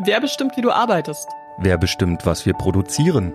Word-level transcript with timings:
Wer 0.00 0.20
bestimmt, 0.20 0.56
wie 0.56 0.60
du 0.60 0.70
arbeitest? 0.70 1.28
Wer 1.58 1.76
bestimmt, 1.76 2.24
was 2.24 2.46
wir 2.46 2.52
produzieren? 2.52 3.32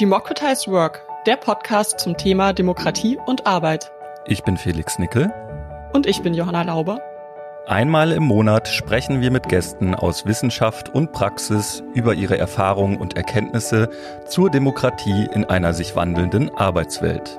Democratized 0.00 0.66
Work, 0.68 1.06
der 1.26 1.36
Podcast 1.36 2.00
zum 2.00 2.16
Thema 2.16 2.54
Demokratie 2.54 3.18
und 3.26 3.46
Arbeit. 3.46 3.92
Ich 4.24 4.42
bin 4.44 4.56
Felix 4.56 4.98
Nickel. 4.98 5.30
Und 5.92 6.06
ich 6.06 6.22
bin 6.22 6.32
Johanna 6.32 6.62
Lauber. 6.62 7.02
Einmal 7.66 8.12
im 8.12 8.22
Monat 8.22 8.66
sprechen 8.66 9.20
wir 9.20 9.30
mit 9.30 9.50
Gästen 9.50 9.94
aus 9.94 10.24
Wissenschaft 10.24 10.88
und 10.88 11.12
Praxis 11.12 11.82
über 11.92 12.14
ihre 12.14 12.38
Erfahrungen 12.38 12.96
und 12.96 13.18
Erkenntnisse 13.18 13.90
zur 14.26 14.48
Demokratie 14.48 15.28
in 15.34 15.44
einer 15.44 15.74
sich 15.74 15.96
wandelnden 15.96 16.48
Arbeitswelt. 16.54 17.38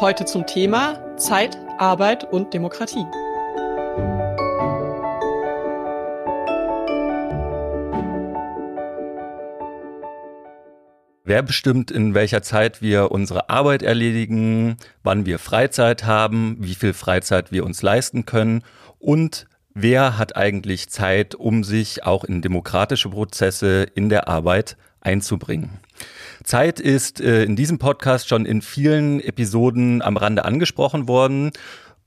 Heute 0.00 0.24
zum 0.24 0.46
Thema 0.46 0.98
Zeit, 1.18 1.58
Arbeit 1.76 2.24
und 2.32 2.54
Demokratie. 2.54 3.04
Wer 11.28 11.42
bestimmt, 11.42 11.90
in 11.90 12.14
welcher 12.14 12.40
Zeit 12.40 12.80
wir 12.82 13.10
unsere 13.10 13.50
Arbeit 13.50 13.82
erledigen, 13.82 14.76
wann 15.02 15.26
wir 15.26 15.40
Freizeit 15.40 16.04
haben, 16.04 16.56
wie 16.60 16.76
viel 16.76 16.92
Freizeit 16.92 17.50
wir 17.50 17.64
uns 17.64 17.82
leisten 17.82 18.26
können 18.26 18.62
und 19.00 19.48
wer 19.74 20.18
hat 20.18 20.36
eigentlich 20.36 20.88
Zeit, 20.88 21.34
um 21.34 21.64
sich 21.64 22.04
auch 22.04 22.22
in 22.22 22.42
demokratische 22.42 23.08
Prozesse 23.08 23.88
in 23.96 24.08
der 24.08 24.28
Arbeit 24.28 24.76
einzubringen. 25.00 25.80
Zeit 26.44 26.78
ist 26.78 27.20
äh, 27.20 27.42
in 27.42 27.56
diesem 27.56 27.80
Podcast 27.80 28.28
schon 28.28 28.46
in 28.46 28.62
vielen 28.62 29.18
Episoden 29.18 30.02
am 30.02 30.16
Rande 30.16 30.44
angesprochen 30.44 31.08
worden 31.08 31.50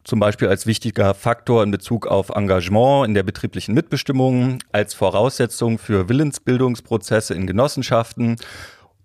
zum 0.05 0.19
Beispiel 0.19 0.47
als 0.47 0.65
wichtiger 0.65 1.13
Faktor 1.13 1.61
in 1.61 1.69
Bezug 1.69 2.07
auf 2.07 2.29
Engagement 2.29 3.05
in 3.07 3.13
der 3.13 3.21
betrieblichen 3.21 3.75
Mitbestimmung, 3.75 4.57
als 4.71 4.95
Voraussetzung 4.95 5.77
für 5.77 6.09
Willensbildungsprozesse 6.09 7.35
in 7.35 7.45
Genossenschaften 7.45 8.37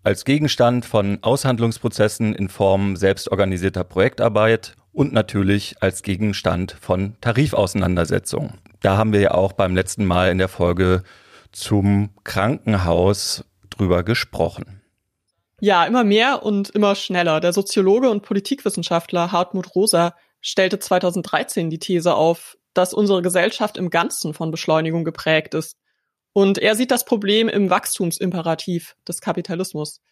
als 0.05 0.27
Gegenstand 0.27 0.85
von 0.85 1.19
Aushandlungsprozessen 1.23 2.35
in 2.35 2.51
Form 2.51 2.95
selbstorganisierter 2.95 3.85
Projektarbeit 3.85 4.75
und 4.93 5.15
natürlich 5.15 5.77
als 5.81 6.03
Gegenstand 6.03 6.77
von 6.79 7.17
Tarifauseinandersetzungen. 7.23 8.59
Da 8.83 8.99
haben 8.99 9.15
wir 9.15 9.21
ja 9.21 9.31
auch 9.33 9.55
beim 9.55 9.75
letzten 9.75 10.05
Mal 10.05 10.31
in 10.31 10.39
der 10.39 10.49
Folge 10.49 11.03
zum 11.53 12.11
Krankenhaus 12.23 13.45
drüber 13.71 14.03
gesprochen. 14.03 14.83
Ja, 15.61 15.87
immer 15.87 16.05
mehr 16.05 16.43
und 16.43 16.69
immer 16.71 16.95
schneller. 16.95 17.41
Der 17.41 17.55
Soziologe 17.55 18.11
und 18.11 18.23
Politikwissenschaftler 18.23 19.33
Hartmut 19.33 19.75
Rosa 19.75 20.15
stellte 20.43 20.79
2013 20.79 21.71
die 21.71 21.79
These 21.79 22.15
auf, 22.15 22.59
dass 22.75 22.93
unsere 22.93 23.23
Gesellschaft 23.23 23.79
im 23.79 23.89
Ganzen 23.89 24.35
von 24.35 24.51
Beschleunigung 24.51 25.05
geprägt 25.05 25.55
ist 25.55 25.79
und 26.35 26.59
er 26.59 26.75
sieht 26.75 26.91
das 26.91 27.05
Problem 27.05 27.49
im 27.49 27.71
Wachstumsimperativ 27.71 28.97
des 29.09 29.21
Kapitalismus. 29.21 30.03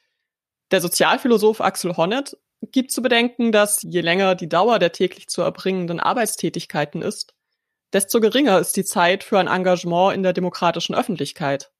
Der 0.70 0.80
Sozialphilosoph 0.80 1.60
Axel 1.60 1.96
Honneth 1.96 2.38
gibt 2.62 2.92
zu 2.92 3.02
bedenken, 3.02 3.50
dass 3.50 3.82
je 3.82 4.00
länger 4.00 4.36
die 4.36 4.48
Dauer 4.48 4.78
der 4.78 4.92
täglich 4.92 5.26
zu 5.26 5.42
erbringenden 5.42 5.98
Arbeitstätigkeiten 5.98 7.02
ist, 7.02 7.34
desto 7.92 8.20
geringer 8.20 8.60
ist 8.60 8.76
die 8.76 8.84
Zeit 8.84 9.24
für 9.24 9.38
ein 9.38 9.48
Engagement 9.48 10.14
in 10.14 10.22
der 10.22 10.32
demokratischen 10.32 10.94
Öffentlichkeit. 10.94 11.72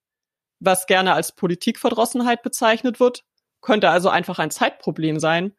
Was 0.59 0.87
gerne 0.87 1.15
als 1.15 1.33
Politikverdrossenheit 1.33 2.43
bezeichnet 2.43 2.99
wird, 2.99 3.25
könnte 3.61 3.91
also 3.91 4.09
einfach 4.09 4.41
ein 4.41 4.51
Zeitproblem 4.51 5.21
sein. 5.21 5.55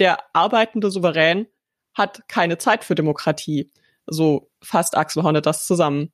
Der 0.00 0.18
arbeitende 0.34 0.90
Souverän 0.90 1.46
hat 1.94 2.26
keine 2.26 2.58
Zeit 2.58 2.82
für 2.82 2.96
Demokratie. 2.96 3.70
So 4.06 4.50
fasst 4.60 4.96
Axel 4.96 5.22
Honneth 5.22 5.46
das 5.46 5.66
zusammen. 5.66 6.12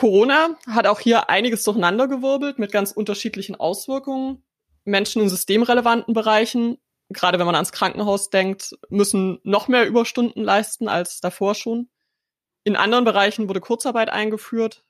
Corona 0.00 0.56
hat 0.66 0.86
auch 0.86 0.98
hier 0.98 1.28
einiges 1.28 1.62
durcheinandergewirbelt 1.62 2.58
mit 2.58 2.72
ganz 2.72 2.90
unterschiedlichen 2.90 3.56
Auswirkungen. 3.56 4.42
Menschen 4.86 5.20
in 5.20 5.28
systemrelevanten 5.28 6.14
Bereichen, 6.14 6.78
gerade 7.10 7.38
wenn 7.38 7.44
man 7.44 7.54
ans 7.54 7.70
Krankenhaus 7.70 8.30
denkt, 8.30 8.78
müssen 8.88 9.40
noch 9.42 9.68
mehr 9.68 9.86
Überstunden 9.86 10.42
leisten 10.42 10.88
als 10.88 11.20
davor 11.20 11.54
schon. 11.54 11.90
In 12.64 12.76
anderen 12.76 13.04
Bereichen 13.04 13.46
wurde 13.46 13.60
Kurzarbeit 13.60 14.08
eingeführt. 14.08 14.84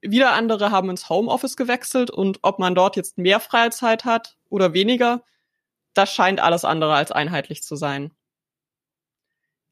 Wieder 0.00 0.32
andere 0.32 0.72
haben 0.72 0.90
ins 0.90 1.08
Homeoffice 1.08 1.56
gewechselt 1.56 2.10
und 2.10 2.40
ob 2.42 2.58
man 2.58 2.74
dort 2.74 2.96
jetzt 2.96 3.18
mehr 3.18 3.38
Freizeit 3.38 4.04
hat 4.04 4.36
oder 4.48 4.72
weniger, 4.72 5.22
das 5.94 6.12
scheint 6.12 6.40
alles 6.40 6.64
andere 6.64 6.94
als 6.94 7.12
einheitlich 7.12 7.62
zu 7.62 7.76
sein. 7.76 8.12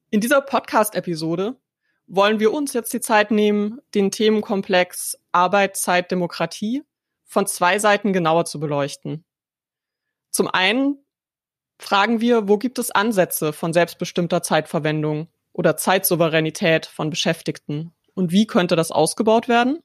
In 0.09 0.21
dieser 0.21 0.39
Podcast-Episode 0.39 1.57
wollen 2.07 2.39
wir 2.39 2.53
uns 2.53 2.73
jetzt 2.73 2.93
die 2.93 3.01
Zeit 3.01 3.31
nehmen, 3.31 3.79
den 3.93 4.11
Themenkomplex 4.11 5.17
Arbeit, 5.31 5.75
Zeit, 5.77 6.11
Demokratie 6.11 6.83
von 7.25 7.47
zwei 7.47 7.79
Seiten 7.79 8.13
genauer 8.13 8.45
zu 8.45 8.59
beleuchten. 8.59 9.25
Zum 10.29 10.47
einen 10.47 11.03
fragen 11.79 12.21
wir, 12.21 12.47
wo 12.47 12.57
gibt 12.57 12.79
es 12.79 12.91
Ansätze 12.91 13.53
von 13.53 13.73
selbstbestimmter 13.73 14.41
Zeitverwendung 14.41 15.27
oder 15.51 15.77
Zeitsouveränität 15.77 16.85
von 16.85 17.09
Beschäftigten 17.09 17.93
und 18.13 18.31
wie 18.31 18.47
könnte 18.47 18.75
das 18.75 18.91
ausgebaut 18.91 19.47
werden? 19.47 19.79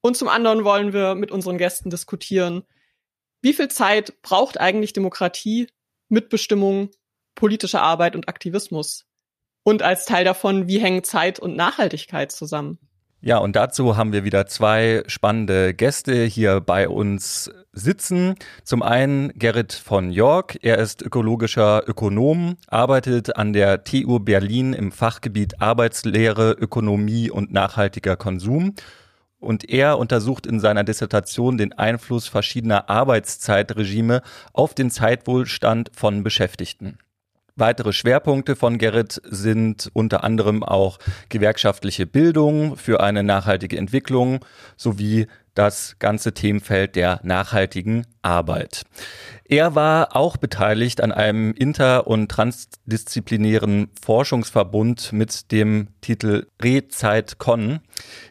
Und 0.00 0.16
zum 0.16 0.28
anderen 0.28 0.64
wollen 0.64 0.92
wir 0.92 1.14
mit 1.14 1.30
unseren 1.30 1.58
Gästen 1.58 1.90
diskutieren, 1.90 2.64
wie 3.40 3.52
viel 3.52 3.68
Zeit 3.68 4.22
braucht 4.22 4.60
eigentlich 4.60 4.92
Demokratie, 4.92 5.66
Mitbestimmung, 6.08 6.90
politische 7.34 7.80
Arbeit 7.80 8.16
und 8.16 8.28
Aktivismus? 8.28 9.06
Und 9.64 9.82
als 9.82 10.04
Teil 10.04 10.24
davon, 10.24 10.68
wie 10.68 10.78
hängen 10.78 11.02
Zeit 11.02 11.40
und 11.40 11.56
Nachhaltigkeit 11.56 12.30
zusammen? 12.30 12.78
Ja, 13.22 13.38
und 13.38 13.56
dazu 13.56 13.96
haben 13.96 14.12
wir 14.12 14.22
wieder 14.24 14.44
zwei 14.46 15.02
spannende 15.06 15.72
Gäste 15.72 16.24
hier 16.24 16.60
bei 16.60 16.90
uns 16.90 17.50
sitzen. 17.72 18.34
Zum 18.64 18.82
einen 18.82 19.32
Gerrit 19.38 19.72
von 19.72 20.10
York. 20.10 20.58
Er 20.60 20.76
ist 20.76 21.00
ökologischer 21.00 21.88
Ökonom, 21.88 22.58
arbeitet 22.68 23.36
an 23.36 23.54
der 23.54 23.82
TU 23.84 24.18
Berlin 24.18 24.74
im 24.74 24.92
Fachgebiet 24.92 25.62
Arbeitslehre, 25.62 26.52
Ökonomie 26.52 27.30
und 27.30 27.50
nachhaltiger 27.50 28.16
Konsum. 28.16 28.74
Und 29.38 29.70
er 29.70 29.96
untersucht 29.98 30.46
in 30.46 30.60
seiner 30.60 30.84
Dissertation 30.84 31.56
den 31.56 31.72
Einfluss 31.72 32.28
verschiedener 32.28 32.90
Arbeitszeitregime 32.90 34.20
auf 34.52 34.74
den 34.74 34.90
Zeitwohlstand 34.90 35.90
von 35.94 36.22
Beschäftigten. 36.24 36.98
Weitere 37.56 37.92
Schwerpunkte 37.92 38.56
von 38.56 38.78
Gerrit 38.78 39.20
sind 39.24 39.88
unter 39.92 40.24
anderem 40.24 40.64
auch 40.64 40.98
gewerkschaftliche 41.28 42.04
Bildung 42.04 42.76
für 42.76 43.00
eine 43.00 43.22
nachhaltige 43.22 43.78
Entwicklung 43.78 44.44
sowie 44.76 45.28
das 45.54 45.94
ganze 46.00 46.34
Themenfeld 46.34 46.96
der 46.96 47.20
nachhaltigen 47.22 48.08
Arbeit. 48.22 48.82
Er 49.46 49.74
war 49.74 50.16
auch 50.16 50.38
beteiligt 50.38 51.02
an 51.02 51.12
einem 51.12 51.52
inter- 51.52 52.06
und 52.06 52.30
transdisziplinären 52.30 53.90
Forschungsverbund 54.00 55.12
mit 55.12 55.52
dem 55.52 55.88
Titel 56.00 56.46
ReZeitCon, 56.62 57.80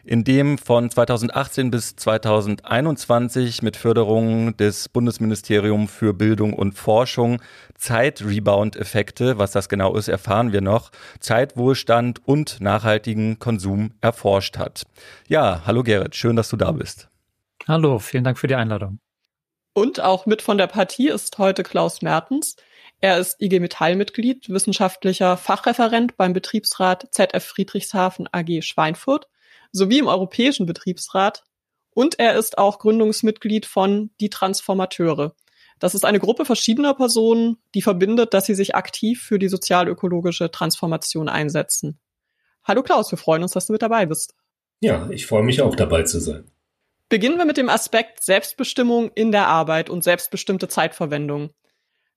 in 0.02 0.24
dem 0.24 0.58
von 0.58 0.90
2018 0.90 1.70
bis 1.70 1.94
2021 1.94 3.62
mit 3.62 3.76
Förderung 3.76 4.56
des 4.56 4.88
Bundesministeriums 4.88 5.92
für 5.92 6.14
Bildung 6.14 6.52
und 6.52 6.74
Forschung 6.74 7.40
Zeit-Rebound-Effekte, 7.76 9.38
was 9.38 9.52
das 9.52 9.68
genau 9.68 9.94
ist, 9.94 10.08
erfahren 10.08 10.52
wir 10.52 10.62
noch, 10.62 10.90
Zeitwohlstand 11.20 12.26
und 12.26 12.60
nachhaltigen 12.60 13.38
Konsum 13.38 13.92
erforscht 14.00 14.58
hat. 14.58 14.82
Ja, 15.28 15.62
hallo 15.64 15.84
Gerrit, 15.84 16.16
schön, 16.16 16.34
dass 16.34 16.48
du 16.48 16.56
da 16.56 16.72
bist. 16.72 17.08
Hallo, 17.68 18.00
vielen 18.00 18.24
Dank 18.24 18.36
für 18.36 18.48
die 18.48 18.56
Einladung. 18.56 18.98
Und 19.74 20.00
auch 20.00 20.24
mit 20.24 20.40
von 20.40 20.56
der 20.56 20.68
Partie 20.68 21.08
ist 21.08 21.36
heute 21.38 21.64
Klaus 21.64 22.00
Mertens. 22.00 22.54
Er 23.00 23.18
ist 23.18 23.42
IG 23.42 23.58
Metall-Mitglied, 23.58 24.48
wissenschaftlicher 24.48 25.36
Fachreferent 25.36 26.16
beim 26.16 26.32
Betriebsrat 26.32 27.08
ZF 27.10 27.44
Friedrichshafen 27.44 28.28
AG 28.30 28.62
Schweinfurt 28.62 29.26
sowie 29.72 29.98
im 29.98 30.06
Europäischen 30.06 30.64
Betriebsrat. 30.64 31.42
Und 31.90 32.20
er 32.20 32.36
ist 32.36 32.56
auch 32.56 32.78
Gründungsmitglied 32.78 33.66
von 33.66 34.10
Die 34.20 34.30
Transformateure. 34.30 35.34
Das 35.80 35.96
ist 35.96 36.04
eine 36.04 36.20
Gruppe 36.20 36.44
verschiedener 36.44 36.94
Personen, 36.94 37.58
die 37.74 37.82
verbindet, 37.82 38.32
dass 38.32 38.46
sie 38.46 38.54
sich 38.54 38.76
aktiv 38.76 39.22
für 39.22 39.40
die 39.40 39.48
sozialökologische 39.48 40.52
Transformation 40.52 41.28
einsetzen. 41.28 41.98
Hallo 42.62 42.84
Klaus, 42.84 43.10
wir 43.10 43.18
freuen 43.18 43.42
uns, 43.42 43.52
dass 43.52 43.66
du 43.66 43.72
mit 43.72 43.82
dabei 43.82 44.06
bist. 44.06 44.34
Ja, 44.78 45.10
ich 45.10 45.26
freue 45.26 45.42
mich 45.42 45.62
auch 45.62 45.74
dabei 45.74 46.04
zu 46.04 46.20
sein. 46.20 46.44
Beginnen 47.14 47.38
wir 47.38 47.44
mit 47.44 47.58
dem 47.58 47.68
Aspekt 47.68 48.24
Selbstbestimmung 48.24 49.12
in 49.14 49.30
der 49.30 49.46
Arbeit 49.46 49.88
und 49.88 50.02
selbstbestimmte 50.02 50.66
Zeitverwendung. 50.66 51.50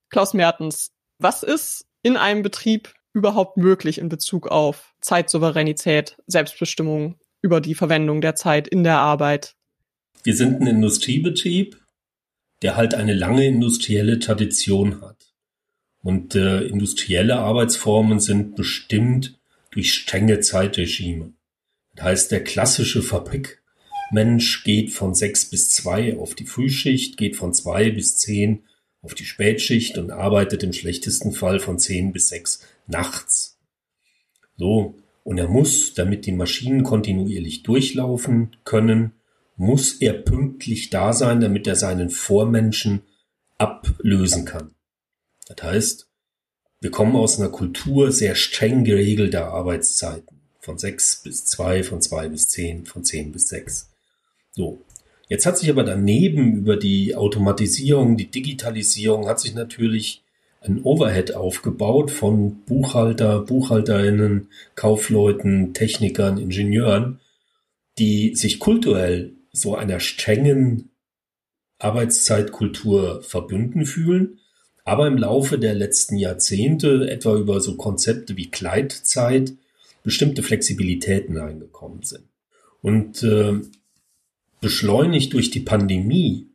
Klaus 0.10 0.34
Mertens, 0.34 0.92
was 1.20 1.44
ist 1.44 1.86
in 2.02 2.18
einem 2.18 2.42
Betrieb 2.42 2.96
überhaupt 3.14 3.58
möglich 3.58 4.00
in 4.00 4.10
Bezug 4.10 4.48
auf 4.48 4.96
Zeitsouveränität, 5.02 6.18
Selbstbestimmung 6.26 7.20
über 7.44 7.62
die 7.62 7.76
Verwendung 7.76 8.22
der 8.22 8.34
Zeit 8.34 8.68
in 8.68 8.84
der 8.84 8.98
Arbeit? 8.98 9.54
Wir 10.24 10.36
sind 10.36 10.62
ein 10.62 10.66
Industriebetrieb, 10.66 11.80
der 12.64 12.76
halt 12.76 12.96
eine 12.96 13.14
lange 13.14 13.46
industrielle 13.46 14.18
Tradition 14.18 15.02
hat. 15.02 15.32
Und 16.02 16.34
äh, 16.34 16.62
industrielle 16.62 17.38
Arbeitsformen 17.38 18.20
sind 18.20 18.56
bestimmt 18.56 19.40
durch 19.70 19.94
strenge 19.94 20.40
Zeitregime. 20.40 21.34
Das 21.94 22.06
heißt, 22.06 22.32
der 22.32 22.44
klassische 22.44 23.04
Fabrikmensch 24.08 24.64
geht 24.64 24.94
von 24.94 25.14
sechs 25.14 25.50
bis 25.50 25.70
zwei 25.70 26.18
auf 26.18 26.36
die 26.36 26.46
Frühschicht, 26.46 27.18
geht 27.18 27.36
von 27.36 27.54
zwei 27.54 27.90
bis 27.92 28.18
zehn 28.18 28.64
auf 29.02 29.14
die 29.14 29.26
Spätschicht 29.26 29.98
und 29.98 30.12
arbeitet 30.12 30.64
im 30.64 30.74
schlechtesten 30.74 31.32
Fall 31.32 31.60
von 31.60 31.80
zehn 31.80 32.14
bis 32.14 32.30
sechs 32.30 32.62
nachts. 32.88 33.58
So. 34.58 34.96
Und 35.24 35.38
er 35.38 35.50
muss, 35.50 35.94
damit 35.94 36.26
die 36.26 36.32
Maschinen 36.32 36.84
kontinuierlich 36.84 37.64
durchlaufen 37.64 38.56
können, 38.64 39.12
muss 39.58 39.96
er 39.96 40.14
pünktlich 40.14 40.90
da 40.90 41.12
sein, 41.12 41.42
damit 41.42 41.68
er 41.68 41.76
seinen 41.76 42.10
Vormenschen 42.10 43.02
ablösen 43.58 44.46
kann. 44.46 44.74
Das 45.48 45.62
heißt, 45.64 46.08
wir 46.80 46.92
kommen 46.92 47.18
aus 47.18 47.40
einer 47.40 47.50
Kultur 47.50 48.14
sehr 48.14 48.36
streng 48.36 48.86
geregelter 48.86 49.48
Arbeitszeiten. 49.48 50.40
Von 50.62 50.78
sechs 50.78 51.22
bis 51.24 51.46
zwei, 51.46 51.84
von 51.84 52.02
zwei 52.02 52.30
bis 52.30 52.48
zehn, 52.48 52.86
von 52.86 53.04
zehn 53.04 53.34
bis 53.34 53.50
sechs. 53.50 53.90
So. 54.58 54.80
Jetzt 55.30 55.46
hat 55.46 55.58
sich 55.58 55.70
aber 55.70 55.84
daneben 55.84 56.56
über 56.56 56.78
die 56.78 57.14
Automatisierung, 57.16 58.18
die 58.18 58.32
Digitalisierung, 58.32 59.28
hat 59.28 59.40
sich 59.40 59.54
natürlich 59.54 60.24
ein 60.62 60.82
Overhead 60.82 61.36
aufgebaut 61.36 62.10
von 62.10 62.64
Buchhalter, 62.66 63.42
Buchhalterinnen, 63.42 64.48
Kaufleuten, 64.74 65.76
Technikern, 65.76 66.40
Ingenieuren, 66.40 67.20
die 68.00 68.34
sich 68.36 68.58
kulturell 68.60 69.34
so 69.52 69.76
einer 69.76 70.00
strengen 70.00 70.90
Arbeitszeitkultur 71.78 73.22
verbünden 73.22 73.86
fühlen, 73.86 74.40
aber 74.86 75.06
im 75.06 75.20
Laufe 75.20 75.60
der 75.60 75.76
letzten 75.76 76.18
Jahrzehnte, 76.18 77.08
etwa 77.12 77.38
über 77.38 77.62
so 77.62 77.78
Konzepte 77.78 78.38
wie 78.38 78.50
Kleidzeit, 78.50 79.54
bestimmte 80.02 80.42
Flexibilitäten 80.42 81.38
eingekommen 81.38 82.02
sind. 82.02 82.24
Und 82.82 83.22
äh, 83.22 83.60
beschleunigt 84.62 85.34
durch 85.34 85.52
die 85.52 85.60
Pandemie 85.60 86.48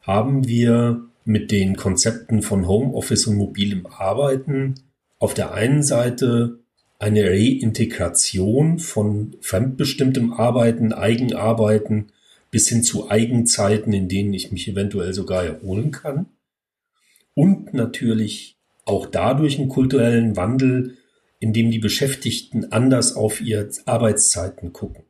haben 0.00 0.46
wir 0.46 1.04
mit 1.24 1.50
den 1.50 1.76
Konzepten 1.76 2.42
von 2.42 2.66
Homeoffice 2.66 3.26
und 3.26 3.36
mobilem 3.36 3.86
Arbeiten 3.86 4.76
auf 5.18 5.34
der 5.34 5.52
einen 5.52 5.82
Seite 5.82 6.60
eine 6.98 7.24
Reintegration 7.24 8.78
von 8.78 9.36
fremdbestimmtem 9.40 10.32
Arbeiten, 10.32 10.92
Eigenarbeiten 10.92 12.12
bis 12.50 12.68
hin 12.68 12.82
zu 12.82 13.10
Eigenzeiten, 13.10 13.92
in 13.92 14.08
denen 14.08 14.32
ich 14.32 14.50
mich 14.50 14.66
eventuell 14.68 15.12
sogar 15.12 15.44
erholen 15.44 15.90
kann. 15.90 16.26
Und 17.34 17.74
natürlich 17.74 18.56
auch 18.84 19.06
dadurch 19.06 19.58
einen 19.58 19.68
kulturellen 19.68 20.36
Wandel, 20.36 20.96
in 21.40 21.52
dem 21.52 21.70
die 21.70 21.78
Beschäftigten 21.78 22.72
anders 22.72 23.14
auf 23.14 23.40
ihre 23.40 23.68
Arbeitszeiten 23.84 24.72
gucken. 24.72 25.04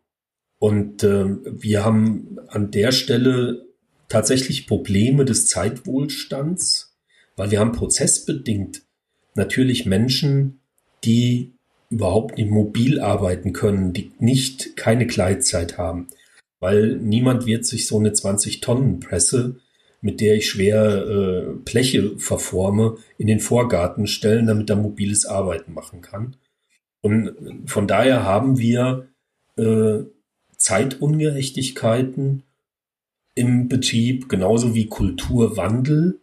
Und 0.58 1.05
äh, 1.05 1.26
wir 1.44 1.84
haben 1.84 2.38
an 2.49 2.70
der 2.70 2.93
Stelle 2.93 3.66
tatsächlich 4.08 4.66
Probleme 4.66 5.25
des 5.25 5.46
Zeitwohlstands, 5.46 6.96
weil 7.37 7.50
wir 7.50 7.60
haben 7.60 7.72
prozessbedingt 7.72 8.82
natürlich 9.34 9.87
Menschen, 9.87 10.60
die 11.05 11.52
überhaupt 11.90 12.37
nicht 12.37 12.50
mobil 12.50 13.00
arbeiten 13.00 13.52
können, 13.52 13.93
die 13.93 14.12
nicht 14.19 14.76
keine 14.76 15.06
Gleitzeit 15.06 15.78
haben, 15.78 16.08
weil 16.60 16.96
niemand 16.96 17.46
wird 17.46 17.64
sich 17.64 17.87
so 17.87 17.99
eine 17.99 18.12
20 18.12 18.60
Tonnen 18.60 19.00
Presse, 19.00 19.60
mit 20.00 20.20
der 20.20 20.37
ich 20.37 20.49
schwer 20.49 21.06
äh, 21.06 21.55
Bleche 21.64 22.19
verforme, 22.19 22.96
in 23.16 23.26
den 23.26 23.40
Vorgarten 23.40 24.06
stellen, 24.06 24.46
damit 24.46 24.70
er 24.70 24.76
mobiles 24.76 25.26
Arbeiten 25.26 25.72
machen 25.72 26.02
kann. 26.02 26.37
Und 27.00 27.34
von 27.66 27.87
daher 27.87 28.25
haben 28.25 28.58
wir 28.58 29.08
äh, 29.56 30.00
Zeitungerechtigkeiten 30.58 32.43
im 33.34 33.69
Betrieb, 33.69 34.28
genauso 34.28 34.75
wie 34.75 34.87
Kulturwandel, 34.87 36.20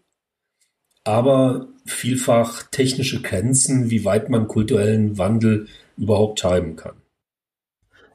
aber 1.04 1.68
vielfach 1.86 2.64
technische 2.64 3.22
Grenzen, 3.22 3.90
wie 3.90 4.06
weit 4.06 4.30
man 4.30 4.48
kulturellen 4.48 5.18
Wandel 5.18 5.68
überhaupt 5.98 6.40
treiben 6.40 6.76
kann. 6.76 6.96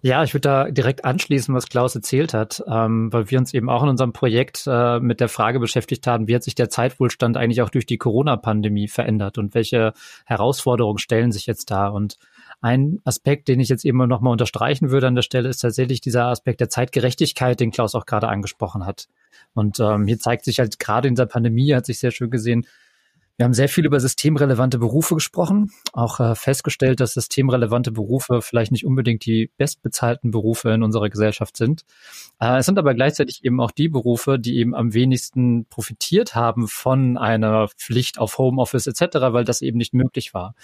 Ja, 0.02 0.24
ich 0.24 0.32
würde 0.32 0.48
da 0.48 0.70
direkt 0.70 1.04
anschließen, 1.04 1.54
was 1.54 1.68
Klaus 1.68 1.94
erzählt 1.94 2.32
hat, 2.32 2.64
ähm, 2.66 3.12
weil 3.12 3.30
wir 3.30 3.38
uns 3.38 3.52
eben 3.52 3.68
auch 3.68 3.82
in 3.82 3.90
unserem 3.90 4.14
Projekt 4.14 4.64
äh, 4.66 4.98
mit 4.98 5.20
der 5.20 5.28
Frage 5.28 5.60
beschäftigt 5.60 6.06
haben, 6.06 6.26
wie 6.26 6.34
hat 6.34 6.42
sich 6.42 6.54
der 6.54 6.70
Zeitwohlstand 6.70 7.36
eigentlich 7.36 7.60
auch 7.60 7.68
durch 7.68 7.84
die 7.84 7.98
Corona-Pandemie 7.98 8.88
verändert 8.88 9.36
und 9.36 9.54
welche 9.54 9.92
Herausforderungen 10.24 10.98
stellen 10.98 11.32
sich 11.32 11.44
jetzt 11.44 11.70
da? 11.70 11.88
Und 11.88 12.16
ein 12.60 13.00
Aspekt, 13.04 13.48
den 13.48 13.60
ich 13.60 13.68
jetzt 13.68 13.84
eben 13.84 14.06
nochmal 14.06 14.32
unterstreichen 14.32 14.90
würde 14.90 15.06
an 15.06 15.14
der 15.14 15.22
Stelle, 15.22 15.48
ist 15.48 15.60
tatsächlich 15.60 16.00
dieser 16.00 16.26
Aspekt 16.26 16.60
der 16.60 16.68
Zeitgerechtigkeit, 16.68 17.58
den 17.58 17.70
Klaus 17.70 17.94
auch 17.94 18.06
gerade 18.06 18.28
angesprochen 18.28 18.84
hat. 18.84 19.08
Und 19.54 19.80
ähm, 19.80 20.06
hier 20.06 20.18
zeigt 20.18 20.44
sich 20.44 20.58
halt 20.58 20.78
gerade 20.78 21.08
in 21.08 21.14
der 21.14 21.26
Pandemie, 21.26 21.74
hat 21.74 21.86
sich 21.86 21.98
sehr 21.98 22.10
schön 22.10 22.30
gesehen, 22.30 22.66
wir 23.36 23.44
haben 23.44 23.54
sehr 23.54 23.68
viel 23.68 23.86
über 23.86 23.98
systemrelevante 24.00 24.78
Berufe 24.78 25.14
gesprochen, 25.14 25.70
auch 25.92 26.20
äh, 26.20 26.34
festgestellt, 26.34 27.00
dass 27.00 27.14
systemrelevante 27.14 27.90
Berufe 27.90 28.42
vielleicht 28.42 28.70
nicht 28.70 28.84
unbedingt 28.84 29.24
die 29.24 29.50
bestbezahlten 29.56 30.30
Berufe 30.30 30.70
in 30.70 30.82
unserer 30.82 31.08
Gesellschaft 31.08 31.56
sind. 31.56 31.84
Äh, 32.38 32.58
es 32.58 32.66
sind 32.66 32.78
aber 32.78 32.94
gleichzeitig 32.94 33.44
eben 33.44 33.60
auch 33.60 33.70
die 33.70 33.88
Berufe, 33.88 34.38
die 34.38 34.58
eben 34.58 34.74
am 34.74 34.92
wenigsten 34.92 35.64
profitiert 35.66 36.34
haben 36.34 36.68
von 36.68 37.16
einer 37.16 37.68
Pflicht 37.68 38.18
auf 38.18 38.36
Homeoffice 38.36 38.86
etc., 38.86 39.16
weil 39.32 39.44
das 39.44 39.62
eben 39.62 39.78
nicht 39.78 39.94
möglich 39.94 40.34
war. 40.34 40.54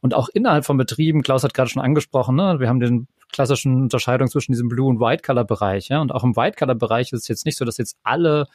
Und 0.00 0.14
auch 0.14 0.28
innerhalb 0.28 0.64
von 0.64 0.78
Betrieben, 0.78 1.22
Klaus 1.22 1.44
hat 1.44 1.54
gerade 1.54 1.68
schon 1.68 1.82
angesprochen, 1.82 2.36
ne, 2.36 2.56
wir 2.58 2.68
haben 2.68 2.80
den 2.80 3.08
klassischen 3.32 3.82
Unterscheidung 3.82 4.28
zwischen 4.28 4.52
diesem 4.52 4.68
Blue- 4.68 4.88
und 4.88 5.00
White-Color-Bereich. 5.00 5.88
Ja? 5.88 6.00
Und 6.00 6.12
auch 6.12 6.22
im 6.22 6.36
White-Color-Bereich 6.36 7.12
ist 7.12 7.22
es 7.22 7.28
jetzt 7.28 7.46
nicht 7.46 7.58
so, 7.58 7.64
dass 7.64 7.78
jetzt 7.78 7.96
alle 8.04 8.46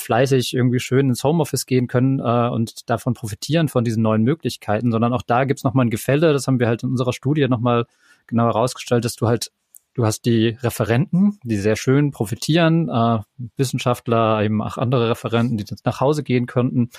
fleißig 0.00 0.54
irgendwie 0.54 0.80
schön 0.80 1.08
ins 1.08 1.24
Homeoffice 1.24 1.66
gehen 1.66 1.86
können 1.86 2.20
äh, 2.20 2.48
und 2.48 2.88
davon 2.90 3.14
profitieren 3.14 3.68
von 3.68 3.84
diesen 3.84 4.02
neuen 4.02 4.22
Möglichkeiten, 4.22 4.90
sondern 4.90 5.12
auch 5.12 5.22
da 5.22 5.44
gibt's 5.44 5.64
nochmal 5.64 5.86
ein 5.86 5.90
Gefälle, 5.90 6.32
das 6.32 6.46
haben 6.46 6.60
wir 6.60 6.68
halt 6.68 6.82
in 6.82 6.90
unserer 6.90 7.12
Studie 7.12 7.46
nochmal 7.48 7.86
genau 8.26 8.44
herausgestellt, 8.44 9.04
dass 9.04 9.16
du 9.16 9.26
halt 9.26 9.50
Du 9.98 10.06
hast 10.06 10.26
die 10.26 10.56
Referenten, 10.62 11.40
die 11.42 11.56
sehr 11.56 11.74
schön 11.74 12.12
profitieren, 12.12 12.88
äh, 12.88 13.18
Wissenschaftler, 13.56 14.44
eben 14.44 14.62
auch 14.62 14.78
andere 14.78 15.10
Referenten, 15.10 15.56
die 15.56 15.64
jetzt 15.68 15.84
nach 15.84 16.00
Hause 16.00 16.22
gehen 16.22 16.46
könnten, 16.46 16.90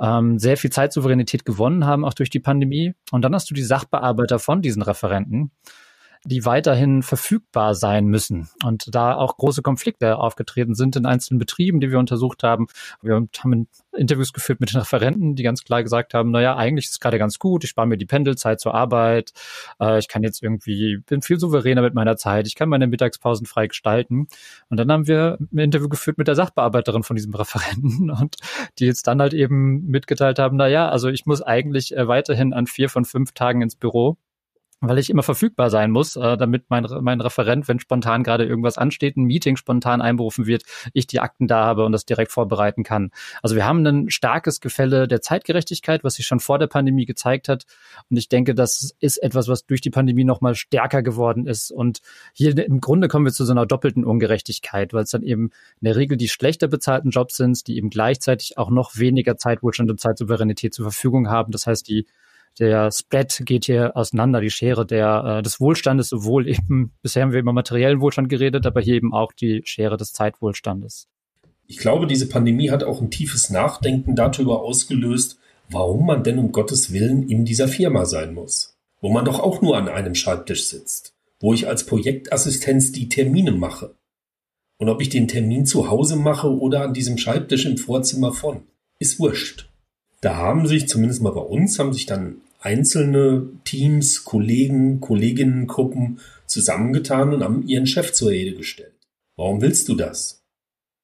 ähm, 0.00 0.36
sehr 0.40 0.56
viel 0.56 0.70
Zeitsouveränität 0.70 1.44
gewonnen 1.44 1.86
haben, 1.86 2.04
auch 2.04 2.12
durch 2.12 2.28
die 2.28 2.40
Pandemie. 2.40 2.92
Und 3.12 3.22
dann 3.22 3.36
hast 3.36 3.48
du 3.50 3.54
die 3.54 3.62
Sachbearbeiter 3.62 4.40
von 4.40 4.62
diesen 4.62 4.82
Referenten, 4.82 5.52
die 6.24 6.44
weiterhin 6.44 7.02
verfügbar 7.02 7.74
sein 7.74 8.06
müssen. 8.06 8.48
Und 8.64 8.94
da 8.94 9.14
auch 9.14 9.38
große 9.38 9.62
Konflikte 9.62 10.18
aufgetreten 10.18 10.74
sind 10.74 10.94
in 10.96 11.06
einzelnen 11.06 11.38
Betrieben, 11.38 11.80
die 11.80 11.90
wir 11.90 11.98
untersucht 11.98 12.42
haben. 12.42 12.66
Wir 13.00 13.14
haben 13.14 13.68
Interviews 13.96 14.32
geführt 14.32 14.60
mit 14.60 14.72
den 14.72 14.80
Referenten, 14.80 15.34
die 15.34 15.42
ganz 15.42 15.64
klar 15.64 15.82
gesagt 15.82 16.12
haben, 16.12 16.30
naja, 16.30 16.56
eigentlich 16.56 16.86
ist 16.86 16.92
es 16.92 17.00
gerade 17.00 17.18
ganz 17.18 17.38
gut, 17.38 17.64
ich 17.64 17.70
spare 17.70 17.86
mir 17.86 17.96
die 17.96 18.06
Pendelzeit 18.06 18.60
zur 18.60 18.74
Arbeit, 18.74 19.32
äh, 19.80 19.98
ich 19.98 20.08
kann 20.08 20.22
jetzt 20.22 20.42
irgendwie, 20.42 20.98
bin 20.98 21.22
viel 21.22 21.40
souveräner 21.40 21.82
mit 21.82 21.94
meiner 21.94 22.16
Zeit, 22.16 22.46
ich 22.46 22.54
kann 22.54 22.68
meine 22.68 22.86
Mittagspausen 22.86 23.46
frei 23.46 23.66
gestalten. 23.66 24.28
Und 24.68 24.76
dann 24.76 24.92
haben 24.92 25.06
wir 25.06 25.38
ein 25.52 25.58
Interview 25.58 25.88
geführt 25.88 26.18
mit 26.18 26.28
der 26.28 26.34
Sachbearbeiterin 26.34 27.02
von 27.02 27.16
diesem 27.16 27.34
Referenten 27.34 28.10
und 28.20 28.36
die 28.78 28.86
jetzt 28.86 29.06
dann 29.06 29.20
halt 29.20 29.32
eben 29.32 29.86
mitgeteilt 29.86 30.38
haben, 30.38 30.56
naja, 30.56 30.88
also 30.88 31.08
ich 31.08 31.24
muss 31.24 31.40
eigentlich 31.40 31.96
äh, 31.96 32.06
weiterhin 32.06 32.52
an 32.52 32.66
vier 32.66 32.90
von 32.90 33.06
fünf 33.06 33.32
Tagen 33.32 33.62
ins 33.62 33.74
Büro 33.74 34.18
weil 34.80 34.98
ich 34.98 35.10
immer 35.10 35.22
verfügbar 35.22 35.68
sein 35.68 35.90
muss, 35.90 36.16
äh, 36.16 36.36
damit 36.36 36.64
mein, 36.70 36.86
mein 37.02 37.20
Referent, 37.20 37.68
wenn 37.68 37.80
spontan 37.80 38.22
gerade 38.22 38.46
irgendwas 38.46 38.78
ansteht, 38.78 39.16
ein 39.16 39.24
Meeting 39.24 39.56
spontan 39.56 40.00
einberufen 40.00 40.46
wird, 40.46 40.62
ich 40.94 41.06
die 41.06 41.20
Akten 41.20 41.46
da 41.46 41.64
habe 41.64 41.84
und 41.84 41.92
das 41.92 42.06
direkt 42.06 42.32
vorbereiten 42.32 42.82
kann. 42.82 43.10
Also 43.42 43.56
wir 43.56 43.66
haben 43.66 43.84
ein 43.86 44.10
starkes 44.10 44.60
Gefälle 44.60 45.06
der 45.06 45.20
Zeitgerechtigkeit, 45.20 46.02
was 46.02 46.14
sich 46.14 46.26
schon 46.26 46.40
vor 46.40 46.58
der 46.58 46.66
Pandemie 46.66 47.04
gezeigt 47.04 47.48
hat. 47.48 47.66
Und 48.08 48.16
ich 48.16 48.28
denke, 48.28 48.54
das 48.54 48.94
ist 49.00 49.18
etwas, 49.18 49.48
was 49.48 49.66
durch 49.66 49.82
die 49.82 49.90
Pandemie 49.90 50.24
nochmal 50.24 50.54
stärker 50.54 51.02
geworden 51.02 51.46
ist. 51.46 51.70
Und 51.70 52.00
hier 52.32 52.56
im 52.56 52.80
Grunde 52.80 53.08
kommen 53.08 53.26
wir 53.26 53.32
zu 53.32 53.44
so 53.44 53.52
einer 53.52 53.66
doppelten 53.66 54.04
Ungerechtigkeit, 54.04 54.94
weil 54.94 55.04
es 55.04 55.10
dann 55.10 55.22
eben 55.22 55.50
in 55.80 55.84
der 55.84 55.96
Regel 55.96 56.16
die 56.16 56.28
schlechter 56.28 56.68
bezahlten 56.68 57.10
Jobs 57.10 57.36
sind, 57.36 57.66
die 57.66 57.76
eben 57.76 57.90
gleichzeitig 57.90 58.56
auch 58.56 58.70
noch 58.70 58.96
weniger 58.96 59.36
Zeitwohlstand 59.36 59.90
und 59.90 60.00
Zeitsouveränität 60.00 60.72
zur 60.72 60.86
Verfügung 60.86 61.28
haben. 61.28 61.52
Das 61.52 61.66
heißt, 61.66 61.86
die 61.86 62.06
der 62.58 62.90
Spread 62.92 63.42
geht 63.44 63.64
hier 63.64 63.96
auseinander, 63.96 64.40
die 64.40 64.50
Schere 64.50 64.84
der, 64.84 65.38
äh, 65.38 65.42
des 65.42 65.60
Wohlstandes, 65.60 66.08
sowohl 66.08 66.48
eben, 66.48 66.92
bisher 67.02 67.22
haben 67.22 67.32
wir 67.32 67.40
über 67.40 67.52
materiellen 67.52 68.00
Wohlstand 68.00 68.28
geredet, 68.28 68.66
aber 68.66 68.80
hier 68.80 68.94
eben 68.94 69.14
auch 69.14 69.32
die 69.32 69.62
Schere 69.64 69.96
des 69.96 70.12
Zeitwohlstandes. 70.12 71.08
Ich 71.66 71.78
glaube, 71.78 72.06
diese 72.06 72.28
Pandemie 72.28 72.70
hat 72.70 72.82
auch 72.82 73.00
ein 73.00 73.10
tiefes 73.10 73.48
Nachdenken 73.50 74.16
darüber 74.16 74.62
ausgelöst, 74.62 75.38
warum 75.70 76.04
man 76.04 76.24
denn 76.24 76.38
um 76.38 76.50
Gottes 76.50 76.92
Willen 76.92 77.28
in 77.28 77.44
dieser 77.44 77.68
Firma 77.68 78.04
sein 78.04 78.34
muss. 78.34 78.76
Wo 79.00 79.10
man 79.10 79.24
doch 79.24 79.38
auch 79.38 79.62
nur 79.62 79.76
an 79.76 79.88
einem 79.88 80.14
Schreibtisch 80.14 80.66
sitzt. 80.66 81.14
Wo 81.38 81.54
ich 81.54 81.68
als 81.68 81.86
Projektassistenz 81.86 82.92
die 82.92 83.08
Termine 83.08 83.52
mache. 83.52 83.94
Und 84.78 84.88
ob 84.88 85.00
ich 85.00 85.10
den 85.10 85.28
Termin 85.28 85.64
zu 85.64 85.88
Hause 85.88 86.16
mache 86.16 86.50
oder 86.50 86.82
an 86.82 86.92
diesem 86.92 87.18
Schreibtisch 87.18 87.64
im 87.66 87.78
Vorzimmer 87.78 88.32
von, 88.32 88.64
ist 88.98 89.20
wurscht. 89.20 89.69
Da 90.20 90.36
haben 90.36 90.66
sich, 90.66 90.88
zumindest 90.88 91.22
mal 91.22 91.32
bei 91.32 91.40
uns, 91.40 91.78
haben 91.78 91.92
sich 91.92 92.06
dann 92.06 92.42
einzelne 92.60 93.48
Teams, 93.64 94.24
Kollegen, 94.24 95.00
Kolleginnengruppen 95.00 96.20
zusammengetan 96.46 97.32
und 97.32 97.42
haben 97.42 97.66
ihren 97.66 97.86
Chef 97.86 98.12
zur 98.12 98.30
Rede 98.30 98.56
gestellt. 98.56 98.94
Warum 99.36 99.62
willst 99.62 99.88
du 99.88 99.94
das? 99.94 100.42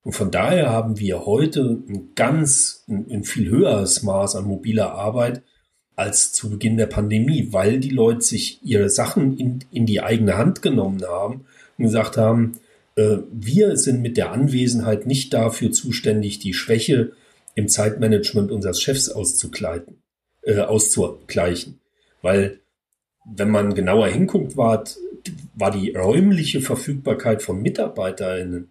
Und 0.03 0.13
von 0.13 0.31
daher 0.31 0.71
haben 0.71 0.99
wir 0.99 1.25
heute 1.25 1.83
ein 1.89 2.11
ganz, 2.15 2.85
ein, 2.89 3.07
ein 3.11 3.25
viel 3.25 3.49
höheres 3.49 4.03
Maß 4.03 4.37
an 4.37 4.45
mobiler 4.45 4.93
Arbeit 4.93 5.43
als 5.97 6.33
zu 6.33 6.51
Beginn 6.51 6.77
der 6.77 6.87
Pandemie, 6.87 7.49
weil 7.53 7.81
die 7.81 7.91
Leute 7.91 8.21
sich 8.21 8.63
ihre 8.63 8.91
Sachen 8.91 9.39
in, 9.39 9.61
in 9.73 9.87
die 9.87 10.03
eigene 10.03 10.37
Hand 10.37 10.61
genommen 10.61 11.03
haben 11.09 11.47
und 11.79 11.87
gesagt 11.87 12.19
haben, 12.19 12.53
äh, 12.97 13.17
wir 13.33 13.79
sind 13.79 14.03
mit 14.03 14.19
der 14.19 14.31
Anwesenheit 14.31 15.07
nicht 15.07 15.33
dafür 15.33 15.73
zuständig, 15.73 16.39
die 16.39 16.53
Schwäche 16.53 17.13
im 17.57 17.69
Zeitmanagement 17.69 18.53
unseres 18.53 18.81
Chefs 18.81 19.09
auszugleichen, 19.09 20.03
äh, 20.43 20.61
auszugleichen. 20.61 21.81
Weil 22.23 22.61
wenn 23.25 23.51
man 23.51 23.75
genauer 23.75 24.07
hinguckt, 24.07 24.57
war, 24.57 24.85
war 25.55 25.71
die 25.73 25.91
räumliche 25.91 26.61
Verfügbarkeit 26.61 27.43
von 27.43 27.61
MitarbeiterInnen 27.61 28.71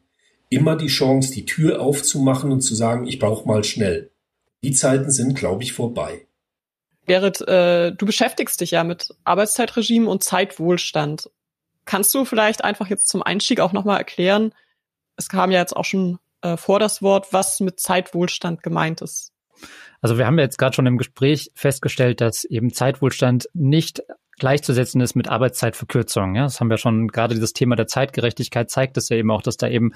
immer 0.50 0.78
die 0.78 0.88
Chance, 0.88 1.34
die 1.34 1.46
Tür 1.46 1.82
aufzumachen 1.82 2.52
und 2.52 2.62
zu 2.62 2.76
sagen, 2.76 3.08
ich 3.08 3.20
brauche 3.20 3.48
mal 3.48 3.64
schnell. 3.64 4.12
Die 4.64 4.72
Zeiten 4.72 5.12
sind, 5.12 5.36
glaube 5.36 5.64
ich, 5.64 5.74
vorbei. 5.74 6.28
Gerrit, 7.08 7.42
äh, 7.42 7.92
du 7.92 8.06
beschäftigst 8.06 8.62
dich 8.62 8.72
ja 8.72 8.84
mit 8.84 9.14
Arbeitszeitregime 9.26 10.10
und 10.10 10.24
Zeitwohlstand. 10.24 11.30
Kannst 11.86 12.14
du 12.14 12.24
vielleicht 12.24 12.64
einfach 12.64 12.88
jetzt 12.88 13.08
zum 13.08 13.22
Einstieg 13.22 13.60
auch 13.60 13.74
nochmal 13.74 13.98
erklären, 13.98 14.54
es 15.18 15.30
kam 15.30 15.52
ja 15.52 15.60
jetzt 15.60 15.76
auch 15.76 15.86
schon 15.86 16.20
äh, 16.46 16.58
vor 16.58 16.80
das 16.80 17.02
Wort, 17.02 17.34
was 17.34 17.60
mit 17.60 17.80
Zeitwohlstand 17.80 18.62
gemeint 18.64 19.02
ist? 19.02 19.32
Also 20.02 20.18
wir 20.18 20.28
haben 20.28 20.38
jetzt 20.38 20.58
gerade 20.58 20.76
schon 20.76 20.86
im 20.86 20.98
Gespräch 20.98 21.52
festgestellt, 21.56 22.22
dass 22.22 22.44
eben 22.44 22.72
Zeitwohlstand 22.72 23.50
nicht 23.54 24.04
gleichzusetzen 24.38 25.02
ist 25.02 25.16
mit 25.16 25.30
Arbeitszeitverkürzung. 25.30 26.36
Ja, 26.36 26.44
das 26.44 26.60
haben 26.60 26.70
wir 26.70 26.78
schon 26.78 27.08
gerade 27.08 27.34
dieses 27.34 27.54
Thema 27.54 27.76
der 27.76 27.88
Zeitgerechtigkeit 27.88 28.70
zeigt 28.70 28.98
es 28.98 29.10
ja 29.10 29.18
eben 29.18 29.32
auch, 29.32 29.42
dass 29.42 29.58
da 29.58 29.68
eben 29.68 29.94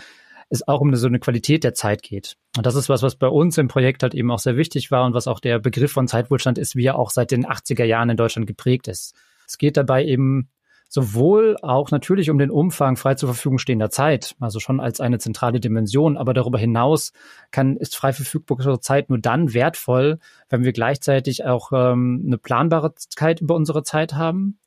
es 0.49 0.67
auch 0.67 0.81
um 0.81 0.95
so 0.95 1.07
eine 1.07 1.19
Qualität 1.19 1.63
der 1.63 1.75
Zeit 1.75 2.01
geht. 2.01 2.35
Und 2.57 2.65
das 2.65 2.75
ist 2.75 2.89
was, 2.89 3.03
was 3.03 3.15
bei 3.15 3.27
uns 3.27 3.57
im 3.57 3.67
Projekt 3.67 4.01
halt 4.01 4.15
eben 4.15 4.31
auch 4.31 4.39
sehr 4.39 4.57
wichtig 4.57 4.89
war 4.89 5.05
und 5.05 5.13
was 5.13 5.27
auch 5.27 5.39
der 5.39 5.59
Begriff 5.59 5.91
von 5.91 6.07
Zeitwohlstand 6.07 6.57
ist, 6.57 6.75
wie 6.75 6.85
er 6.85 6.97
auch 6.97 7.11
seit 7.11 7.31
den 7.31 7.45
80er 7.45 7.83
Jahren 7.83 8.09
in 8.09 8.17
Deutschland 8.17 8.47
geprägt 8.47 8.87
ist. 8.87 9.13
Es 9.47 9.57
geht 9.57 9.77
dabei 9.77 10.05
eben 10.05 10.49
sowohl 10.89 11.55
auch 11.61 11.91
natürlich 11.91 12.29
um 12.29 12.39
den 12.39 12.49
Umfang 12.49 12.97
frei 12.97 13.13
zur 13.13 13.29
Verfügung 13.29 13.59
stehender 13.59 13.91
Zeit, 13.91 14.35
also 14.39 14.59
schon 14.59 14.79
als 14.79 14.99
eine 14.99 15.19
zentrale 15.19 15.59
Dimension, 15.59 16.17
aber 16.17 16.33
darüber 16.33 16.57
hinaus 16.57 17.13
kann, 17.51 17.77
ist 17.77 17.95
frei 17.95 18.11
verfügbare 18.11 18.79
Zeit 18.81 19.09
nur 19.09 19.19
dann 19.19 19.53
wertvoll, 19.53 20.17
wenn 20.49 20.63
wir 20.63 20.73
gleichzeitig 20.73 21.45
auch 21.45 21.71
ähm, 21.71 22.23
eine 22.25 22.39
Planbarkeit 22.39 23.39
über 23.39 23.55
unsere 23.55 23.83
Zeit 23.83 24.15
haben. 24.15 24.59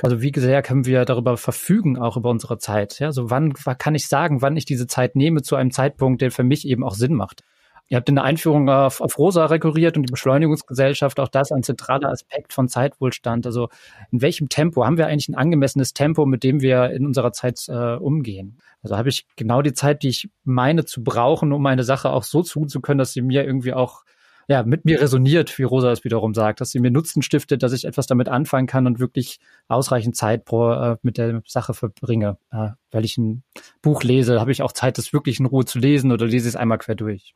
Also 0.00 0.22
wie 0.22 0.32
sehr 0.34 0.62
können 0.62 0.86
wir 0.86 1.04
darüber 1.04 1.36
verfügen, 1.36 1.98
auch 1.98 2.16
über 2.16 2.30
unsere 2.30 2.58
Zeit? 2.58 2.98
Ja, 2.98 3.12
so 3.12 3.30
wann 3.30 3.52
kann 3.52 3.94
ich 3.94 4.08
sagen, 4.08 4.40
wann 4.40 4.56
ich 4.56 4.64
diese 4.64 4.86
Zeit 4.86 5.16
nehme 5.16 5.42
zu 5.42 5.56
einem 5.56 5.72
Zeitpunkt, 5.72 6.22
der 6.22 6.30
für 6.30 6.44
mich 6.44 6.66
eben 6.66 6.84
auch 6.84 6.94
Sinn 6.94 7.14
macht? 7.14 7.42
Ihr 7.90 7.96
habt 7.96 8.08
in 8.08 8.16
der 8.16 8.24
Einführung 8.24 8.68
auf, 8.68 9.00
auf 9.00 9.18
Rosa 9.18 9.46
rekurriert 9.46 9.96
und 9.96 10.02
die 10.02 10.10
Beschleunigungsgesellschaft, 10.10 11.18
auch 11.20 11.28
das 11.28 11.52
ein 11.52 11.62
zentraler 11.62 12.10
Aspekt 12.10 12.52
von 12.52 12.68
Zeitwohlstand. 12.68 13.46
Also 13.46 13.70
in 14.12 14.20
welchem 14.20 14.50
Tempo 14.50 14.84
haben 14.84 14.98
wir 14.98 15.06
eigentlich 15.06 15.28
ein 15.28 15.34
angemessenes 15.34 15.94
Tempo, 15.94 16.26
mit 16.26 16.44
dem 16.44 16.60
wir 16.60 16.90
in 16.90 17.06
unserer 17.06 17.32
Zeit 17.32 17.64
äh, 17.68 17.94
umgehen? 17.94 18.58
Also 18.82 18.98
habe 18.98 19.08
ich 19.08 19.26
genau 19.36 19.62
die 19.62 19.72
Zeit, 19.72 20.02
die 20.02 20.08
ich 20.08 20.28
meine 20.44 20.84
zu 20.84 21.02
brauchen, 21.02 21.52
um 21.52 21.64
eine 21.64 21.82
Sache 21.82 22.10
auch 22.10 22.24
so 22.24 22.42
tun 22.42 22.68
zu 22.68 22.82
können, 22.82 22.98
dass 22.98 23.14
sie 23.14 23.22
mir 23.22 23.44
irgendwie 23.44 23.72
auch 23.72 24.04
ja, 24.50 24.62
mit 24.62 24.86
mir 24.86 25.00
resoniert, 25.00 25.58
wie 25.58 25.62
Rosa 25.62 25.92
es 25.92 26.04
wiederum 26.04 26.32
sagt, 26.32 26.62
dass 26.62 26.70
sie 26.70 26.80
mir 26.80 26.90
Nutzen 26.90 27.20
stiftet, 27.22 27.62
dass 27.62 27.74
ich 27.74 27.84
etwas 27.84 28.06
damit 28.06 28.30
anfangen 28.30 28.66
kann 28.66 28.86
und 28.86 28.98
wirklich 28.98 29.40
ausreichend 29.68 30.16
Zeit 30.16 30.46
pro, 30.46 30.72
äh, 30.72 30.96
mit 31.02 31.18
der 31.18 31.42
Sache 31.46 31.74
verbringe. 31.74 32.38
Äh, 32.50 32.70
weil 32.90 33.04
ich 33.04 33.18
ein 33.18 33.42
Buch 33.82 34.02
lese, 34.02 34.40
habe 34.40 34.52
ich 34.52 34.62
auch 34.62 34.72
Zeit, 34.72 34.96
das 34.96 35.12
wirklich 35.12 35.38
in 35.38 35.46
Ruhe 35.46 35.66
zu 35.66 35.78
lesen 35.78 36.12
oder 36.12 36.26
lese 36.26 36.48
es 36.48 36.56
einmal 36.56 36.78
quer 36.78 36.94
durch 36.94 37.34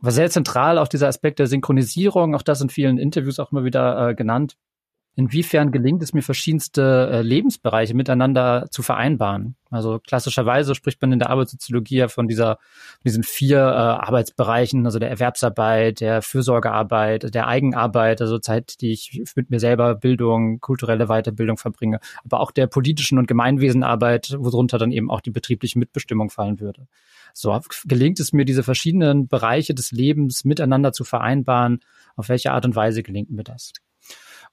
war 0.00 0.12
sehr 0.12 0.30
zentral 0.30 0.78
auch 0.78 0.88
dieser 0.88 1.08
Aspekt 1.08 1.38
der 1.38 1.46
Synchronisierung, 1.46 2.34
auch 2.34 2.42
das 2.42 2.60
in 2.60 2.70
vielen 2.70 2.98
Interviews 2.98 3.38
auch 3.38 3.52
immer 3.52 3.64
wieder 3.64 4.10
äh, 4.10 4.14
genannt. 4.14 4.56
Inwiefern 5.18 5.72
gelingt 5.72 6.00
es 6.04 6.12
mir, 6.12 6.22
verschiedenste 6.22 7.10
äh, 7.10 7.22
Lebensbereiche 7.22 7.92
miteinander 7.92 8.68
zu 8.70 8.84
vereinbaren? 8.84 9.56
Also 9.68 9.98
klassischerweise 9.98 10.76
spricht 10.76 11.02
man 11.02 11.10
in 11.10 11.18
der 11.18 11.30
Arbeitssoziologie 11.30 11.96
ja 11.96 12.06
von 12.06 12.28
dieser, 12.28 12.58
diesen 13.04 13.24
vier 13.24 13.58
äh, 13.58 13.62
Arbeitsbereichen, 13.62 14.86
also 14.86 15.00
der 15.00 15.10
Erwerbsarbeit, 15.10 15.98
der 15.98 16.22
Fürsorgearbeit, 16.22 17.34
der 17.34 17.48
Eigenarbeit, 17.48 18.20
also 18.20 18.38
Zeit, 18.38 18.80
die 18.80 18.92
ich 18.92 19.24
mit 19.34 19.50
mir 19.50 19.58
selber 19.58 19.96
Bildung, 19.96 20.60
kulturelle 20.60 21.08
Weiterbildung 21.08 21.56
verbringe, 21.56 21.98
aber 22.24 22.38
auch 22.38 22.52
der 22.52 22.68
politischen 22.68 23.18
und 23.18 23.26
Gemeinwesenarbeit, 23.26 24.36
worunter 24.38 24.78
dann 24.78 24.92
eben 24.92 25.10
auch 25.10 25.20
die 25.20 25.32
betriebliche 25.32 25.80
Mitbestimmung 25.80 26.30
fallen 26.30 26.60
würde. 26.60 26.86
So 27.34 27.58
gelingt 27.86 28.20
es 28.20 28.32
mir, 28.32 28.44
diese 28.44 28.62
verschiedenen 28.62 29.26
Bereiche 29.26 29.74
des 29.74 29.90
Lebens 29.90 30.44
miteinander 30.44 30.92
zu 30.92 31.02
vereinbaren. 31.02 31.80
Auf 32.14 32.28
welche 32.28 32.52
Art 32.52 32.64
und 32.64 32.76
Weise 32.76 33.02
gelingt 33.02 33.30
mir 33.30 33.42
das? 33.42 33.72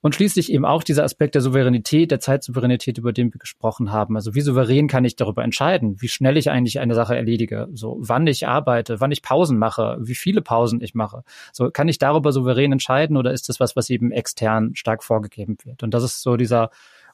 Und 0.06 0.14
schließlich 0.14 0.54
eben 0.54 0.66
auch 0.66 0.84
dieser 0.84 1.04
Aspekt 1.04 1.34
der 1.34 1.42
Souveränität, 1.42 2.12
der 2.12 2.20
Zeitsouveränität, 2.20 3.00
über 3.00 3.12
den 3.12 3.34
wir 3.34 3.40
gesprochen 3.40 3.92
haben. 3.92 4.16
Also 4.16 4.36
wie 4.36 4.42
souverän 4.42 4.88
kann 4.88 5.04
ich 5.04 5.16
darüber 5.16 5.44
entscheiden, 5.44 6.00
wie 6.00 6.10
schnell 6.10 6.38
ich 6.38 6.52
eigentlich 6.52 6.80
eine 6.80 6.94
Sache 6.94 7.16
erledige, 7.16 7.70
so 7.74 7.98
wann 8.00 8.28
ich 8.28 8.48
arbeite, 8.48 9.02
wann 9.02 9.12
ich 9.12 9.24
Pausen 9.24 9.58
mache, 9.58 9.98
wie 10.00 10.14
viele 10.14 10.44
Pausen 10.44 10.80
ich 10.80 10.94
mache. 10.94 11.24
So 11.52 11.72
kann 11.72 11.88
ich 11.88 11.98
darüber 11.98 12.32
souverän 12.32 12.72
entscheiden 12.72 13.18
oder 13.18 13.34
ist 13.34 13.50
das 13.50 13.60
was, 13.60 13.76
was 13.76 13.90
eben 13.90 14.12
extern 14.12 14.76
stark 14.76 15.04
vorgegeben 15.04 15.58
wird? 15.64 15.82
Und 15.82 15.96
das 15.96 16.04
ist 16.04 16.22
so 16.22 16.38
dieser 16.38 16.70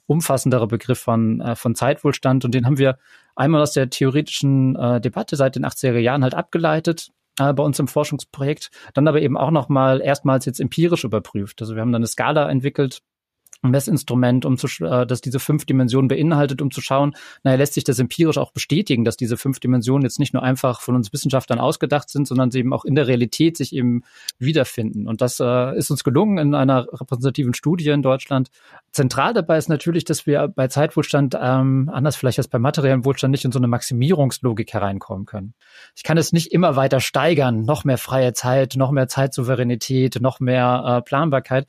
umfassendere 0.06 0.68
Begriff 0.68 1.00
von, 1.00 1.40
äh, 1.40 1.56
von 1.56 1.76
Zeitwohlstand. 1.76 2.44
Und 2.44 2.54
den 2.54 2.66
haben 2.66 2.78
wir 2.78 2.98
einmal 3.38 3.62
aus 3.62 3.72
der 3.72 3.90
theoretischen 3.90 4.76
äh, 4.76 5.00
Debatte 5.00 5.38
seit 5.38 5.56
den 5.56 5.66
80er 5.66 5.98
Jahren 5.98 6.24
halt 6.24 6.34
abgeleitet 6.34 7.14
äh, 7.40 7.54
bei 7.54 7.64
uns 7.64 7.80
im 7.80 7.88
Forschungsprojekt, 7.88 8.72
dann 8.94 9.08
aber 9.08 9.22
eben 9.22 9.38
auch 9.38 9.52
nochmal 9.52 10.02
erstmals 10.02 10.46
jetzt 10.46 10.60
empirisch 10.60 11.04
überprüft. 11.04 11.62
Also 11.62 11.76
wir 11.76 11.82
haben 11.82 11.92
dann 11.92 12.02
eine 12.02 12.08
Skala 12.08 12.50
entwickelt, 12.50 13.02
Messinstrument, 13.62 14.46
um 14.46 14.58
zu, 14.58 14.68
äh, 14.84 15.06
dass 15.06 15.22
diese 15.22 15.40
fünf 15.40 15.66
Dimensionen 15.66 16.08
beinhaltet, 16.08 16.62
um 16.62 16.72
zu 16.72 16.82
schauen, 16.82 17.16
naja, 17.44 17.58
lässt 17.58 17.74
sich 17.74 17.84
das 17.84 18.00
empirisch 18.00 18.38
auch 18.38 18.52
bestätigen, 18.52 19.06
dass 19.06 19.18
diese 19.18 19.38
fünf 19.38 19.60
Dimensionen 19.60 20.04
jetzt 20.04 20.20
nicht 20.20 20.34
nur 20.34 20.44
einfach 20.44 20.82
von 20.82 20.96
uns 20.96 21.14
Wissenschaftlern 21.14 21.60
ausgedacht 21.60 22.10
sind, 22.10 22.28
sondern 22.28 22.52
sie 22.52 22.60
eben 22.60 22.74
auch 22.74 22.86
in 22.86 22.96
der 22.96 23.08
Realität 23.08 23.58
sich 23.58 23.74
eben 23.76 24.04
wiederfinden. 24.40 25.08
Und 25.08 25.22
das 25.22 25.40
äh, 25.40 25.78
ist 25.78 25.92
uns 25.92 26.04
gelungen 26.04 26.38
in 26.38 26.56
einer 26.56 26.88
repräsentativen 26.92 27.54
Studie 27.54 27.90
in 27.90 28.02
Deutschland. 28.02 28.50
Zentral 28.92 29.34
dabei 29.34 29.58
ist 29.58 29.70
natürlich, 29.70 30.06
dass 30.06 30.26
wir 30.26 30.48
bei 30.48 30.68
Zeitwohlstand, 30.68 31.38
ähm, 31.40 31.90
anders 31.94 32.16
vielleicht 32.16 32.40
als 32.40 32.48
bei 32.48 32.60
materiellen 32.60 33.06
Wohlstand, 33.06 33.32
nicht 33.32 33.46
in 33.46 33.52
so 33.52 33.60
eine 33.60 33.68
Maximierungslogik 33.68 34.74
hereinkommen 34.74 35.26
können. 35.26 35.54
Ich 35.96 36.04
kann 36.04 36.18
es 36.18 36.34
nicht 36.34 36.52
immer 36.52 36.76
weiter 36.76 37.00
steigern, 37.00 37.64
noch 37.64 37.84
mehr 37.84 37.98
freie 37.98 38.34
Zeit, 38.34 38.76
noch 38.76 38.92
mehr 38.92 39.08
Zeitsouveränität, 39.08 40.20
noch 40.22 40.40
mehr 40.40 40.84
äh, 40.86 41.02
Planbarkeit, 41.02 41.68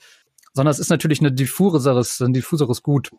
sondern 0.53 0.71
es 0.71 0.79
ist 0.79 0.91
natürlich 0.91 1.21
eine 1.21 1.33
diffuseres, 1.33 2.21
ein 2.21 2.33
diffuseres 2.33 2.83
Gut. 2.83 3.11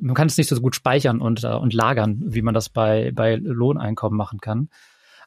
Man 0.00 0.14
kann 0.14 0.28
es 0.28 0.36
nicht 0.36 0.48
so 0.48 0.60
gut 0.60 0.74
speichern 0.74 1.20
und, 1.20 1.44
äh, 1.44 1.48
und 1.48 1.72
lagern, 1.72 2.22
wie 2.26 2.42
man 2.42 2.54
das 2.54 2.68
bei, 2.68 3.12
bei 3.14 3.36
Lohneinkommen 3.36 4.16
machen 4.16 4.40
kann. 4.40 4.68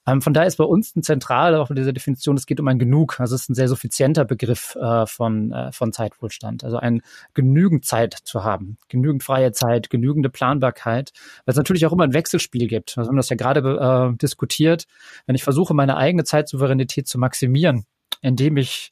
Ähm, 0.07 0.22
von 0.22 0.34
daher 0.34 0.48
ist 0.48 0.57
bei 0.57 0.63
uns 0.63 0.95
ein 0.95 1.01
zentral 1.01 1.55
auch 1.55 1.69
in 1.69 1.75
dieser 1.75 1.93
Definition, 1.93 2.38
es 2.38 2.45
geht 2.45 2.60
um 2.60 2.67
ein 2.67 2.77
Genug. 2.77 3.19
Also 3.19 3.36
es 3.36 3.43
ist 3.43 3.50
ein 3.50 3.55
sehr 3.55 3.67
suffizienter 3.67 4.24
Begriff 4.24 4.75
äh, 4.75 5.05
von, 5.07 5.51
äh, 5.51 5.72
von 5.72 5.91
Zeitwohlstand. 5.91 6.63
Also 6.63 6.77
ein 6.77 7.01
genügend 7.34 7.86
Zeit 7.86 8.13
zu 8.24 8.43
haben, 8.43 8.77
genügend 8.88 9.24
freie 9.24 9.51
Zeit, 9.51 9.89
genügende 9.89 10.29
Planbarkeit, 10.29 11.12
weil 11.45 11.53
es 11.53 11.57
natürlich 11.57 11.86
auch 11.86 11.93
immer 11.93 12.03
ein 12.03 12.13
Wechselspiel 12.13 12.67
gibt. 12.67 12.98
Also 12.98 13.07
wir 13.07 13.10
haben 13.10 13.17
das 13.17 13.29
ja 13.29 13.36
gerade 13.36 14.13
äh, 14.13 14.17
diskutiert. 14.17 14.86
Wenn 15.25 15.36
ich 15.36 15.43
versuche, 15.43 15.74
meine 15.74 15.98
eigene 15.98 16.24
Zeitsouveränität 16.24 17.07
zu 17.07 17.17
maximieren, 17.17 17.86
indem 18.22 18.57
ich 18.57 18.91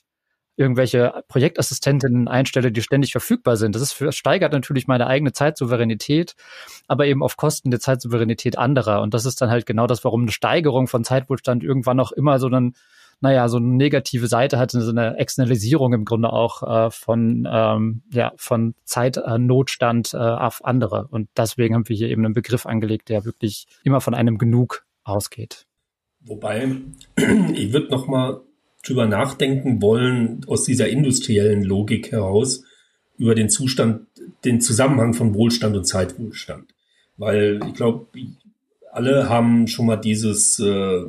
irgendwelche 0.56 1.24
Projektassistentinnen 1.28 2.28
einstelle, 2.28 2.72
die 2.72 2.82
ständig 2.82 3.12
verfügbar 3.12 3.58
sind. 3.58 3.76
Das 3.76 3.82
ist 3.82 3.94
für, 3.94 4.12
steigert 4.12 4.54
natürlich 4.54 4.88
meine 4.88 5.08
eigene 5.08 5.34
Zeitsouveränität, 5.34 6.36
aber 6.88 7.06
eben 7.08 7.24
auf 7.24 7.38
Kosten 7.38 7.72
der 7.72 7.80
Zeitsouveränität 7.80 8.58
anderer. 8.58 9.02
Und 9.02 9.14
das 9.14 9.26
ist 9.26 9.42
dann 9.42 9.50
halt 9.50 9.66
genau 9.66 9.88
das, 9.88 10.04
warum 10.04 10.22
eine 10.24 10.32
Steigerung 10.32 10.88
von 10.88 11.04
Zeitwohlstand 11.04 11.64
irgendwann 11.64 12.00
auch 12.00 12.12
immer 12.12 12.40
so 12.40 12.48
einen, 12.48 12.76
naja, 13.20 13.48
so 13.48 13.58
eine 13.58 13.68
negative 13.68 14.28
Seite 14.28 14.60
hat, 14.60 14.72
so 14.72 14.90
eine 14.90 15.18
Externalisierung 15.18 15.94
im 15.94 16.06
Grunde 16.06 16.32
auch 16.32 16.62
äh, 16.62 16.92
von, 16.92 17.48
ähm, 17.52 18.04
ja, 18.12 18.34
von 18.36 18.76
Zeitnotstand 18.84 20.14
äh, 20.14 20.18
auf 20.18 20.64
andere. 20.64 21.08
Und 21.10 21.30
deswegen 21.36 21.74
haben 21.74 21.90
wir 21.90 21.96
hier 21.96 22.10
eben 22.10 22.26
einen 22.26 22.34
Begriff 22.34 22.66
angelegt, 22.66 23.10
der 23.10 23.26
wirklich 23.26 23.66
immer 23.84 24.02
von 24.02 24.14
einem 24.14 24.38
Genug 24.38 24.86
ausgeht. 25.04 25.66
Wobei, 26.26 26.78
ich 27.16 27.74
würde 27.74 27.90
noch 27.90 28.08
mal 28.08 28.42
drüber 28.84 29.08
nachdenken 29.08 29.82
wollen, 29.82 30.46
aus 30.48 30.66
dieser 30.66 30.90
industriellen 30.90 31.64
Logik 31.64 32.12
heraus, 32.12 32.64
über 33.18 33.36
den 33.36 33.50
Zustand, 33.50 34.08
den 34.44 34.60
Zusammenhang 34.62 35.14
von 35.14 35.34
Wohlstand 35.34 35.76
und 35.76 35.86
Zeitwohlstand. 35.86 36.74
Weil 37.18 37.60
ich 37.68 37.74
glaube, 37.74 38.08
alle 38.92 39.30
haben 39.30 39.68
schon 39.68 39.86
mal 39.86 39.96
dieses, 39.96 40.60
äh, 40.60 41.06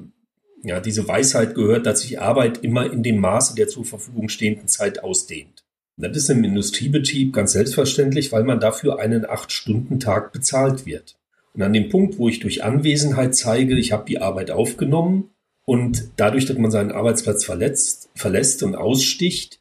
ja, 0.62 0.80
diese 0.80 1.08
Weisheit 1.08 1.54
gehört, 1.54 1.86
dass 1.86 2.00
sich 2.00 2.20
Arbeit 2.20 2.58
immer 2.58 2.90
in 2.90 3.02
dem 3.02 3.18
Maße 3.18 3.54
der 3.54 3.68
zur 3.68 3.84
Verfügung 3.84 4.28
stehenden 4.28 4.68
Zeit 4.68 5.02
ausdehnt. 5.02 5.64
Das 5.96 6.16
ist 6.16 6.30
im 6.30 6.42
Industriebetrieb 6.42 7.32
ganz 7.32 7.52
selbstverständlich, 7.52 8.32
weil 8.32 8.44
man 8.44 8.60
dafür 8.60 8.98
einen 8.98 9.24
Acht-Stunden-Tag 9.24 10.32
bezahlt 10.32 10.86
wird. 10.86 11.16
Und 11.52 11.62
an 11.62 11.72
dem 11.72 11.88
Punkt, 11.88 12.18
wo 12.18 12.28
ich 12.28 12.40
durch 12.40 12.64
Anwesenheit 12.64 13.36
zeige, 13.36 13.76
ich 13.76 13.92
habe 13.92 14.04
die 14.06 14.18
Arbeit 14.18 14.50
aufgenommen 14.50 15.30
und 15.64 16.10
dadurch, 16.16 16.46
dass 16.46 16.58
man 16.58 16.70
seinen 16.70 16.92
Arbeitsplatz 16.92 17.44
verletzt, 17.44 18.10
verlässt 18.14 18.62
und 18.62 18.74
aussticht, 18.76 19.60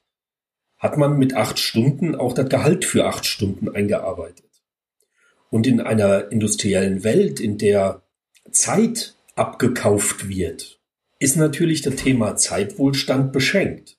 hat 0.77 0.97
man 0.97 1.17
mit 1.17 1.33
acht 1.33 1.59
Stunden 1.59 2.15
auch 2.15 2.33
das 2.33 2.49
Gehalt 2.49 2.83
für 2.83 3.05
acht 3.05 3.25
Stunden 3.25 3.69
eingearbeitet. 3.69 4.49
Und 5.49 5.67
in 5.67 5.79
einer 5.79 6.31
industriellen 6.31 7.03
Welt, 7.03 7.39
in 7.39 7.57
der 7.57 8.01
Zeit 8.51 9.15
abgekauft 9.35 10.27
wird, 10.27 10.79
ist 11.19 11.37
natürlich 11.37 11.81
das 11.81 11.95
Thema 11.95 12.35
Zeitwohlstand 12.35 13.31
beschränkt 13.31 13.97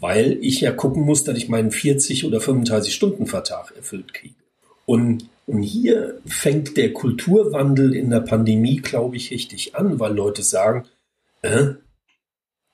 weil 0.00 0.38
ich 0.40 0.62
ja 0.62 0.72
gucken 0.72 1.04
muss, 1.04 1.24
dass 1.24 1.36
ich 1.36 1.48
meinen 1.48 1.70
40 1.70 2.24
oder 2.24 2.40
35 2.40 2.94
Stunden 2.94 3.26
Vertrag 3.26 3.72
erfüllt 3.76 4.14
kriege. 4.14 4.34
Und, 4.86 5.28
und 5.46 5.62
hier 5.62 6.20
fängt 6.26 6.76
der 6.76 6.92
Kulturwandel 6.92 7.94
in 7.94 8.10
der 8.10 8.20
Pandemie, 8.20 8.76
glaube 8.76 9.16
ich, 9.16 9.30
richtig 9.30 9.76
an, 9.76 10.00
weil 10.00 10.14
Leute 10.14 10.42
sagen, 10.42 10.84
äh, 11.42 11.74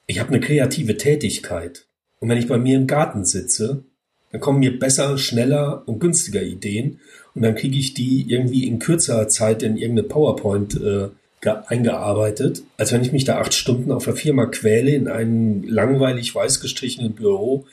ich 0.06 0.20
habe 0.20 0.30
eine 0.30 0.40
kreative 0.40 0.96
Tätigkeit. 0.96 1.86
Und 2.20 2.28
wenn 2.28 2.38
ich 2.38 2.48
bei 2.48 2.58
mir 2.58 2.76
im 2.76 2.86
Garten 2.86 3.24
sitze, 3.24 3.84
dann 4.30 4.40
kommen 4.40 4.60
mir 4.60 4.78
besser, 4.78 5.18
schneller 5.18 5.82
und 5.86 5.98
günstiger 5.98 6.42
Ideen. 6.42 7.00
Und 7.34 7.42
dann 7.42 7.54
kriege 7.54 7.78
ich 7.78 7.94
die 7.94 8.30
irgendwie 8.30 8.66
in 8.66 8.78
kürzerer 8.78 9.28
Zeit 9.28 9.62
in 9.62 9.76
irgendeine 9.76 10.08
PowerPoint 10.08 10.80
äh, 10.80 11.08
eingearbeitet, 11.44 12.64
als 12.76 12.92
wenn 12.92 13.02
ich 13.02 13.12
mich 13.12 13.24
da 13.24 13.38
acht 13.38 13.54
Stunden 13.54 13.92
auf 13.92 14.04
der 14.04 14.16
Firma 14.16 14.46
quäle 14.46 14.90
in 14.90 15.06
einem 15.06 15.62
langweilig 15.62 16.34
weiß 16.34 16.60
gestrichenen 16.60 17.14
Büro, 17.14 17.66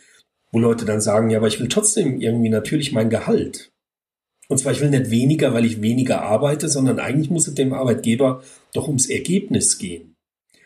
wo 0.51 0.59
Leute 0.59 0.85
dann 0.85 1.01
sagen, 1.01 1.29
ja, 1.29 1.39
aber 1.39 1.47
ich 1.47 1.59
will 1.59 1.69
trotzdem 1.69 2.21
irgendwie 2.21 2.49
natürlich 2.49 2.91
mein 2.91 3.09
Gehalt. 3.09 3.71
Und 4.47 4.59
zwar, 4.59 4.73
ich 4.73 4.81
will 4.81 4.89
nicht 4.89 5.09
weniger, 5.09 5.53
weil 5.53 5.65
ich 5.65 5.81
weniger 5.81 6.21
arbeite, 6.21 6.69
sondern 6.69 6.99
eigentlich 6.99 7.31
muss 7.31 7.47
es 7.47 7.55
dem 7.55 7.73
Arbeitgeber 7.73 8.43
doch 8.73 8.87
ums 8.87 9.09
Ergebnis 9.09 9.79
gehen. 9.79 10.12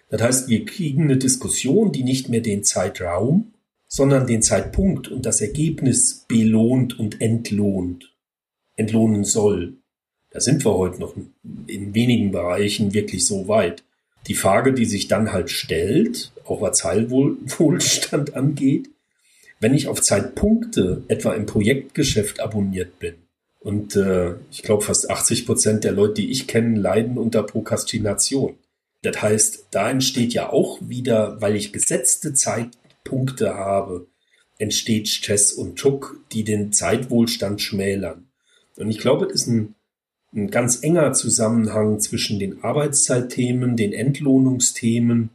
Das 0.09 0.21
heißt, 0.21 0.49
wir 0.49 0.65
kriegen 0.65 1.03
eine 1.03 1.17
Diskussion, 1.17 1.91
die 1.91 2.03
nicht 2.03 2.29
mehr 2.29 2.41
den 2.41 2.63
Zeitraum, 2.63 3.53
sondern 3.87 4.27
den 4.27 4.41
Zeitpunkt 4.41 5.07
und 5.09 5.25
das 5.25 5.41
Ergebnis 5.41 6.25
belohnt 6.27 6.97
und 6.99 7.21
entlohnt, 7.21 8.13
entlohnen 8.75 9.23
soll. 9.23 9.73
Da 10.31 10.39
sind 10.39 10.65
wir 10.65 10.73
heute 10.73 10.99
noch 10.99 11.15
in 11.67 11.93
wenigen 11.93 12.31
Bereichen 12.31 12.93
wirklich 12.93 13.25
so 13.25 13.47
weit. 13.47 13.83
Die 14.27 14.33
Frage, 14.33 14.73
die 14.73 14.85
sich 14.85 15.07
dann 15.07 15.31
halt 15.31 15.49
stellt, 15.49 16.31
auch 16.45 16.61
was 16.61 16.83
Heilwohlstand 16.83 18.33
angeht, 18.35 18.89
wenn 19.59 19.73
ich 19.73 19.87
auf 19.87 20.01
Zeitpunkte 20.01 21.03
etwa 21.07 21.33
im 21.33 21.45
Projektgeschäft 21.45 22.39
abonniert 22.39 22.99
bin, 22.99 23.15
und 23.67 23.97
äh, 23.97 24.35
ich 24.49 24.63
glaube, 24.63 24.83
fast 24.83 25.09
80 25.09 25.45
Prozent 25.45 25.83
der 25.83 25.91
Leute, 25.91 26.21
die 26.21 26.31
ich 26.31 26.47
kenne, 26.47 26.79
leiden 26.79 27.17
unter 27.17 27.43
Prokrastination. 27.43 28.55
Das 29.07 29.21
heißt, 29.21 29.67
da 29.71 29.89
entsteht 29.89 30.33
ja 30.33 30.51
auch 30.51 30.79
wieder, 30.81 31.41
weil 31.41 31.55
ich 31.55 31.73
gesetzte 31.73 32.33
Zeitpunkte 32.33 33.55
habe, 33.55 34.07
entsteht 34.57 35.07
Stress 35.07 35.51
und 35.51 35.81
Druck, 35.81 36.19
die 36.31 36.43
den 36.43 36.73
Zeitwohlstand 36.73 37.61
schmälern. 37.61 38.27
Und 38.75 38.89
ich 38.89 38.99
glaube, 38.99 39.27
das 39.27 39.41
ist 39.41 39.47
ein 39.47 39.75
ein 40.37 40.51
ganz 40.51 40.83
enger 40.83 41.13
Zusammenhang 41.13 41.99
zwischen 41.99 42.39
den 42.39 42.63
Arbeitszeitthemen, 42.63 43.75
den 43.75 43.93
Entlohnungsthemen 43.93 45.29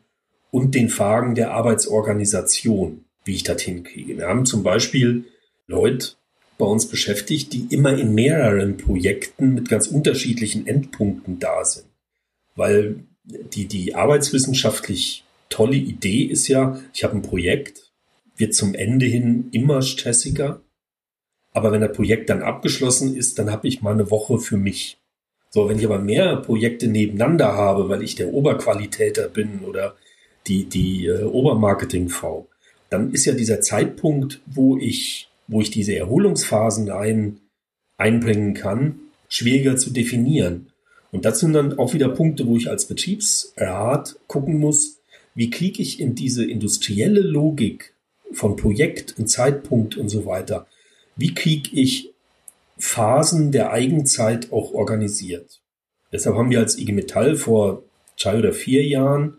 und 0.50 0.74
den 0.74 0.88
Fragen 0.88 1.34
der 1.34 1.52
Arbeitsorganisation, 1.52 3.04
wie 3.24 3.34
ich 3.34 3.42
das 3.42 3.62
hinkriege. 3.62 4.18
Wir 4.18 4.28
haben 4.28 4.46
zum 4.46 4.62
Beispiel 4.62 5.24
Leute 5.66 6.12
bei 6.58 6.66
uns 6.66 6.86
beschäftigt, 6.86 7.52
die 7.52 7.66
immer 7.70 7.96
in 7.98 8.14
mehreren 8.14 8.76
Projekten 8.76 9.54
mit 9.54 9.68
ganz 9.68 9.86
unterschiedlichen 9.88 10.66
Endpunkten 10.66 11.38
da 11.38 11.64
sind. 11.64 11.86
Weil 12.54 12.96
die, 13.24 13.66
die 13.66 13.94
arbeitswissenschaftlich 13.94 15.24
tolle 15.48 15.76
Idee 15.76 16.24
ist 16.24 16.48
ja, 16.48 16.80
ich 16.94 17.04
habe 17.04 17.16
ein 17.16 17.22
Projekt, 17.22 17.92
wird 18.36 18.54
zum 18.54 18.74
Ende 18.74 19.06
hin 19.06 19.48
immer 19.52 19.82
stressiger 19.82 20.62
aber 21.52 21.72
wenn 21.72 21.82
das 21.82 21.92
Projekt 21.92 22.30
dann 22.30 22.42
abgeschlossen 22.42 23.14
ist, 23.14 23.38
dann 23.38 23.50
habe 23.50 23.68
ich 23.68 23.82
mal 23.82 23.92
eine 23.92 24.10
Woche 24.10 24.38
für 24.38 24.56
mich. 24.56 24.98
So, 25.50 25.68
wenn 25.68 25.78
ich 25.78 25.84
aber 25.84 25.98
mehr 25.98 26.36
Projekte 26.36 26.88
nebeneinander 26.88 27.52
habe, 27.52 27.88
weil 27.88 28.02
ich 28.02 28.14
der 28.14 28.32
Oberqualitäter 28.32 29.28
bin 29.28 29.60
oder 29.60 29.96
die, 30.46 30.64
die 30.64 31.06
äh, 31.06 31.24
Obermarketing-V, 31.24 32.48
dann 32.88 33.12
ist 33.12 33.26
ja 33.26 33.34
dieser 33.34 33.60
Zeitpunkt, 33.60 34.40
wo 34.46 34.78
ich, 34.78 35.28
wo 35.46 35.60
ich 35.60 35.70
diese 35.70 35.94
Erholungsphasen 35.94 36.90
ein, 36.90 37.40
einbringen 37.98 38.54
kann, 38.54 38.98
schwieriger 39.28 39.76
zu 39.76 39.90
definieren. 39.90 40.71
Und 41.12 41.24
das 41.26 41.40
sind 41.40 41.52
dann 41.52 41.78
auch 41.78 41.94
wieder 41.94 42.08
Punkte, 42.08 42.46
wo 42.46 42.56
ich 42.56 42.68
als 42.68 42.86
Betriebsrat 42.86 44.18
gucken 44.26 44.58
muss, 44.58 44.98
wie 45.34 45.50
kriege 45.50 45.80
ich 45.80 46.00
in 46.00 46.14
diese 46.14 46.44
industrielle 46.44 47.20
Logik 47.20 47.94
von 48.32 48.56
Projekt 48.56 49.18
und 49.18 49.28
Zeitpunkt 49.28 49.96
und 49.96 50.08
so 50.08 50.26
weiter, 50.26 50.66
wie 51.16 51.34
kriege 51.34 51.68
ich 51.72 52.12
Phasen 52.78 53.52
der 53.52 53.70
Eigenzeit 53.70 54.52
auch 54.52 54.72
organisiert. 54.72 55.60
Deshalb 56.12 56.36
haben 56.36 56.50
wir 56.50 56.58
als 56.58 56.78
IG 56.78 56.92
Metall 56.92 57.36
vor 57.36 57.84
zwei 58.18 58.38
oder 58.38 58.52
vier 58.52 58.84
Jahren 58.84 59.36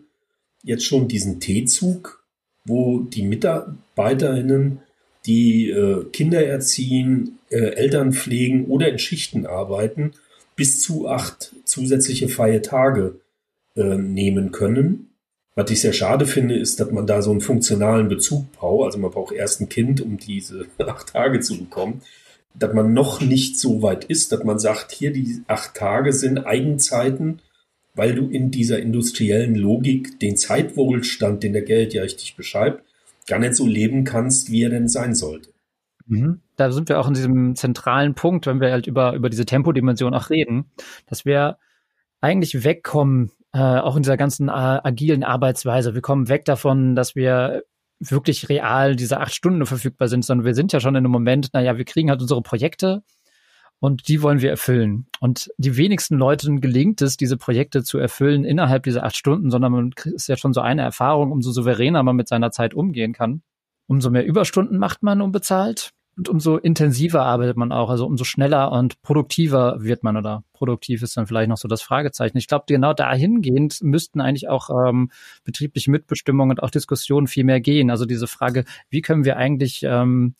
jetzt 0.62 0.84
schon 0.84 1.08
diesen 1.08 1.40
T-Zug, 1.40 2.24
wo 2.64 3.00
die 3.00 3.22
Mitarbeiterinnen, 3.22 4.80
die 5.26 5.70
äh, 5.70 6.04
Kinder 6.12 6.44
erziehen, 6.44 7.38
äh, 7.50 7.74
Eltern 7.74 8.12
pflegen 8.12 8.66
oder 8.66 8.88
in 8.88 8.98
Schichten 8.98 9.46
arbeiten, 9.46 10.12
bis 10.56 10.80
zu 10.80 11.08
acht 11.08 11.54
zusätzliche 11.64 12.28
freie 12.28 12.62
Tage 12.62 13.20
äh, 13.76 13.96
nehmen 13.96 14.52
können. 14.52 15.10
Was 15.56 15.70
ich 15.70 15.80
sehr 15.80 15.92
schade 15.92 16.26
finde, 16.26 16.56
ist, 16.56 16.80
dass 16.80 16.90
man 16.90 17.06
da 17.06 17.22
so 17.22 17.30
einen 17.30 17.40
funktionalen 17.40 18.08
Bezug 18.08 18.50
braucht. 18.52 18.86
Also 18.86 18.98
man 18.98 19.10
braucht 19.10 19.32
erst 19.32 19.60
ein 19.60 19.68
Kind, 19.68 20.00
um 20.00 20.18
diese 20.18 20.66
acht 20.78 21.12
Tage 21.12 21.40
zu 21.40 21.58
bekommen. 21.58 22.02
Dass 22.56 22.72
man 22.72 22.92
noch 22.92 23.20
nicht 23.20 23.58
so 23.58 23.82
weit 23.82 24.04
ist, 24.04 24.30
dass 24.30 24.44
man 24.44 24.58
sagt, 24.58 24.92
hier 24.92 25.12
die 25.12 25.42
acht 25.46 25.74
Tage 25.74 26.12
sind 26.12 26.38
Eigenzeiten, 26.38 27.40
weil 27.94 28.14
du 28.14 28.28
in 28.28 28.50
dieser 28.50 28.78
industriellen 28.78 29.54
Logik 29.54 30.20
den 30.20 30.36
Zeitwohlstand, 30.36 31.42
den 31.42 31.52
der 31.52 31.62
Geld 31.62 31.94
ja 31.94 32.02
richtig 32.02 32.36
beschreibt, 32.36 32.84
gar 33.26 33.38
nicht 33.38 33.54
so 33.54 33.66
leben 33.66 34.04
kannst, 34.04 34.50
wie 34.50 34.62
er 34.62 34.70
denn 34.70 34.88
sein 34.88 35.14
sollte. 35.14 35.53
Mhm. 36.06 36.40
Da 36.56 36.70
sind 36.70 36.88
wir 36.88 37.00
auch 37.00 37.08
in 37.08 37.14
diesem 37.14 37.56
zentralen 37.56 38.14
Punkt, 38.14 38.46
wenn 38.46 38.60
wir 38.60 38.70
halt 38.70 38.86
über, 38.86 39.14
über 39.14 39.30
diese 39.30 39.46
Tempodimension 39.46 40.14
auch 40.14 40.30
reden, 40.30 40.70
dass 41.06 41.24
wir 41.24 41.58
eigentlich 42.20 42.64
wegkommen 42.64 43.30
äh, 43.52 43.58
auch 43.58 43.96
in 43.96 44.02
dieser 44.02 44.16
ganzen 44.16 44.48
äh, 44.48 44.52
agilen 44.52 45.24
Arbeitsweise. 45.24 45.94
Wir 45.94 46.02
kommen 46.02 46.28
weg 46.28 46.44
davon, 46.44 46.94
dass 46.94 47.14
wir 47.14 47.62
wirklich 48.00 48.48
real 48.48 48.96
diese 48.96 49.20
acht 49.20 49.34
Stunden 49.34 49.64
verfügbar 49.66 50.08
sind, 50.08 50.24
sondern 50.24 50.44
wir 50.44 50.54
sind 50.54 50.72
ja 50.72 50.80
schon 50.80 50.94
in 50.94 51.04
einem 51.04 51.12
Moment, 51.12 51.50
naja, 51.52 51.78
wir 51.78 51.84
kriegen 51.84 52.10
halt 52.10 52.20
unsere 52.20 52.42
Projekte 52.42 53.02
und 53.78 54.08
die 54.08 54.20
wollen 54.22 54.40
wir 54.42 54.50
erfüllen. 54.50 55.06
Und 55.20 55.50
die 55.58 55.76
wenigsten 55.76 56.16
Leuten 56.16 56.60
gelingt 56.60 57.00
es, 57.02 57.16
diese 57.16 57.36
Projekte 57.36 57.82
zu 57.82 57.98
erfüllen 57.98 58.44
innerhalb 58.44 58.82
dieser 58.82 59.04
acht 59.04 59.16
Stunden, 59.16 59.50
sondern 59.50 59.72
man 59.72 59.90
ist 60.04 60.28
ja 60.28 60.36
schon 60.36 60.52
so 60.52 60.60
eine 60.60 60.82
Erfahrung, 60.82 61.32
umso 61.32 61.52
souveräner 61.52 62.02
man 62.02 62.16
mit 62.16 62.28
seiner 62.28 62.50
Zeit 62.50 62.74
umgehen 62.74 63.12
kann. 63.12 63.42
Umso 63.86 64.10
mehr 64.10 64.26
Überstunden 64.26 64.78
macht 64.78 65.02
man 65.02 65.20
unbezahlt 65.20 65.93
und 66.16 66.28
umso 66.28 66.56
intensiver 66.56 67.24
arbeitet 67.24 67.56
man 67.56 67.72
auch, 67.72 67.90
also 67.90 68.06
umso 68.06 68.24
schneller 68.24 68.70
und 68.72 69.02
produktiver 69.02 69.76
wird 69.80 70.02
man 70.02 70.16
oder 70.16 70.44
produktiv 70.52 71.02
ist 71.02 71.16
dann 71.16 71.26
vielleicht 71.26 71.48
noch 71.48 71.56
so 71.56 71.68
das 71.68 71.82
Fragezeichen. 71.82 72.38
Ich 72.38 72.46
glaube, 72.46 72.64
genau 72.68 72.92
dahingehend 72.92 73.82
müssten 73.82 74.20
eigentlich 74.20 74.48
auch 74.48 74.70
ähm, 74.70 75.10
betriebliche 75.44 75.90
Mitbestimmung 75.90 76.50
und 76.50 76.62
auch 76.62 76.70
Diskussionen 76.70 77.26
viel 77.26 77.44
mehr 77.44 77.60
gehen. 77.60 77.90
Also 77.90 78.06
diese 78.06 78.26
Frage, 78.26 78.64
wie 78.90 79.00
können 79.00 79.24
wir 79.24 79.36
eigentlich 79.36 79.82
ähm, 79.82 80.34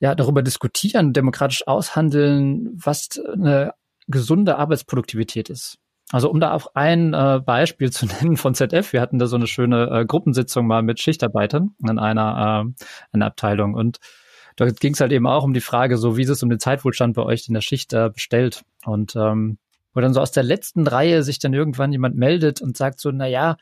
ja 0.00 0.14
darüber 0.14 0.42
diskutieren, 0.42 1.12
demokratisch 1.12 1.66
aushandeln, 1.66 2.70
was 2.74 3.20
eine 3.32 3.74
gesunde 4.06 4.56
Arbeitsproduktivität 4.56 5.50
ist. 5.50 5.78
Also 6.10 6.30
um 6.30 6.40
da 6.40 6.52
auch 6.52 6.68
ein 6.74 7.12
äh, 7.12 7.40
Beispiel 7.44 7.90
zu 7.90 8.06
nennen 8.22 8.36
von 8.36 8.54
ZF, 8.54 8.92
wir 8.92 9.00
hatten 9.00 9.18
da 9.18 9.26
so 9.26 9.36
eine 9.36 9.46
schöne 9.46 9.90
äh, 9.90 10.06
Gruppensitzung 10.06 10.66
mal 10.66 10.82
mit 10.82 11.00
Schichtarbeitern 11.00 11.74
in 11.86 11.98
einer, 11.98 12.64
äh, 12.66 12.84
einer 13.12 13.26
Abteilung 13.26 13.74
und 13.74 13.98
da 14.58 14.68
ging 14.68 14.94
es 14.94 15.00
halt 15.00 15.12
eben 15.12 15.28
auch 15.28 15.44
um 15.44 15.54
die 15.54 15.60
Frage, 15.60 15.96
so 15.96 16.16
wie 16.16 16.22
ist 16.22 16.30
es 16.30 16.42
um 16.42 16.50
den 16.50 16.58
Zeitwohlstand 16.58 17.14
bei 17.14 17.22
euch 17.22 17.46
in 17.46 17.54
der 17.54 17.60
Schicht 17.60 17.92
äh, 17.92 18.10
bestellt. 18.12 18.64
Und 18.84 19.14
ähm, 19.14 19.58
wo 19.94 20.00
dann 20.00 20.12
so 20.12 20.20
aus 20.20 20.32
der 20.32 20.42
letzten 20.42 20.86
Reihe 20.88 21.22
sich 21.22 21.38
dann 21.38 21.54
irgendwann 21.54 21.92
jemand 21.92 22.16
meldet 22.16 22.60
und 22.60 22.76
sagt 22.76 23.00
so, 23.00 23.12
na 23.12 23.28
ja, 23.28 23.56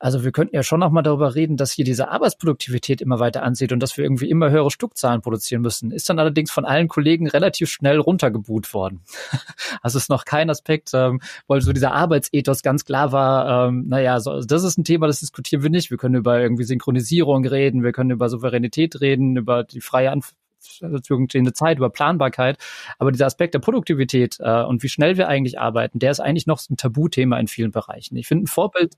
also 0.00 0.24
wir 0.24 0.32
könnten 0.32 0.56
ja 0.56 0.64
schon 0.64 0.80
noch 0.80 0.90
mal 0.90 1.02
darüber 1.02 1.36
reden, 1.36 1.56
dass 1.56 1.70
hier 1.70 1.84
diese 1.84 2.08
Arbeitsproduktivität 2.08 3.00
immer 3.00 3.20
weiter 3.20 3.44
anzieht 3.44 3.70
und 3.70 3.80
dass 3.80 3.96
wir 3.96 4.04
irgendwie 4.04 4.28
immer 4.28 4.50
höhere 4.50 4.70
Stückzahlen 4.72 5.20
produzieren 5.20 5.62
müssen. 5.62 5.92
Ist 5.92 6.08
dann 6.08 6.18
allerdings 6.18 6.50
von 6.50 6.64
allen 6.64 6.88
Kollegen 6.88 7.28
relativ 7.28 7.70
schnell 7.70 8.00
runtergebuht 8.00 8.74
worden. 8.74 9.02
also 9.82 9.98
ist 9.98 10.08
noch 10.08 10.24
kein 10.24 10.50
Aspekt, 10.50 10.90
ähm, 10.94 11.20
weil 11.46 11.60
so 11.60 11.72
dieser 11.72 11.92
Arbeitsethos 11.92 12.62
ganz 12.62 12.84
klar 12.84 13.12
war, 13.12 13.68
ähm, 13.68 13.84
naja, 13.88 14.18
so, 14.18 14.40
das 14.40 14.64
ist 14.64 14.78
ein 14.78 14.84
Thema, 14.84 15.06
das 15.06 15.20
diskutieren 15.20 15.62
wir 15.62 15.70
nicht. 15.70 15.90
Wir 15.90 15.98
können 15.98 16.16
über 16.16 16.40
irgendwie 16.40 16.64
Synchronisierung 16.64 17.46
reden, 17.46 17.84
wir 17.84 17.92
können 17.92 18.10
über 18.10 18.28
Souveränität 18.28 19.00
reden, 19.00 19.36
über 19.36 19.62
die 19.62 19.80
freie 19.80 20.10
Anf 20.10 20.32
stehende 20.60 21.52
Zeit, 21.52 21.78
über 21.78 21.90
Planbarkeit. 21.90 22.58
Aber 22.98 23.12
dieser 23.12 23.26
Aspekt 23.26 23.54
der 23.54 23.60
Produktivität 23.60 24.38
äh, 24.40 24.62
und 24.62 24.82
wie 24.82 24.88
schnell 24.88 25.16
wir 25.16 25.28
eigentlich 25.28 25.58
arbeiten, 25.58 25.98
der 25.98 26.10
ist 26.10 26.20
eigentlich 26.20 26.46
noch 26.46 26.60
ein 26.68 26.76
Tabuthema 26.76 27.38
in 27.38 27.48
vielen 27.48 27.70
Bereichen. 27.70 28.16
Ich 28.16 28.26
finde 28.26 28.44
ein 28.44 28.48
Vorbild 28.48 28.96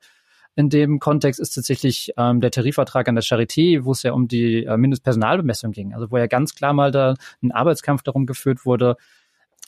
in 0.54 0.68
dem 0.68 0.98
Kontext 0.98 1.40
ist 1.40 1.54
tatsächlich 1.54 2.12
ähm, 2.18 2.40
der 2.40 2.50
Tarifvertrag 2.50 3.08
an 3.08 3.14
der 3.14 3.24
Charité, 3.24 3.84
wo 3.84 3.92
es 3.92 4.02
ja 4.02 4.12
um 4.12 4.28
die 4.28 4.64
äh, 4.64 4.76
Mindestpersonalbemessung 4.76 5.72
ging. 5.72 5.94
Also 5.94 6.10
wo 6.10 6.18
ja 6.18 6.26
ganz 6.26 6.54
klar 6.54 6.74
mal 6.74 6.90
da 6.90 7.14
ein 7.42 7.52
Arbeitskampf 7.52 8.02
darum 8.02 8.26
geführt 8.26 8.66
wurde, 8.66 8.96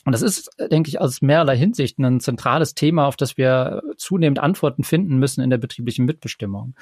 und 0.05 0.11
das 0.11 0.21
ist, 0.21 0.51
denke 0.71 0.87
ich, 0.87 1.01
aus 1.01 1.23
mehrerlei 1.23 1.57
Hinsicht 1.57 1.97
ein 1.97 2.19
zentrales 2.19 2.75
Thema, 2.75 3.07
auf 3.07 3.15
das 3.15 3.37
wir 3.37 3.81
zunehmend 3.97 4.37
Antworten 4.37 4.83
finden 4.83 5.17
müssen 5.17 5.41
in 5.41 5.49
der 5.49 5.57
betrieblichen 5.57 6.05
Mitbestimmung. 6.05 6.75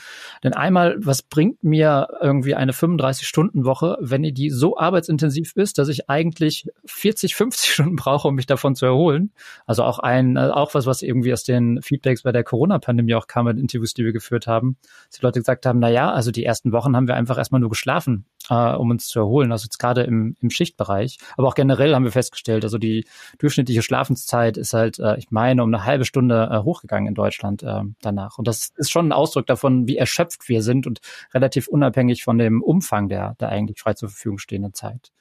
Denn 0.43 0.53
einmal, 0.53 0.97
was 0.99 1.21
bringt 1.21 1.63
mir 1.63 2.09
irgendwie 2.21 2.53
eine 2.53 2.73
35-Stunden-Woche, 2.73 3.97
wenn 4.01 4.23
die 4.23 4.49
so 4.49 4.77
arbeitsintensiv 4.77 5.53
ist, 5.55 5.77
dass 5.77 5.88
ich 5.88 6.09
eigentlich 6.09 6.67
40, 6.86 7.33
50 7.36 7.71
Stunden 7.71 7.95
brauche, 7.95 8.27
um 8.27 8.36
mich 8.36 8.45
davon 8.45 8.75
zu 8.75 8.86
erholen? 8.86 9.31
Also 9.65 9.83
auch 9.83 9.99
ein, 9.99 10.38
auch 10.38 10.73
was, 10.73 10.86
was 10.86 11.01
irgendwie 11.01 11.31
aus 11.31 11.43
den 11.43 11.81
Feedbacks 11.81 12.23
bei 12.23 12.33
der 12.33 12.43
Corona-Pandemie 12.43 13.15
auch 13.15 13.27
kam, 13.27 13.47
in 13.47 13.57
Interviews, 13.57 13.93
die 13.93 14.03
wir 14.03 14.12
geführt 14.12 14.47
haben, 14.47 14.75
dass 15.07 15.19
die 15.19 15.25
Leute 15.25 15.39
gesagt 15.39 15.65
haben, 15.65 15.79
na 15.79 15.89
ja, 15.89 16.12
also 16.12 16.31
die 16.31 16.43
ersten 16.43 16.73
Wochen 16.73 16.93
haben 16.93 17.07
wir 17.07 17.15
einfach 17.15 17.38
erstmal 17.38 17.62
nur 17.62 17.69
geschlafen, 17.69 18.25
äh, 18.49 18.73
um 18.73 18.89
uns 18.89 19.08
zu 19.08 19.19
erholen. 19.19 19.51
Also 19.51 19.65
jetzt 19.65 19.79
gerade 19.79 20.03
im, 20.03 20.36
im 20.41 20.49
Schichtbereich. 20.49 21.17
Aber 21.38 21.47
auch 21.47 21.56
generell 21.56 21.95
haben 21.95 22.03
wir 22.03 22.12
festgestellt, 22.12 22.63
also 22.63 22.77
die 22.77 23.06
durchschnittliche 23.38 23.82
Schlafenszeit 23.82 24.58
ist 24.58 24.73
halt, 24.73 24.99
äh, 24.99 25.17
ich 25.17 25.32
meine, 25.32 25.63
um 25.63 25.73
eine 25.73 25.86
halbe 25.86 26.06
Stunde 26.06 26.49
äh, 26.51 26.60
hochgegangen 26.60 27.08
in 27.08 27.15
Deutschland 27.15 27.63
äh, 27.63 27.82
danach. 28.01 28.38
Und 28.38 28.47
das 28.47 28.71
ist 28.75 28.91
schon 28.91 29.08
ein 29.08 29.13
Ausdruck 29.13 29.47
davon, 29.47 29.88
wie 29.88 29.97
erschöpft 29.97 30.47
wir 30.49 30.62
sind 30.62 30.88
und 30.88 31.01
relativ 31.34 31.67
unabhängig 31.67 32.23
von 32.23 32.38
dem 32.38 32.62
Umfang 32.62 33.10
der, 33.10 33.36
der 33.39 33.49
eigentlich 33.49 33.79
frei 33.79 33.93
zur 33.93 34.10
Verfügung 34.10 34.38
stehenden 34.38 34.73
Zeit. 34.73 35.12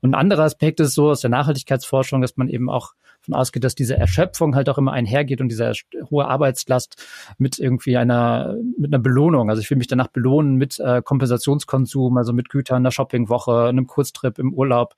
Und 0.00 0.10
ein 0.10 0.20
anderer 0.20 0.42
Aspekt 0.42 0.80
ist 0.80 0.94
so 0.94 1.08
aus 1.10 1.22
der 1.22 1.30
Nachhaltigkeitsforschung, 1.30 2.20
dass 2.20 2.36
man 2.36 2.48
eben 2.48 2.68
auch 2.68 2.92
davon 3.24 3.34
ausgeht, 3.34 3.64
dass 3.64 3.74
diese 3.74 3.96
Erschöpfung 3.96 4.54
halt 4.54 4.68
auch 4.68 4.78
immer 4.78 4.92
einhergeht 4.92 5.40
und 5.40 5.48
diese 5.48 5.72
hohe 6.10 6.26
Arbeitslast 6.26 7.02
mit 7.38 7.58
irgendwie 7.58 7.96
einer, 7.96 8.56
mit 8.78 8.92
einer 8.92 9.02
Belohnung. 9.02 9.50
Also 9.50 9.62
ich 9.62 9.70
will 9.70 9.78
mich 9.78 9.86
danach 9.86 10.08
belohnen 10.08 10.56
mit 10.56 10.78
äh, 10.78 11.02
Kompensationskonsum, 11.02 12.16
also 12.16 12.32
mit 12.32 12.48
Gütern, 12.48 12.76
einer 12.76 12.90
Shoppingwoche, 12.90 13.66
einem 13.66 13.86
Kurztrip 13.86 14.38
im 14.38 14.52
Urlaub 14.52 14.94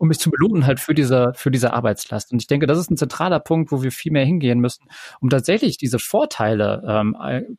um 0.00 0.08
mich 0.08 0.18
zu 0.18 0.30
belohnen 0.30 0.66
halt 0.66 0.80
für 0.80 0.94
diese, 0.94 1.32
für 1.34 1.50
diese 1.50 1.74
Arbeitslast. 1.74 2.32
Und 2.32 2.40
ich 2.40 2.46
denke, 2.46 2.66
das 2.66 2.78
ist 2.78 2.90
ein 2.90 2.96
zentraler 2.96 3.38
Punkt, 3.38 3.70
wo 3.70 3.82
wir 3.82 3.92
viel 3.92 4.12
mehr 4.12 4.24
hingehen 4.24 4.58
müssen, 4.58 4.86
um 5.20 5.28
tatsächlich 5.28 5.76
diese 5.76 5.98
Vorteile 5.98 6.82
ähm, 6.86 7.16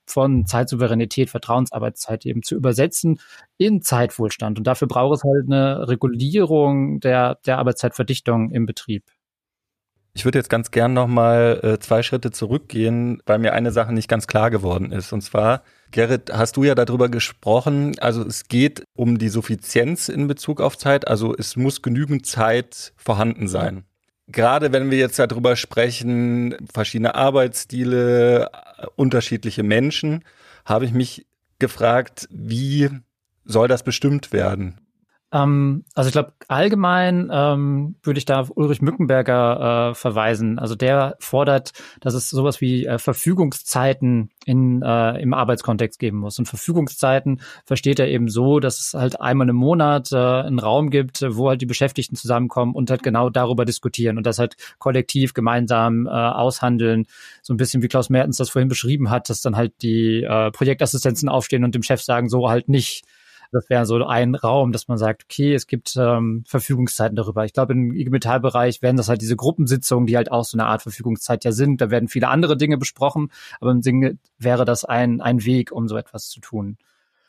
von 0.07 0.47
Zeitsouveränität, 0.47 1.29
Vertrauensarbeitszeit 1.29 2.25
eben 2.25 2.41
zu 2.41 2.55
übersetzen 2.55 3.19
in 3.57 3.84
Zeitwohlstand. 3.84 4.57
Und 4.57 4.65
dafür 4.65 4.88
braucht 4.88 5.17
es 5.17 5.23
halt 5.23 5.45
eine 5.45 5.88
Regulierung 5.88 6.99
der, 6.99 7.36
der 7.45 7.60
Arbeitszeitverdichtung 7.60 8.49
im 8.49 8.65
Betrieb. 8.65 9.03
Ich 10.13 10.26
würde 10.26 10.39
jetzt 10.39 10.50
ganz 10.50 10.71
gern 10.71 10.93
nochmal 10.93 11.60
äh, 11.63 11.80
zwei 11.80 12.04
Schritte 12.04 12.32
zurückgehen, 12.32 13.21
weil 13.26 13.39
mir 13.39 13.54
eine 13.54 13.71
Sache 13.71 13.93
nicht 13.93 14.10
ganz 14.10 14.28
klar 14.28 14.50
geworden 14.50 14.91
ist. 14.91 15.13
Und 15.13 15.21
zwar, 15.21 15.63
Gerrit, 15.91 16.32
hast 16.34 16.58
du 16.58 16.63
ja 16.63 16.76
darüber 16.76 17.08
gesprochen, 17.08 17.97
also 18.00 18.26
es 18.26 18.47
geht 18.50 18.84
um 18.93 19.17
die 19.17 19.30
Suffizienz 19.30 20.10
in 20.10 20.28
Bezug 20.28 20.60
auf 20.60 20.78
Zeit, 20.78 21.08
also 21.08 21.34
es 21.38 21.56
muss 21.56 21.82
genügend 21.82 22.26
Zeit 22.26 22.93
vorhanden 22.97 23.47
sein. 23.47 23.86
Gerade 24.28 24.71
wenn 24.74 24.91
wir 24.91 24.97
jetzt 24.97 25.19
darüber 25.19 25.56
sprechen, 25.56 26.56
verschiedene 26.74 27.15
Arbeitsstile, 27.15 28.50
unterschiedliche 28.95 29.63
Menschen, 29.63 30.24
habe 30.65 30.86
ich 30.86 30.93
mich 30.93 31.26
gefragt, 31.60 32.28
wie 32.32 32.89
soll 33.45 33.67
das 33.67 33.84
bestimmt 33.84 34.32
werden? 34.32 34.80
Ähm, 35.34 35.86
also 35.96 36.10
ich 36.10 36.12
glaube, 36.12 36.34
allgemein 36.48 37.30
ähm, 37.32 37.96
würde 38.04 38.17
ich 38.17 38.26
da 38.26 38.41
auf 38.41 38.52
Ulrich 38.56 38.82
Mückenberger 38.82 39.91
äh, 39.91 39.96
verweisen. 39.96 40.60
Also 40.60 40.76
der 40.76 41.15
fordert, 41.20 41.72
dass 42.02 42.13
es 42.13 42.30
sowas 42.30 42.60
wie 42.60 42.86
äh, 42.86 42.98
Verfügungszeiten 42.98 44.30
in, 44.46 44.82
äh, 44.82 45.22
im 45.22 45.34
Arbeitskontext 45.34 46.00
geben 46.00 46.17
muss. 46.17 46.38
Und 46.38 46.48
Verfügungszeiten 46.48 47.41
versteht 47.65 48.00
er 48.00 48.10
eben 48.10 48.28
so, 48.28 48.60
dass 48.60 48.80
es 48.80 48.94
halt 48.94 49.22
einmal 49.22 49.48
im 49.48 49.56
Monat 49.56 50.12
äh, 50.12 50.17
einen 50.17 50.60
Raum 50.60 50.89
gibt, 50.89 51.24
wo 51.28 51.50
halt 51.50 51.62
die 51.62 51.65
Beschäftigten 51.65 52.15
zusammenkommen 52.15 52.76
und 52.76 52.89
halt 52.89 53.04
genau 53.04 53.30
darüber 53.30 53.63
diskutieren 53.63 54.17
und 54.17 54.26
das 54.26 54.39
halt 54.39 54.58
kollektiv 54.80 55.34
gemeinsam 55.34 56.08
äh, 56.08 56.10
aushandeln. 56.10 57.06
So 57.41 57.54
ein 57.54 57.58
bisschen 57.58 57.82
wie 57.82 57.88
Klaus 57.88 58.10
Mertens 58.10 58.38
das 58.38 58.50
vorhin 58.50 58.70
beschrieben 58.70 59.10
hat, 59.10 59.30
dass 59.30 59.41
dann 59.41 59.56
halt 59.56 59.82
die 59.82 60.24
äh, 60.24 60.52
Projektassistenzen 60.52 61.30
aufstehen 61.30 61.63
und 61.63 61.74
dem 61.74 61.84
Chef 61.84 62.02
sagen, 62.02 62.28
so 62.28 62.50
halt 62.50 62.67
nicht. 62.67 63.06
Das 63.51 63.69
wäre 63.69 63.85
so 63.85 64.03
ein 64.05 64.35
Raum, 64.35 64.71
dass 64.71 64.87
man 64.87 64.97
sagt, 64.97 65.25
okay, 65.25 65.53
es 65.53 65.67
gibt 65.67 65.95
ähm, 65.97 66.43
Verfügungszeiten 66.47 67.17
darüber. 67.17 67.43
Ich 67.43 67.51
glaube, 67.51 67.73
im 67.73 67.93
IG 67.93 68.09
Metall-Bereich 68.09 68.81
werden 68.81 68.95
das 68.95 69.09
halt 69.09 69.21
diese 69.21 69.35
Gruppensitzungen, 69.35 70.07
die 70.07 70.15
halt 70.15 70.31
auch 70.31 70.45
so 70.45 70.57
eine 70.57 70.67
Art 70.67 70.81
Verfügungszeit 70.81 71.43
ja 71.43 71.51
sind. 71.51 71.81
Da 71.81 71.91
werden 71.91 72.07
viele 72.07 72.29
andere 72.29 72.55
Dinge 72.55 72.77
besprochen, 72.77 73.29
aber 73.59 73.71
im 73.71 73.81
Sinne 73.81 74.17
wäre 74.37 74.63
das 74.63 74.85
ein, 74.85 75.19
ein 75.19 75.43
Weg, 75.43 75.73
um 75.73 75.89
so 75.89 75.97
etwas 75.97 76.29
zu 76.29 76.39
tun. 76.39 76.77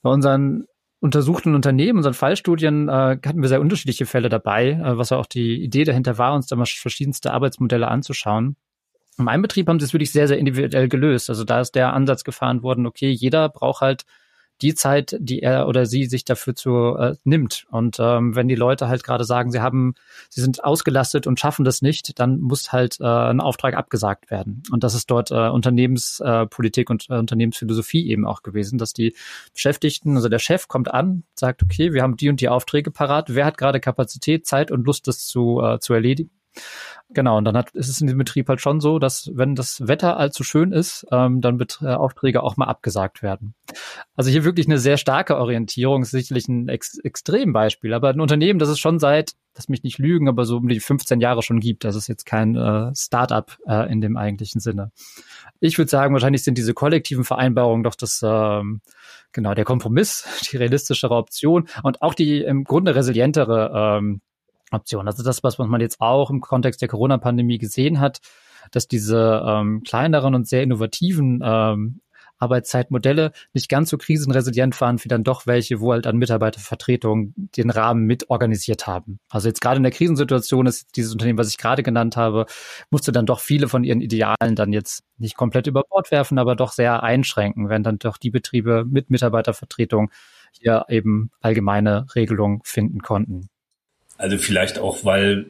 Bei 0.03 0.11
unseren 0.11 0.67
untersuchten 1.01 1.57
Unternehmen, 1.57 1.99
unseren 1.99 2.15
Fallstudien, 2.15 2.89
äh, 2.89 3.19
hatten 3.27 3.43
wir 3.43 3.49
sehr 3.49 3.61
unterschiedliche 3.61 4.07
Fälle 4.07 4.29
dabei, 4.29 4.71
äh, 4.71 4.97
was 4.97 5.11
ja 5.11 5.17
auch 5.17 5.27
die 5.27 5.61
Idee 5.61 5.83
dahinter 5.83 6.19
war, 6.19 6.35
uns 6.35 6.47
da 6.47 6.55
mal 6.55 6.67
verschiedenste 6.67 7.33
Arbeitsmodelle 7.33 7.89
anzuschauen. 7.89 8.55
In 9.19 9.25
meinem 9.25 9.43
Betrieb 9.43 9.69
haben 9.69 9.81
sie 9.81 9.87
es 9.87 9.93
wirklich 9.93 10.13
sehr, 10.13 10.29
sehr 10.29 10.39
individuell 10.39 10.89
gelöst. 10.89 11.29
Also 11.29 11.43
da 11.43 11.61
ist 11.61 11.75
der 11.75 11.93
Ansatz 11.93 12.23
gefahren 12.23 12.63
worden, 12.63 12.87
okay, 12.87 13.11
jeder 13.11 13.49
braucht 13.49 13.81
halt 13.81 14.05
die 14.61 14.75
Zeit, 14.75 15.17
die 15.19 15.41
er 15.41 15.67
oder 15.67 15.87
sie 15.87 16.05
sich 16.05 16.25
dafür 16.25 16.55
zu 16.55 16.97
äh, 16.97 17.15
nimmt. 17.25 17.67
Und 17.71 17.97
ähm, 17.99 18.37
wenn 18.37 18.49
die 18.49 18.55
Leute 18.55 18.89
halt 18.89 19.03
gerade 19.03 19.25
sagen, 19.25 19.51
sie 19.51 19.61
haben, 19.61 19.95
sie 20.29 20.41
sind 20.41 20.63
ausgelastet 20.63 21.27
und 21.27 21.41
schaffen 21.41 21.65
das 21.65 21.83
nicht, 21.83 22.19
dann 22.19 22.41
muss 22.41 22.73
halt 22.73 23.01
äh, 23.01 23.05
ein 23.05 23.41
Auftrag 23.41 23.75
abgesagt 23.75 24.31
werden. 24.31 24.63
Und 24.71 24.85
das 24.85 24.95
ist 24.95 25.11
dort 25.11 25.31
äh, 25.31 25.49
Unternehmenspolitik 25.49 26.89
äh, 26.89 26.93
und 26.93 27.07
äh, 27.11 27.15
Unternehmensphilosophie 27.15 28.09
eben 28.09 28.27
auch 28.27 28.43
gewesen, 28.43 28.79
dass 28.79 28.93
die 28.93 29.15
Beschäftigten, 29.53 30.17
also 30.17 30.29
der 30.29 30.39
Chef 30.39 30.69
kommt 30.69 30.93
an, 30.93 31.25
sagt, 31.35 31.63
okay, 31.63 31.93
wir 31.93 32.03
haben 32.03 32.17
die 32.17 32.29
und 32.29 32.41
die 32.41 32.49
Aufträge 32.49 32.91
parat, 32.91 33.35
wer 33.35 33.47
hat 33.47 33.59
gerade 33.59 33.81
Kapazität, 33.81 34.47
Zeit 34.47 34.71
und 34.71 34.87
Lust, 34.87 35.09
das 35.09 35.27
zu, 35.27 35.61
äh, 35.61 35.81
zu 35.81 35.95
erledigen. 35.95 36.31
Genau, 37.15 37.37
und 37.37 37.45
dann 37.45 37.57
hat, 37.57 37.71
ist 37.73 37.89
es 37.89 38.01
in 38.01 38.07
dem 38.07 38.19
Betrieb 38.19 38.49
halt 38.49 38.61
schon 38.61 38.81
so, 38.81 38.99
dass 38.99 39.31
wenn 39.35 39.55
das 39.55 39.87
Wetter 39.87 40.17
allzu 40.17 40.45
schön 40.45 40.73
ist, 40.73 41.07
ähm, 41.11 41.41
dann 41.41 41.59
wird 41.59 41.81
äh, 41.83 41.89
Aufträge 41.89 42.43
auch 42.43 42.57
mal 42.57 42.67
abgesagt 42.67 43.23
werden. 43.23 43.55
Also 44.17 44.31
hier 44.31 44.45
wirklich 44.45 44.67
eine 44.67 44.79
sehr 44.79 44.97
starke 44.97 45.37
Orientierung, 45.37 46.05
sicherlich 46.05 46.49
ein 46.49 46.69
Ex 46.69 46.99
Extrembeispiel, 46.99 47.93
aber 47.93 48.11
ein 48.11 48.21
Unternehmen, 48.21 48.59
das 48.59 48.71
es 48.71 48.79
schon 48.79 48.99
seit, 48.99 49.33
lass 49.55 49.69
mich 49.69 49.83
nicht 49.83 49.99
lügen, 49.99 50.29
aber 50.29 50.45
so 50.45 50.57
um 50.57 50.69
die 50.69 50.81
15 50.81 51.21
Jahre 51.21 51.43
schon 51.43 51.61
gibt. 51.61 51.85
Das 51.85 51.97
ist 51.97 52.09
jetzt 52.09 52.25
kein 52.25 52.57
äh, 52.57 52.95
Start-up 52.95 53.59
äh, 53.67 53.93
in 53.93 54.01
dem 54.01 54.17
eigentlichen 54.17 54.61
Sinne. 54.61 54.91
Ich 55.61 55.77
würde 55.77 55.91
sagen, 55.91 56.15
wahrscheinlich 56.15 56.45
sind 56.45 56.57
diese 56.57 56.73
kollektiven 56.73 57.25
Vereinbarungen 57.25 57.83
doch 57.83 57.95
das, 57.95 58.21
ähm, 58.25 58.81
genau, 59.33 59.53
der 59.55 59.65
Kompromiss, 59.65 60.25
die 60.51 60.57
realistischere 60.57 61.15
Option 61.15 61.69
und 61.83 62.01
auch 62.01 62.15
die 62.15 62.41
im 62.41 62.65
Grunde 62.65 62.95
resilientere 62.95 63.99
ähm, 63.99 64.23
Option. 64.73 65.07
Also 65.07 65.23
das, 65.23 65.43
was 65.43 65.59
man 65.59 65.81
jetzt 65.81 66.01
auch 66.01 66.31
im 66.31 66.41
Kontext 66.41 66.81
der 66.81 66.89
Corona-Pandemie 66.89 67.59
gesehen 67.59 68.01
hat, 68.01 68.21
dass 68.71 68.89
diese 68.89 69.43
ähm, 69.47 69.83
kleineren 69.83 70.35
und 70.35 70.49
sehr 70.49 70.63
innovativen 70.63 71.41
ähm, 71.45 72.01
Arbeitszeitmodelle 72.43 73.33
nicht 73.55 73.69
ganz 73.69 73.89
so 73.89 73.97
krisenresilient 73.97 74.79
waren 74.81 75.03
wie 75.03 75.09
dann 75.09 75.23
doch 75.23 75.47
welche, 75.47 75.81
wo 75.81 75.93
halt 75.93 76.07
an 76.07 76.17
Mitarbeitervertretung 76.17 77.33
den 77.37 77.71
Rahmen 77.71 78.05
mit 78.05 78.31
organisiert 78.31 78.87
haben. 78.87 79.21
Also 79.31 79.49
jetzt 79.49 79.61
gerade 79.61 79.77
in 79.77 79.85
der 79.85 79.93
Krisensituation 79.93 80.67
ist 80.67 80.97
dieses 80.97 81.13
Unternehmen, 81.13 81.39
was 81.39 81.49
ich 81.49 81.57
gerade 81.57 81.85
genannt 81.85 82.17
habe, 82.17 82.47
musste 82.91 83.13
dann 83.13 83.27
doch 83.27 83.41
viele 83.41 83.69
von 83.69 83.85
ihren 83.85 84.01
Idealen 84.01 84.57
dann 84.57 84.73
jetzt 84.73 85.05
nicht 85.19 85.37
komplett 85.37 85.69
über 85.69 85.85
Bord 85.89 86.11
werfen, 86.11 86.39
aber 86.39 86.57
doch 86.57 86.73
sehr 86.73 87.03
einschränken, 87.03 87.69
wenn 87.69 87.85
dann 87.85 87.99
doch 87.99 88.19
die 88.19 88.31
Betriebe 88.31 88.85
mit 88.85 89.09
Mitarbeitervertretung 89.11 90.11
hier 90.51 90.85
eben 90.89 91.31
allgemeine 91.41 92.07
Regelungen 92.15 92.61
finden 92.65 93.01
konnten. 93.01 93.49
Also 94.23 94.39
vielleicht 94.39 94.79
auch, 94.79 95.05
weil 95.05 95.47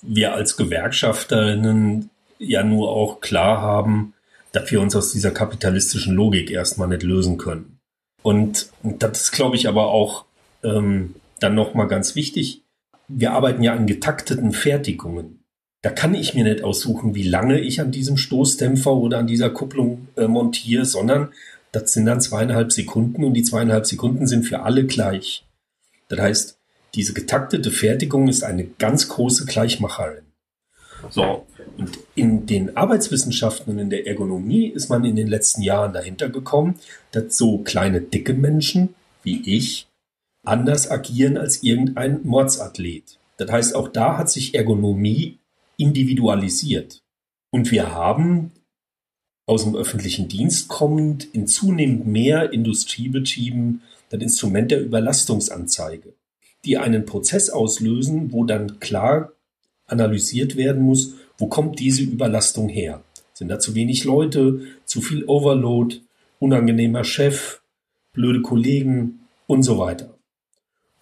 wir 0.00 0.32
als 0.32 0.56
Gewerkschafterinnen 0.56 2.08
ja 2.38 2.64
nur 2.64 2.88
auch 2.88 3.20
klar 3.20 3.60
haben, 3.60 4.14
dass 4.52 4.70
wir 4.70 4.80
uns 4.80 4.96
aus 4.96 5.12
dieser 5.12 5.30
kapitalistischen 5.30 6.14
Logik 6.14 6.50
erstmal 6.50 6.88
nicht 6.88 7.02
lösen 7.02 7.36
können. 7.36 7.80
Und 8.22 8.70
das 8.82 9.24
ist, 9.24 9.32
glaube 9.32 9.56
ich, 9.56 9.68
aber 9.68 9.88
auch 9.88 10.24
ähm, 10.62 11.16
dann 11.38 11.54
nochmal 11.54 11.86
ganz 11.86 12.14
wichtig. 12.14 12.62
Wir 13.08 13.32
arbeiten 13.32 13.62
ja 13.62 13.74
an 13.74 13.86
getakteten 13.86 14.52
Fertigungen. 14.52 15.44
Da 15.82 15.90
kann 15.90 16.14
ich 16.14 16.32
mir 16.32 16.44
nicht 16.44 16.64
aussuchen, 16.64 17.14
wie 17.14 17.28
lange 17.28 17.60
ich 17.60 17.82
an 17.82 17.90
diesem 17.90 18.16
Stoßdämpfer 18.16 18.94
oder 18.94 19.18
an 19.18 19.26
dieser 19.26 19.50
Kupplung 19.50 20.08
äh, 20.16 20.26
montiere, 20.26 20.86
sondern 20.86 21.28
Das 21.72 21.92
sind 21.92 22.06
dann 22.06 22.22
zweieinhalb 22.22 22.72
Sekunden 22.72 23.22
und 23.22 23.34
die 23.34 23.42
zweieinhalb 23.42 23.84
Sekunden 23.84 24.26
sind 24.26 24.44
für 24.44 24.60
alle 24.60 24.86
gleich. 24.86 25.44
Das 26.08 26.20
heißt, 26.20 26.58
diese 26.94 27.12
getaktete 27.12 27.70
Fertigung 27.70 28.28
ist 28.28 28.44
eine 28.44 28.64
ganz 28.64 29.08
große 29.08 29.46
Gleichmacherin. 29.46 30.24
So, 31.10 31.46
und 31.76 31.98
in 32.14 32.46
den 32.46 32.76
Arbeitswissenschaften 32.76 33.74
und 33.74 33.78
in 33.78 33.90
der 33.90 34.06
Ergonomie 34.06 34.68
ist 34.68 34.88
man 34.88 35.04
in 35.04 35.16
den 35.16 35.26
letzten 35.26 35.62
Jahren 35.62 35.92
dahinter 35.92 36.28
gekommen, 36.28 36.76
dass 37.12 37.36
so 37.36 37.58
kleine 37.58 38.00
dicke 38.00 38.34
Menschen 38.34 38.94
wie 39.22 39.42
ich 39.44 39.88
anders 40.44 40.90
agieren 40.90 41.36
als 41.36 41.62
irgendein 41.62 42.20
Mordsathlet. 42.24 43.18
Das 43.38 43.50
heißt, 43.50 43.74
auch 43.74 43.88
da 43.88 44.18
hat 44.18 44.30
sich 44.30 44.54
Ergonomie 44.54 45.38
individualisiert. 45.76 47.02
Und 47.50 47.70
wir 47.70 47.92
haben 47.92 48.52
aus 49.46 49.64
dem 49.64 49.74
öffentlichen 49.74 50.28
Dienst 50.28 50.68
kommend 50.68 51.24
in 51.34 51.46
zunehmend 51.46 52.06
mehr 52.06 52.52
Industriebetrieben 52.52 53.82
das 54.10 54.20
Instrument 54.20 54.70
der 54.70 54.82
Überlastungsanzeige, 54.82 56.14
die 56.64 56.78
einen 56.78 57.04
Prozess 57.06 57.50
auslösen, 57.50 58.32
wo 58.32 58.44
dann 58.44 58.80
klar 58.80 59.32
analysiert 59.86 60.56
werden 60.56 60.82
muss, 60.82 61.14
wo 61.38 61.46
kommt 61.46 61.78
diese 61.78 62.02
Überlastung 62.02 62.68
her? 62.68 63.02
Sind 63.32 63.48
da 63.48 63.58
zu 63.58 63.74
wenig 63.74 64.04
Leute, 64.04 64.60
zu 64.84 65.00
viel 65.00 65.24
Overload, 65.24 66.00
unangenehmer 66.38 67.04
Chef, 67.04 67.60
blöde 68.12 68.42
Kollegen 68.42 69.20
und 69.46 69.62
so 69.62 69.78
weiter. 69.78 70.14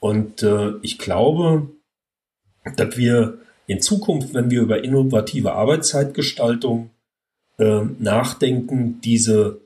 Und 0.00 0.42
äh, 0.42 0.72
ich 0.82 0.98
glaube, 0.98 1.68
dass 2.76 2.96
wir 2.96 3.38
in 3.66 3.80
Zukunft, 3.80 4.34
wenn 4.34 4.50
wir 4.50 4.62
über 4.62 4.82
innovative 4.82 5.52
Arbeitszeitgestaltung 5.52 6.90
äh, 7.58 7.82
nachdenken, 7.98 9.00
diese 9.02 9.60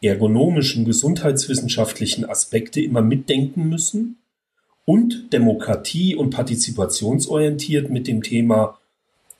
ergonomischen, 0.00 0.84
gesundheitswissenschaftlichen 0.84 2.24
Aspekte 2.24 2.80
immer 2.80 3.02
mitdenken 3.02 3.68
müssen 3.68 4.21
und 4.84 5.32
Demokratie 5.32 6.16
und 6.16 6.30
partizipationsorientiert 6.30 7.90
mit 7.90 8.06
dem 8.08 8.22
Thema 8.22 8.78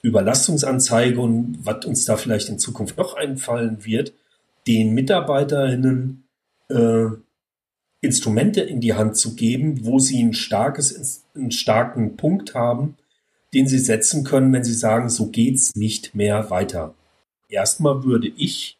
Überlastungsanzeige 0.01 1.19
und 1.19 1.59
was 1.63 1.85
uns 1.85 2.05
da 2.05 2.17
vielleicht 2.17 2.49
in 2.49 2.59
Zukunft 2.59 2.97
noch 2.97 3.15
einfallen 3.15 3.85
wird, 3.85 4.13
den 4.67 4.93
Mitarbeiterinnen 4.93 6.23
äh, 6.69 7.05
Instrumente 8.01 8.61
in 8.61 8.81
die 8.81 8.93
Hand 8.93 9.15
zu 9.15 9.35
geben, 9.35 9.85
wo 9.85 9.99
sie 9.99 10.21
ein 10.21 10.33
starkes, 10.33 11.23
einen 11.35 11.51
starken 11.51 12.17
Punkt 12.17 12.53
haben, 12.53 12.97
den 13.53 13.67
sie 13.67 13.79
setzen 13.79 14.25
können, 14.25 14.51
wenn 14.51 14.63
sie 14.63 14.73
sagen, 14.73 15.09
so 15.09 15.27
geht's 15.27 15.73
nicht 15.75 16.13
mehr 16.13 16.49
weiter. 16.49 16.93
Erstmal 17.47 18.03
würde 18.03 18.27
ich 18.27 18.77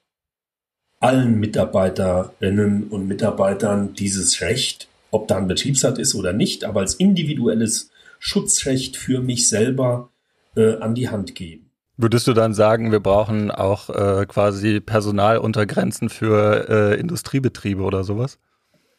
allen 0.99 1.39
Mitarbeiterinnen 1.39 2.87
und 2.89 3.07
Mitarbeitern 3.07 3.93
dieses 3.93 4.41
Recht, 4.41 4.89
ob 5.13 5.27
da 5.27 5.37
ein 5.37 5.47
Betriebsrat 5.47 5.99
ist 5.99 6.15
oder 6.15 6.33
nicht, 6.33 6.63
aber 6.63 6.79
als 6.79 6.95
individuelles 6.95 7.91
Schutzrecht 8.19 8.97
für 8.97 9.21
mich 9.21 9.47
selber 9.47 10.09
äh, 10.55 10.77
an 10.77 10.95
die 10.95 11.09
Hand 11.09 11.35
geben. 11.35 11.69
Würdest 11.97 12.25
du 12.25 12.33
dann 12.33 12.55
sagen, 12.55 12.91
wir 12.91 12.99
brauchen 12.99 13.51
auch 13.51 13.89
äh, 13.89 14.25
quasi 14.25 14.79
Personaluntergrenzen 14.79 16.09
für 16.09 16.67
äh, 16.67 16.99
Industriebetriebe 16.99 17.83
oder 17.83 18.03
sowas? 18.03 18.39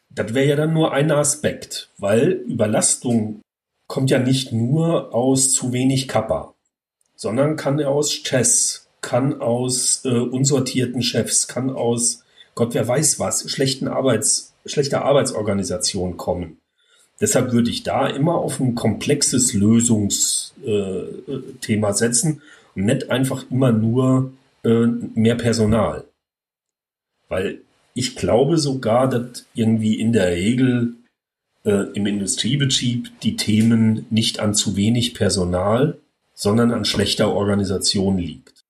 Das 0.09 0.33
wäre 0.33 0.47
ja 0.47 0.55
dann 0.55 0.73
nur 0.73 0.93
ein 0.93 1.11
Aspekt, 1.11 1.89
weil 1.97 2.31
Überlastung 2.31 3.41
kommt 3.87 4.09
ja 4.09 4.19
nicht 4.19 4.53
nur 4.53 5.13
aus 5.13 5.51
zu 5.51 5.73
wenig 5.73 6.07
Kappa, 6.07 6.53
sondern 7.17 7.57
kann 7.57 7.83
aus 7.83 8.13
Stress, 8.13 8.87
kann 9.01 9.41
aus 9.41 10.05
äh, 10.05 10.09
unsortierten 10.09 11.01
Chefs, 11.01 11.49
kann 11.49 11.69
aus 11.69 12.23
Gott 12.55 12.73
wer 12.73 12.87
weiß 12.87 13.19
was, 13.19 13.49
schlechten 13.51 13.89
Arbeits, 13.89 14.54
schlechter 14.65 15.03
Arbeitsorganisation 15.03 16.17
kommen. 16.17 16.57
Deshalb 17.21 17.53
würde 17.53 17.69
ich 17.69 17.83
da 17.83 18.07
immer 18.07 18.35
auf 18.35 18.59
ein 18.59 18.75
komplexes 18.75 19.53
Lösungsthema 19.53 21.89
äh, 21.89 21.93
setzen 21.93 22.41
und 22.75 22.85
nicht 22.85 23.09
einfach 23.09 23.45
immer 23.49 23.71
nur 23.71 24.33
äh, 24.63 24.87
mehr 25.15 25.35
Personal. 25.35 26.03
Weil 27.29 27.61
ich 27.93 28.17
glaube 28.17 28.57
sogar, 28.57 29.09
dass 29.09 29.45
irgendwie 29.53 29.99
in 29.99 30.11
der 30.11 30.31
Regel 30.31 30.95
äh, 31.63 31.85
im 31.93 32.05
Industriebetrieb 32.05 33.21
die 33.21 33.37
Themen 33.37 34.05
nicht 34.09 34.39
an 34.39 34.53
zu 34.53 34.75
wenig 34.75 35.13
Personal, 35.13 35.97
sondern 36.33 36.71
an 36.71 36.83
schlechter 36.83 37.31
Organisation 37.31 38.17
liegt. 38.17 38.65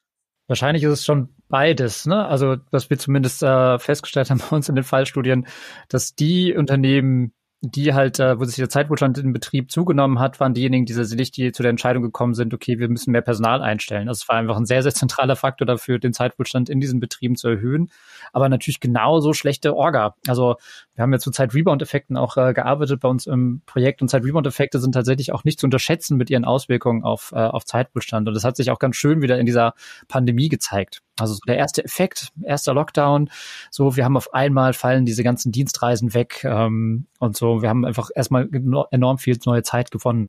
Wahrscheinlich 0.47 0.83
ist 0.83 0.91
es 0.91 1.05
schon 1.05 1.29
beides, 1.49 2.05
ne? 2.05 2.25
Also, 2.25 2.57
was 2.71 2.89
wir 2.89 2.97
zumindest 2.97 3.43
äh, 3.43 3.79
festgestellt 3.79 4.29
haben 4.29 4.41
bei 4.49 4.55
uns 4.55 4.69
in 4.69 4.75
den 4.75 4.83
Fallstudien, 4.83 5.47
dass 5.89 6.15
die 6.15 6.53
Unternehmen, 6.55 7.33
die 7.61 7.93
halt, 7.93 8.19
äh, 8.19 8.39
wo 8.39 8.43
sich 8.43 8.55
der 8.55 8.69
Zeitwohlstand 8.69 9.17
im 9.17 9.33
Betrieb 9.33 9.71
zugenommen 9.71 10.19
hat, 10.19 10.39
waren 10.39 10.53
diejenigen, 10.53 10.85
die 10.85 10.93
sicherlich 10.93 11.31
die 11.31 11.51
zu 11.51 11.63
der 11.63 11.71
Entscheidung 11.71 12.03
gekommen 12.03 12.33
sind, 12.33 12.53
okay, 12.53 12.79
wir 12.79 12.89
müssen 12.89 13.11
mehr 13.11 13.21
Personal 13.21 13.61
einstellen. 13.61 14.07
Das 14.07 14.27
war 14.27 14.35
einfach 14.35 14.57
ein 14.57 14.65
sehr, 14.65 14.83
sehr 14.83 14.93
zentraler 14.93 15.35
Faktor 15.35 15.65
dafür, 15.65 15.99
den 15.99 16.13
Zeitwohlstand 16.13 16.69
in 16.69 16.79
diesen 16.79 16.99
Betrieben 16.99 17.35
zu 17.35 17.47
erhöhen. 17.47 17.89
Aber 18.35 18.49
natürlich 18.49 18.81
genauso 18.81 19.31
schlechte 19.31 19.77
Orga. 19.77 20.13
Also 20.27 20.57
wir 20.93 21.03
haben 21.03 21.13
ja 21.13 21.19
zu 21.19 21.31
Zeit-Rebound-Effekten 21.31 22.17
auch 22.17 22.35
äh, 22.35 22.53
gearbeitet 22.53 22.99
bei 22.99 23.07
uns 23.07 23.27
im 23.27 23.61
Projekt 23.65 24.01
und 24.01 24.09
Zeit-Rebound-Effekte 24.09 24.79
sind 24.79 24.91
tatsächlich 24.91 25.31
auch 25.31 25.45
nicht 25.45 25.57
zu 25.57 25.67
unterschätzen 25.67 26.17
mit 26.17 26.29
ihren 26.29 26.43
Auswirkungen 26.43 27.05
auf, 27.05 27.31
äh, 27.33 27.37
auf 27.37 27.63
Zeitwohlstand. 27.63 28.27
Und 28.27 28.33
das 28.33 28.43
hat 28.43 28.57
sich 28.57 28.71
auch 28.71 28.79
ganz 28.79 28.97
schön 28.97 29.21
wieder 29.21 29.39
in 29.39 29.45
dieser 29.45 29.73
Pandemie 30.09 30.49
gezeigt. 30.49 31.01
Also 31.17 31.35
so 31.35 31.39
der 31.47 31.55
erste 31.55 31.85
Effekt, 31.85 32.33
erster 32.43 32.73
Lockdown, 32.73 33.29
so 33.71 33.95
wir 33.95 34.03
haben 34.03 34.17
auf 34.17 34.33
einmal 34.33 34.73
fallen 34.73 35.05
diese 35.05 35.23
ganzen 35.23 35.53
Dienstreisen 35.53 36.13
weg 36.13 36.43
ähm, 36.43 37.07
und 37.19 37.37
so. 37.37 37.61
Wir 37.61 37.69
haben 37.69 37.85
einfach 37.85 38.09
erstmal 38.13 38.49
enorm 38.91 39.17
viel 39.17 39.39
neue 39.45 39.63
Zeit 39.63 39.91
gewonnen. 39.91 40.27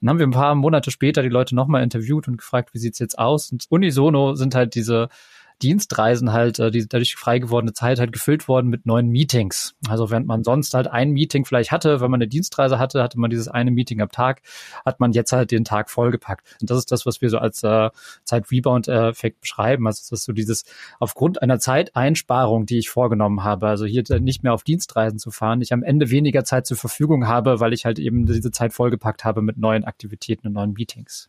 Dann 0.00 0.10
haben 0.10 0.18
wir 0.18 0.26
ein 0.26 0.32
paar 0.32 0.56
Monate 0.56 0.90
später 0.90 1.22
die 1.22 1.28
Leute 1.28 1.54
nochmal 1.54 1.84
interviewt 1.84 2.26
und 2.26 2.36
gefragt, 2.36 2.74
wie 2.74 2.78
sieht's 2.78 2.98
jetzt 2.98 3.16
aus? 3.16 3.52
Und 3.52 3.66
unisono 3.68 4.34
sind 4.34 4.56
halt 4.56 4.74
diese 4.74 5.08
Dienstreisen 5.62 6.32
halt, 6.32 6.58
äh, 6.58 6.70
die 6.70 6.86
dadurch 6.86 7.16
frei 7.16 7.38
gewordene 7.38 7.72
Zeit 7.72 7.98
halt 7.98 8.12
gefüllt 8.12 8.48
worden 8.48 8.68
mit 8.68 8.86
neuen 8.86 9.08
Meetings. 9.08 9.74
Also 9.88 10.10
während 10.10 10.26
man 10.26 10.44
sonst 10.44 10.74
halt 10.74 10.86
ein 10.88 11.10
Meeting 11.10 11.44
vielleicht 11.44 11.72
hatte, 11.72 12.00
wenn 12.00 12.10
man 12.10 12.18
eine 12.20 12.28
Dienstreise 12.28 12.78
hatte, 12.78 13.02
hatte 13.02 13.18
man 13.18 13.30
dieses 13.30 13.48
eine 13.48 13.70
Meeting 13.70 14.00
am 14.00 14.10
Tag, 14.10 14.42
hat 14.84 15.00
man 15.00 15.12
jetzt 15.12 15.32
halt 15.32 15.50
den 15.50 15.64
Tag 15.64 15.90
vollgepackt. 15.90 16.56
Und 16.60 16.70
das 16.70 16.78
ist 16.78 16.92
das, 16.92 17.06
was 17.06 17.20
wir 17.20 17.30
so 17.30 17.38
als 17.38 17.62
äh, 17.62 17.90
Zeit-Rebound-Effekt 18.24 19.40
beschreiben. 19.40 19.86
Also 19.86 20.00
das 20.10 20.20
ist 20.20 20.24
so 20.24 20.32
dieses 20.32 20.64
aufgrund 21.00 21.42
einer 21.42 21.58
Zeiteinsparung, 21.58 22.66
die 22.66 22.78
ich 22.78 22.90
vorgenommen 22.90 23.42
habe, 23.44 23.68
also 23.68 23.84
hier 23.84 24.04
nicht 24.20 24.42
mehr 24.42 24.54
auf 24.54 24.64
Dienstreisen 24.64 25.18
zu 25.18 25.30
fahren, 25.30 25.60
ich 25.60 25.72
am 25.72 25.82
Ende 25.82 26.10
weniger 26.10 26.44
Zeit 26.44 26.66
zur 26.66 26.76
Verfügung 26.76 27.26
habe, 27.26 27.60
weil 27.60 27.72
ich 27.72 27.84
halt 27.84 27.98
eben 27.98 28.26
diese 28.26 28.50
Zeit 28.50 28.72
vollgepackt 28.72 29.24
habe 29.24 29.42
mit 29.42 29.58
neuen 29.58 29.84
Aktivitäten 29.84 30.46
und 30.46 30.52
neuen 30.54 30.72
Meetings. 30.72 31.28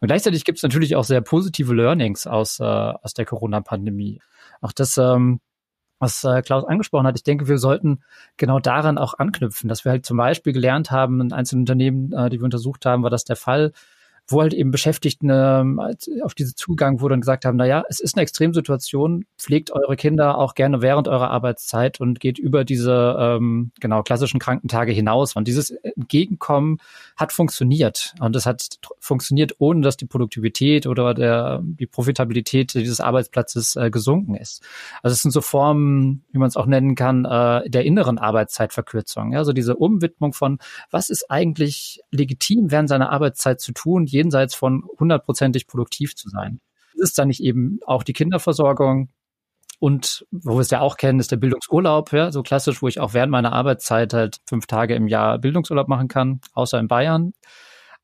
Und 0.00 0.08
gleichzeitig 0.08 0.44
gibt 0.44 0.58
es 0.58 0.62
natürlich 0.62 0.96
auch 0.96 1.04
sehr 1.04 1.20
positive 1.20 1.74
Learnings 1.74 2.26
aus, 2.26 2.60
äh, 2.60 2.64
aus 2.64 3.14
der 3.14 3.24
Corona-Pandemie. 3.24 4.20
Auch 4.60 4.72
das, 4.72 4.96
ähm, 4.98 5.40
was 5.98 6.24
äh, 6.24 6.42
Klaus 6.42 6.64
angesprochen 6.64 7.06
hat, 7.06 7.16
ich 7.16 7.22
denke, 7.22 7.48
wir 7.48 7.58
sollten 7.58 8.02
genau 8.36 8.58
daran 8.58 8.98
auch 8.98 9.14
anknüpfen, 9.14 9.68
dass 9.68 9.84
wir 9.84 9.92
halt 9.92 10.04
zum 10.04 10.16
Beispiel 10.16 10.52
gelernt 10.52 10.90
haben, 10.90 11.20
in 11.20 11.32
einzelnen 11.32 11.62
Unternehmen, 11.62 12.12
äh, 12.12 12.28
die 12.28 12.40
wir 12.40 12.44
untersucht 12.44 12.86
haben, 12.86 13.02
war 13.02 13.10
das 13.10 13.24
der 13.24 13.36
Fall, 13.36 13.72
wo 14.32 14.40
halt 14.42 14.54
eben 14.54 14.70
Beschäftigten 14.70 15.30
ähm, 15.30 15.80
auf 16.22 16.34
diese 16.34 16.54
Zugang 16.54 17.00
wurde 17.00 17.14
und 17.14 17.20
gesagt 17.20 17.44
haben, 17.44 17.56
na 17.56 17.66
ja, 17.66 17.84
es 17.88 18.00
ist 18.00 18.16
eine 18.16 18.22
Extremsituation, 18.22 19.24
pflegt 19.38 19.70
eure 19.70 19.96
Kinder 19.96 20.38
auch 20.38 20.54
gerne 20.54 20.82
während 20.82 21.08
eurer 21.08 21.30
Arbeitszeit 21.30 22.00
und 22.00 22.20
geht 22.20 22.38
über 22.38 22.64
diese 22.64 23.16
ähm, 23.18 23.72
genau 23.80 24.02
klassischen 24.02 24.40
Krankentage 24.40 24.92
hinaus. 24.92 25.36
Und 25.36 25.48
dieses 25.48 25.70
Entgegenkommen 25.70 26.78
hat 27.16 27.32
funktioniert 27.32 28.14
und 28.20 28.34
es 28.36 28.46
hat 28.46 28.78
funktioniert, 28.98 29.54
ohne 29.58 29.82
dass 29.82 29.96
die 29.96 30.06
Produktivität 30.06 30.86
oder 30.86 31.14
der, 31.14 31.60
die 31.62 31.86
Profitabilität 31.86 32.74
dieses 32.74 33.00
Arbeitsplatzes 33.00 33.76
äh, 33.76 33.90
gesunken 33.90 34.34
ist. 34.34 34.62
Also 35.02 35.14
es 35.14 35.22
sind 35.22 35.30
so 35.30 35.40
Formen, 35.40 36.24
wie 36.32 36.38
man 36.38 36.48
es 36.48 36.56
auch 36.56 36.66
nennen 36.66 36.94
kann, 36.94 37.24
äh, 37.24 37.68
der 37.68 37.84
inneren 37.84 38.18
Arbeitszeitverkürzung. 38.18 39.32
Ja, 39.32 39.38
also 39.38 39.52
diese 39.52 39.76
Umwidmung 39.76 40.32
von, 40.32 40.58
was 40.90 41.10
ist 41.10 41.30
eigentlich 41.30 42.00
legitim 42.10 42.70
während 42.70 42.88
seiner 42.88 43.10
Arbeitszeit 43.10 43.60
zu 43.60 43.72
tun, 43.72 44.06
jenseits 44.22 44.54
von 44.54 44.84
hundertprozentig 44.98 45.66
produktiv 45.66 46.14
zu 46.14 46.28
sein. 46.28 46.60
Das 46.94 47.10
ist 47.10 47.18
dann 47.18 47.28
nicht 47.28 47.42
eben 47.42 47.80
auch 47.86 48.02
die 48.02 48.12
Kinderversorgung, 48.12 49.08
und 49.82 50.24
wo 50.30 50.54
wir 50.54 50.60
es 50.60 50.70
ja 50.70 50.80
auch 50.80 50.96
kennen, 50.96 51.18
ist 51.18 51.32
der 51.32 51.38
Bildungsurlaub, 51.38 52.12
ja, 52.12 52.30
so 52.30 52.44
klassisch, 52.44 52.82
wo 52.82 52.86
ich 52.86 53.00
auch 53.00 53.14
während 53.14 53.32
meiner 53.32 53.52
Arbeitszeit 53.52 54.14
halt 54.14 54.36
fünf 54.46 54.68
Tage 54.68 54.94
im 54.94 55.08
Jahr 55.08 55.40
Bildungsurlaub 55.40 55.88
machen 55.88 56.06
kann, 56.06 56.40
außer 56.52 56.78
in 56.78 56.86
Bayern. 56.86 57.32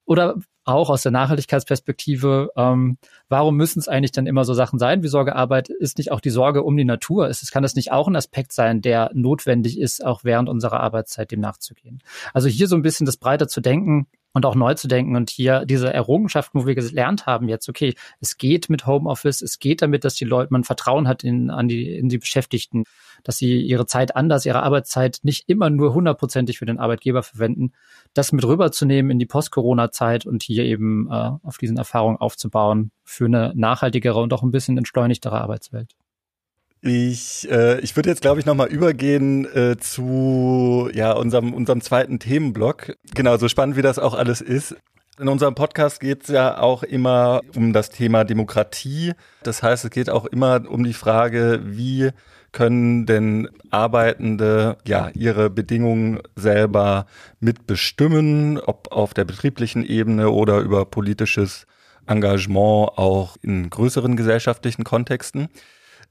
Oder 0.05 0.35
auch 0.65 0.91
aus 0.91 1.03
der 1.05 1.13
Nachhaltigkeitsperspektive, 1.13 2.51
ähm, 2.57 2.99
warum 3.29 3.57
müssen 3.57 3.79
es 3.79 3.87
eigentlich 3.87 4.11
dann 4.11 4.27
immer 4.27 4.45
so 4.45 4.55
Sachen 4.55 4.81
sein 4.81 5.05
wie 5.05 5.09
Sorgearbeit? 5.09 5.69
Ist 5.69 5.99
nicht 5.99 6.11
auch 6.11 6.21
die 6.21 6.31
Sorge 6.31 6.65
um 6.65 6.77
die 6.77 6.85
Natur? 6.85 7.29
Ist, 7.29 7.53
kann 7.53 7.63
das 7.63 7.77
nicht 7.77 7.93
auch 7.93 8.09
ein 8.09 8.17
Aspekt 8.17 8.53
sein, 8.53 8.81
der 8.83 9.13
notwendig 9.15 9.79
ist, 9.79 10.05
auch 10.05 10.25
während 10.25 10.49
unserer 10.49 10.81
Arbeitszeit 10.81 11.31
dem 11.31 11.39
nachzugehen? 11.39 12.03
Also 12.35 12.49
hier 12.49 12.67
so 12.67 12.75
ein 12.75 12.83
bisschen 12.83 13.07
das 13.07 13.19
breiter 13.19 13.47
zu 13.47 13.61
denken, 13.61 14.09
und 14.33 14.47
auch 14.47 14.55
neu 14.55 14.75
zu 14.75 14.89
denken 14.89 15.17
und 15.17 15.31
hier 15.31 15.65
diese 15.65 15.93
Errungenschaften, 15.93 16.61
wo 16.61 16.67
wir 16.67 16.75
gelernt 16.75 17.27
haben 17.27 17.49
jetzt, 17.49 17.69
okay, 17.69 17.95
es 18.21 18.37
geht 18.37 18.69
mit 18.69 18.87
Homeoffice, 18.87 19.43
es 19.43 19.59
geht 19.59 19.83
damit, 19.83 20.05
dass 20.05 20.15
die 20.15 20.25
Leute, 20.25 20.53
man 20.53 20.65
Vertrauen 20.65 21.09
hat 21.09 21.25
in, 21.25 21.51
an 21.51 21.69
die, 21.69 21.97
in 21.97 22.09
die 22.09 22.19
Beschäftigten, 22.19 22.85
dass 23.25 23.39
sie 23.39 23.61
ihre 23.61 23.87
Zeit 23.87 24.17
anders, 24.17 24.47
ihre 24.47 24.63
Arbeitszeit 24.63 25.21
nicht 25.23 25.49
immer 25.49 25.71
nur 25.71 25.95
hundertprozentig 25.95 26.59
für 26.59 26.67
den 26.67 26.79
Arbeitgeber 26.79 27.23
verwenden, 27.23 27.73
das 28.15 28.33
mit 28.33 28.45
rüberzunehmen 28.45 29.11
in 29.11 29.19
die 29.19 29.27
Post-Corona-Zeit 29.27 30.27
und 30.27 30.43
hier 30.43 30.65
eben 30.65 31.09
äh, 31.11 31.31
auf 31.43 31.59
diesen 31.59 31.77
Erfahrungen 31.77 32.19
aufzubauen 32.19 32.91
für 33.05 33.27
eine 33.27 33.53
nachhaltigere 33.55 34.21
und 34.21 34.33
auch 34.33 34.43
ein 34.43 34.51
bisschen 34.51 34.79
entschleunigtere 34.79 35.41
Arbeitswelt. 35.41 35.95
Ich, 36.81 37.51
äh, 37.51 37.81
ich 37.81 37.97
würde 37.97 38.11
jetzt, 38.11 38.23
glaube 38.23 38.41
ich, 38.41 38.47
nochmal 38.47 38.69
übergehen 38.69 39.45
äh, 39.53 39.77
zu 39.79 40.89
ja, 40.93 41.13
unserem, 41.13 41.53
unserem 41.53 41.81
zweiten 41.81 42.19
Themenblock. 42.19 42.97
Genau, 43.15 43.37
so 43.37 43.49
spannend 43.49 43.77
wie 43.77 43.83
das 43.83 43.99
auch 43.99 44.15
alles 44.15 44.41
ist. 44.41 44.77
In 45.19 45.27
unserem 45.27 45.57
Podcast 45.57 45.99
geht 45.99 46.23
es 46.23 46.29
ja 46.29 46.59
auch 46.59 46.85
immer 46.85 47.41
um 47.57 47.73
das 47.73 47.91
Thema 47.91 48.23
Demokratie. 48.23 49.15
Das 49.43 49.65
heißt, 49.65 49.85
es 49.85 49.91
geht 49.91 50.11
auch 50.11 50.27
immer 50.27 50.63
um 50.71 50.85
die 50.85 50.93
Frage, 50.93 51.61
wie 51.65 52.11
können 52.53 53.05
denn 53.05 53.49
Arbeitende 53.71 54.79
ja 54.87 55.11
ihre 55.15 55.51
Bedingungen 55.51 56.21
selber 56.37 57.07
mitbestimmen, 57.41 58.59
ob 58.61 58.93
auf 58.93 59.13
der 59.13 59.25
betrieblichen 59.25 59.85
Ebene 59.85 60.31
oder 60.31 60.61
über 60.61 60.85
politisches 60.85 61.67
Engagement 62.07 62.97
auch 62.97 63.37
in 63.43 63.69
größeren 63.69 64.17
gesellschaftlichen 64.17 64.85
Kontexten. 64.85 65.49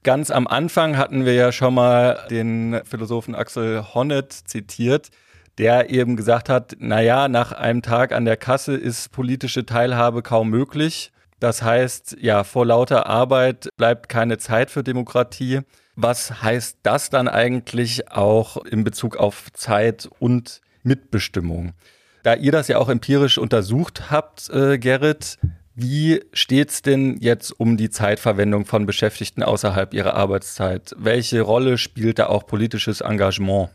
Ganz 0.08 0.30
am 0.30 0.46
Anfang 0.46 0.96
hatten 0.96 1.26
wir 1.26 1.34
ja 1.34 1.52
schon 1.52 1.74
mal 1.74 2.18
den 2.30 2.80
Philosophen 2.84 3.34
Axel 3.34 3.84
Honneth 3.92 4.32
zitiert, 4.32 5.10
der 5.58 5.90
eben 5.90 6.16
gesagt 6.16 6.48
hat, 6.48 6.76
na 6.78 7.02
ja, 7.02 7.28
nach 7.28 7.52
einem 7.52 7.82
Tag 7.82 8.12
an 8.14 8.24
der 8.24 8.38
Kasse 8.38 8.74
ist 8.74 9.12
politische 9.12 9.66
Teilhabe 9.66 10.22
kaum 10.22 10.48
möglich. 10.48 11.12
Das 11.40 11.60
heißt, 11.60 12.16
ja, 12.22 12.42
vor 12.44 12.64
lauter 12.64 13.04
Arbeit 13.04 13.68
bleibt 13.76 14.08
keine 14.08 14.38
Zeit 14.38 14.70
für 14.70 14.82
Demokratie. 14.82 15.60
Was 15.94 16.42
heißt 16.42 16.78
das 16.84 17.10
dann 17.10 17.28
eigentlich 17.28 18.10
auch 18.10 18.56
in 18.64 18.84
Bezug 18.84 19.18
auf 19.18 19.52
Zeit 19.52 20.08
und 20.20 20.62
Mitbestimmung? 20.84 21.74
Da 22.22 22.32
ihr 22.32 22.52
das 22.52 22.68
ja 22.68 22.78
auch 22.78 22.88
empirisch 22.88 23.36
untersucht 23.36 24.10
habt, 24.10 24.48
äh, 24.48 24.78
Gerrit, 24.78 25.36
wie 25.80 26.24
steht's 26.32 26.82
denn 26.82 27.18
jetzt 27.20 27.52
um 27.52 27.76
die 27.76 27.88
Zeitverwendung 27.88 28.64
von 28.64 28.84
Beschäftigten 28.84 29.44
außerhalb 29.44 29.94
ihrer 29.94 30.14
Arbeitszeit? 30.14 30.92
Welche 30.98 31.40
Rolle 31.40 31.78
spielt 31.78 32.18
da 32.18 32.26
auch 32.26 32.46
politisches 32.46 33.00
Engagement? 33.00 33.70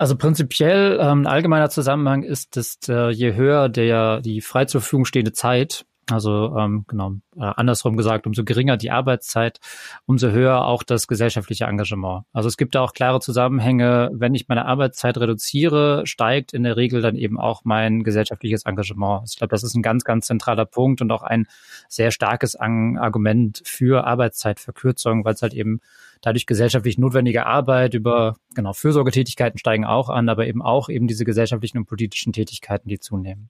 Also 0.00 0.16
prinzipiell 0.16 0.98
ähm, 1.00 1.20
ein 1.20 1.26
allgemeiner 1.28 1.70
Zusammenhang 1.70 2.24
ist, 2.24 2.56
dass 2.56 2.78
äh, 2.88 3.10
je 3.10 3.34
höher 3.34 3.68
der 3.68 4.20
die 4.20 4.40
frei 4.40 4.64
zur 4.64 4.80
Verfügung 4.80 5.04
stehende 5.04 5.32
Zeit, 5.32 5.86
also 6.10 6.54
ähm, 6.58 6.84
genau, 6.86 7.12
äh, 7.36 7.40
andersrum 7.56 7.96
gesagt, 7.96 8.26
umso 8.26 8.44
geringer 8.44 8.76
die 8.76 8.90
Arbeitszeit, 8.90 9.58
umso 10.04 10.30
höher 10.30 10.66
auch 10.66 10.82
das 10.82 11.06
gesellschaftliche 11.06 11.64
Engagement. 11.64 12.24
Also 12.32 12.48
es 12.48 12.58
gibt 12.58 12.74
da 12.74 12.82
auch 12.82 12.92
klare 12.92 13.20
Zusammenhänge, 13.20 14.10
wenn 14.12 14.34
ich 14.34 14.48
meine 14.48 14.66
Arbeitszeit 14.66 15.16
reduziere, 15.16 16.06
steigt 16.06 16.52
in 16.52 16.62
der 16.62 16.76
Regel 16.76 17.00
dann 17.00 17.16
eben 17.16 17.40
auch 17.40 17.62
mein 17.64 18.02
gesellschaftliches 18.02 18.66
Engagement. 18.66 19.22
Also 19.22 19.32
ich 19.32 19.38
glaube, 19.38 19.52
das 19.52 19.62
ist 19.62 19.74
ein 19.74 19.82
ganz, 19.82 20.04
ganz 20.04 20.26
zentraler 20.26 20.66
Punkt 20.66 21.00
und 21.00 21.10
auch 21.10 21.22
ein 21.22 21.46
sehr 21.88 22.10
starkes 22.10 22.54
Argument 22.54 23.62
für 23.64 24.06
Arbeitszeitverkürzung, 24.06 25.24
weil 25.24 25.34
es 25.34 25.42
halt 25.42 25.54
eben 25.54 25.80
dadurch 26.20 26.44
gesellschaftlich 26.46 26.98
notwendige 26.98 27.46
Arbeit 27.46 27.94
über 27.94 28.36
genau 28.54 28.74
Fürsorgetätigkeiten 28.74 29.58
steigen 29.58 29.84
auch 29.86 30.10
an, 30.10 30.28
aber 30.28 30.46
eben 30.46 30.60
auch 30.60 30.90
eben 30.90 31.06
diese 31.06 31.24
gesellschaftlichen 31.24 31.78
und 31.78 31.86
politischen 31.86 32.32
Tätigkeiten, 32.32 32.88
die 32.88 32.98
zunehmen 32.98 33.48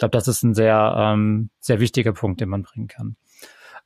glaube, 0.00 0.12
das 0.12 0.26
ist 0.26 0.42
ein 0.42 0.54
sehr, 0.54 0.94
ähm, 0.96 1.50
sehr 1.60 1.78
wichtiger 1.78 2.12
Punkt, 2.12 2.40
den 2.40 2.48
man 2.48 2.62
bringen 2.62 2.88
kann. 2.88 3.16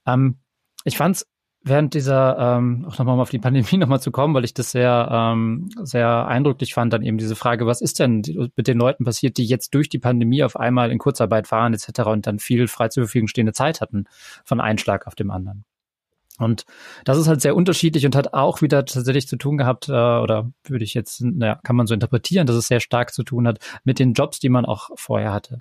Ähm, 0.07 0.38
ich 0.85 0.96
fand 0.96 1.16
es 1.16 1.27
während 1.64 1.94
dieser, 1.94 2.38
ähm, 2.38 2.85
auch 2.87 2.98
nochmal 2.98 3.18
auf 3.18 3.31
die 3.31 3.38
Pandemie 3.38 3.77
nochmal 3.79 4.00
zu 4.00 4.11
kommen, 4.11 4.35
weil 4.35 4.44
ich 4.44 4.55
das 4.55 4.70
sehr, 4.70 5.09
ähm, 5.11 5.68
sehr 5.83 6.27
eindrücklich 6.27 6.74
fand, 6.74 6.92
dann 6.92 7.03
eben 7.03 7.18
diese 7.18 7.37
Frage, 7.37 7.66
was 7.66 7.81
ist 7.81 7.98
denn 7.98 8.22
mit 8.55 8.68
den 8.68 8.79
Leuten 8.79 9.05
passiert, 9.05 9.38
die 9.38 9.46
jetzt 9.46 9.74
durch 9.74 9.88
die 9.88 9.98
Pandemie 9.98 10.44
auf 10.44 10.57
einmal 10.57 10.90
in 10.90 10.98
Kurzarbeit 10.98 11.50
waren 11.50 11.74
etc. 11.74 12.00
und 12.07 12.27
dann 12.27 12.38
viel 12.38 12.68
frei 12.68 12.88
zur 12.88 13.05
Verfügung 13.05 13.29
stehende 13.29 13.53
Zeit 13.53 13.81
hatten 13.81 14.05
von 14.44 14.61
einem 14.61 14.79
Schlag 14.79 15.07
auf 15.07 15.14
dem 15.14 15.31
anderen. 15.31 15.64
Und 16.38 16.64
das 17.05 17.16
ist 17.16 17.29
halt 17.29 17.40
sehr 17.40 17.55
unterschiedlich 17.55 18.05
und 18.07 18.16
hat 18.16 18.35
auch 18.35 18.61
wieder 18.61 18.85
tatsächlich 18.85 19.29
zu 19.29 19.37
tun 19.37 19.57
gehabt, 19.57 19.88
äh, 19.88 19.92
oder 19.92 20.50
würde 20.64 20.85
ich 20.85 20.92
jetzt, 20.92 21.22
naja, 21.22 21.61
kann 21.62 21.77
man 21.77 21.87
so 21.87 21.94
interpretieren, 21.94 22.46
dass 22.46 22.57
es 22.57 22.66
sehr 22.66 22.81
stark 22.81 23.14
zu 23.14 23.22
tun 23.22 23.46
hat 23.46 23.61
mit 23.85 24.00
den 24.00 24.14
Jobs, 24.14 24.40
die 24.40 24.48
man 24.48 24.64
auch 24.64 24.90
vorher 24.96 25.33
hatte. 25.33 25.61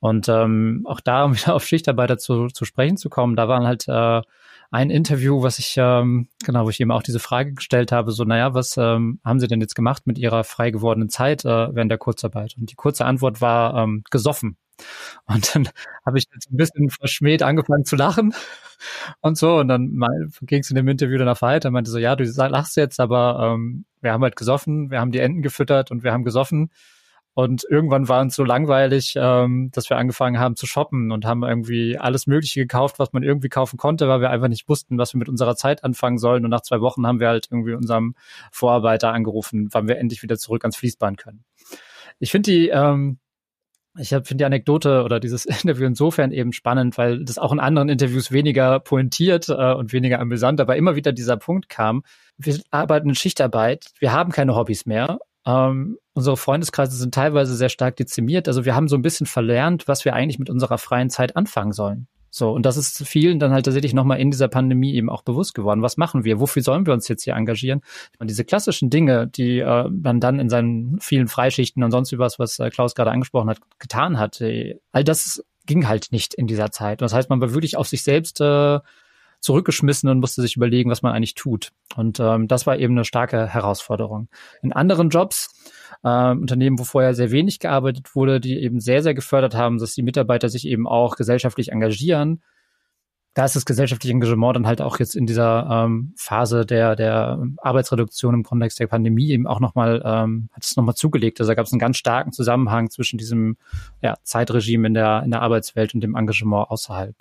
Und 0.00 0.28
ähm, 0.28 0.82
auch 0.84 1.00
da, 1.00 1.24
um 1.24 1.34
wieder 1.36 1.54
auf 1.54 1.66
Schichtarbeiter 1.66 2.18
zu, 2.18 2.48
zu 2.48 2.64
sprechen 2.64 2.96
zu 2.96 3.08
kommen, 3.10 3.36
da 3.36 3.48
waren 3.48 3.66
halt 3.66 3.88
äh, 3.88 4.22
ein 4.70 4.90
Interview, 4.90 5.42
was 5.42 5.58
ich, 5.60 5.76
ähm, 5.78 6.28
genau, 6.44 6.64
wo 6.64 6.70
ich 6.70 6.80
eben 6.80 6.90
auch 6.90 7.02
diese 7.02 7.20
Frage 7.20 7.54
gestellt 7.54 7.92
habe, 7.92 8.10
so, 8.10 8.24
naja, 8.24 8.54
was 8.54 8.76
ähm, 8.76 9.20
haben 9.24 9.38
Sie 9.38 9.46
denn 9.46 9.60
jetzt 9.60 9.76
gemacht 9.76 10.06
mit 10.06 10.18
Ihrer 10.18 10.42
frei 10.42 10.72
gewordenen 10.72 11.08
Zeit 11.08 11.44
äh, 11.44 11.74
während 11.74 11.90
der 11.90 11.98
Kurzarbeit? 11.98 12.56
Und 12.58 12.70
die 12.70 12.74
kurze 12.74 13.04
Antwort 13.04 13.40
war 13.40 13.76
ähm, 13.82 14.02
gesoffen. 14.10 14.56
Und 15.26 15.54
dann 15.54 15.68
habe 16.06 16.18
ich 16.18 16.24
jetzt 16.32 16.50
ein 16.50 16.56
bisschen 16.56 16.90
verschmäht 16.90 17.42
angefangen 17.42 17.84
zu 17.84 17.96
lachen 17.96 18.34
und 19.20 19.38
so. 19.38 19.58
Und 19.58 19.68
dann 19.68 19.96
ging 20.42 20.60
es 20.60 20.70
in 20.70 20.76
dem 20.76 20.88
Interview 20.88 21.18
danach 21.18 21.42
weiter. 21.42 21.70
meinte 21.70 21.90
so, 21.90 21.98
ja, 21.98 22.16
du 22.16 22.24
lachst 22.24 22.76
jetzt, 22.76 23.00
aber 23.00 23.54
ähm, 23.54 23.84
wir 24.00 24.12
haben 24.12 24.22
halt 24.22 24.36
gesoffen, 24.36 24.90
wir 24.90 25.00
haben 25.00 25.12
die 25.12 25.20
Enten 25.20 25.42
gefüttert 25.42 25.90
und 25.90 26.02
wir 26.02 26.12
haben 26.12 26.24
gesoffen. 26.24 26.70
Und 27.34 27.66
irgendwann 27.68 28.08
war 28.08 28.20
uns 28.20 28.36
so 28.36 28.44
langweilig, 28.44 29.14
ähm, 29.16 29.70
dass 29.72 29.90
wir 29.90 29.96
angefangen 29.96 30.38
haben 30.38 30.54
zu 30.54 30.66
shoppen 30.66 31.10
und 31.10 31.26
haben 31.26 31.42
irgendwie 31.42 31.98
alles 31.98 32.28
Mögliche 32.28 32.60
gekauft, 32.60 33.00
was 33.00 33.12
man 33.12 33.24
irgendwie 33.24 33.48
kaufen 33.48 33.76
konnte, 33.76 34.08
weil 34.08 34.20
wir 34.20 34.30
einfach 34.30 34.46
nicht 34.46 34.68
wussten, 34.68 34.98
was 34.98 35.14
wir 35.14 35.18
mit 35.18 35.28
unserer 35.28 35.56
Zeit 35.56 35.82
anfangen 35.82 36.18
sollen. 36.18 36.44
Und 36.44 36.50
nach 36.50 36.60
zwei 36.60 36.80
Wochen 36.80 37.04
haben 37.06 37.18
wir 37.18 37.26
halt 37.26 37.48
irgendwie 37.50 37.74
unserem 37.74 38.14
Vorarbeiter 38.52 39.12
angerufen, 39.12 39.68
wann 39.72 39.88
wir 39.88 39.98
endlich 39.98 40.22
wieder 40.22 40.38
zurück 40.38 40.62
ans 40.62 40.76
Fließband 40.76 41.18
können. 41.18 41.44
Ich 42.20 42.30
finde 42.30 42.52
die, 42.52 42.68
ähm, 42.68 43.18
ich 43.98 44.08
finde 44.10 44.36
die 44.36 44.44
Anekdote 44.44 45.02
oder 45.02 45.18
dieses 45.18 45.44
Interview 45.62 45.86
insofern 45.86 46.30
eben 46.30 46.52
spannend, 46.52 46.96
weil 46.98 47.24
das 47.24 47.38
auch 47.38 47.52
in 47.52 47.58
anderen 47.58 47.88
Interviews 47.88 48.30
weniger 48.30 48.78
pointiert 48.78 49.48
äh, 49.48 49.74
und 49.74 49.92
weniger 49.92 50.20
amüsant, 50.20 50.60
aber 50.60 50.76
immer 50.76 50.94
wieder 50.94 51.10
dieser 51.12 51.36
Punkt 51.36 51.68
kam, 51.68 52.04
wir 52.36 52.60
arbeiten 52.70 53.08
in 53.08 53.14
Schichtarbeit, 53.16 53.90
wir 53.98 54.12
haben 54.12 54.30
keine 54.30 54.54
Hobbys 54.54 54.86
mehr 54.86 55.18
ähm, 55.46 55.98
unsere 56.14 56.36
Freundeskreise 56.36 56.96
sind 56.96 57.14
teilweise 57.14 57.54
sehr 57.54 57.68
stark 57.68 57.96
dezimiert. 57.96 58.48
Also 58.48 58.64
wir 58.64 58.74
haben 58.74 58.88
so 58.88 58.96
ein 58.96 59.02
bisschen 59.02 59.26
verlernt, 59.26 59.88
was 59.88 60.04
wir 60.04 60.14
eigentlich 60.14 60.38
mit 60.38 60.50
unserer 60.50 60.78
freien 60.78 61.10
Zeit 61.10 61.36
anfangen 61.36 61.72
sollen. 61.72 62.06
So, 62.30 62.50
und 62.50 62.66
das 62.66 62.76
ist 62.76 63.06
vielen 63.06 63.38
dann 63.38 63.52
halt 63.52 63.64
tatsächlich 63.64 63.94
nochmal 63.94 64.18
in 64.18 64.32
dieser 64.32 64.48
Pandemie 64.48 64.94
eben 64.94 65.08
auch 65.08 65.22
bewusst 65.22 65.54
geworden. 65.54 65.82
Was 65.82 65.96
machen 65.96 66.24
wir? 66.24 66.40
Wofür 66.40 66.62
sollen 66.62 66.84
wir 66.84 66.92
uns 66.92 67.06
jetzt 67.06 67.22
hier 67.22 67.34
engagieren? 67.34 67.80
Und 68.18 68.28
diese 68.28 68.44
klassischen 68.44 68.90
Dinge, 68.90 69.28
die 69.28 69.60
äh, 69.60 69.88
man 69.88 70.18
dann 70.18 70.40
in 70.40 70.48
seinen 70.48 70.98
vielen 70.98 71.28
Freischichten 71.28 71.84
und 71.84 71.92
sonst 71.92 72.16
was, 72.18 72.40
was 72.40 72.58
äh, 72.58 72.70
Klaus 72.70 72.96
gerade 72.96 73.12
angesprochen 73.12 73.50
hat, 73.50 73.58
getan 73.78 74.18
hat, 74.18 74.42
all 74.90 75.04
das 75.04 75.44
ging 75.66 75.86
halt 75.86 76.08
nicht 76.10 76.34
in 76.34 76.48
dieser 76.48 76.72
Zeit. 76.72 77.02
Das 77.02 77.14
heißt, 77.14 77.30
man 77.30 77.40
war 77.40 77.54
wirklich 77.54 77.76
auf 77.76 77.86
sich 77.86 78.02
selbst 78.02 78.40
äh, 78.40 78.80
zurückgeschmissen 79.44 80.08
und 80.08 80.20
musste 80.20 80.40
sich 80.40 80.56
überlegen, 80.56 80.90
was 80.90 81.02
man 81.02 81.12
eigentlich 81.12 81.34
tut. 81.34 81.72
Und 81.96 82.18
ähm, 82.18 82.48
das 82.48 82.66
war 82.66 82.78
eben 82.78 82.94
eine 82.94 83.04
starke 83.04 83.46
Herausforderung. 83.46 84.28
In 84.62 84.72
anderen 84.72 85.10
Jobs, 85.10 85.54
äh, 86.02 86.30
Unternehmen, 86.30 86.78
wo 86.78 86.84
vorher 86.84 87.14
sehr 87.14 87.30
wenig 87.30 87.58
gearbeitet 87.58 88.14
wurde, 88.14 88.40
die 88.40 88.58
eben 88.58 88.80
sehr, 88.80 89.02
sehr 89.02 89.12
gefördert 89.12 89.54
haben, 89.54 89.78
dass 89.78 89.94
die 89.94 90.02
Mitarbeiter 90.02 90.48
sich 90.48 90.66
eben 90.66 90.88
auch 90.88 91.16
gesellschaftlich 91.16 91.72
engagieren, 91.72 92.42
da 93.34 93.44
ist 93.44 93.56
das 93.56 93.66
gesellschaftliche 93.66 94.14
Engagement 94.14 94.54
dann 94.56 94.66
halt 94.66 94.80
auch 94.80 94.98
jetzt 95.00 95.16
in 95.16 95.26
dieser 95.26 95.68
ähm, 95.68 96.14
Phase 96.16 96.64
der, 96.64 96.94
der 96.94 97.44
Arbeitsreduktion 97.58 98.32
im 98.32 98.44
Kontext 98.44 98.78
der 98.78 98.86
Pandemie 98.86 99.30
eben 99.30 99.48
auch 99.48 99.58
nochmal, 99.58 100.00
ähm, 100.04 100.48
hat 100.52 100.64
es 100.64 100.76
nochmal 100.76 100.94
zugelegt. 100.94 101.40
Also 101.40 101.50
da 101.50 101.56
gab 101.56 101.66
es 101.66 101.72
einen 101.72 101.80
ganz 101.80 101.96
starken 101.96 102.32
Zusammenhang 102.32 102.90
zwischen 102.90 103.18
diesem 103.18 103.56
ja, 104.00 104.14
Zeitregime 104.22 104.86
in 104.86 104.94
der, 104.94 105.22
in 105.24 105.32
der 105.32 105.42
Arbeitswelt 105.42 105.94
und 105.94 106.00
dem 106.00 106.14
Engagement 106.14 106.70
außerhalb. 106.70 107.16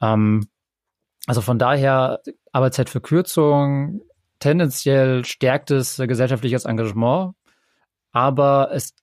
Ähm, 0.00 0.46
also 1.26 1.40
von 1.40 1.58
daher 1.58 2.20
Arbeitszeitverkürzung, 2.52 4.02
tendenziell 4.38 5.24
stärkt 5.24 5.70
es 5.70 5.96
gesellschaftliches 5.96 6.64
Engagement, 6.64 7.34
aber 8.12 8.70
es 8.72 8.94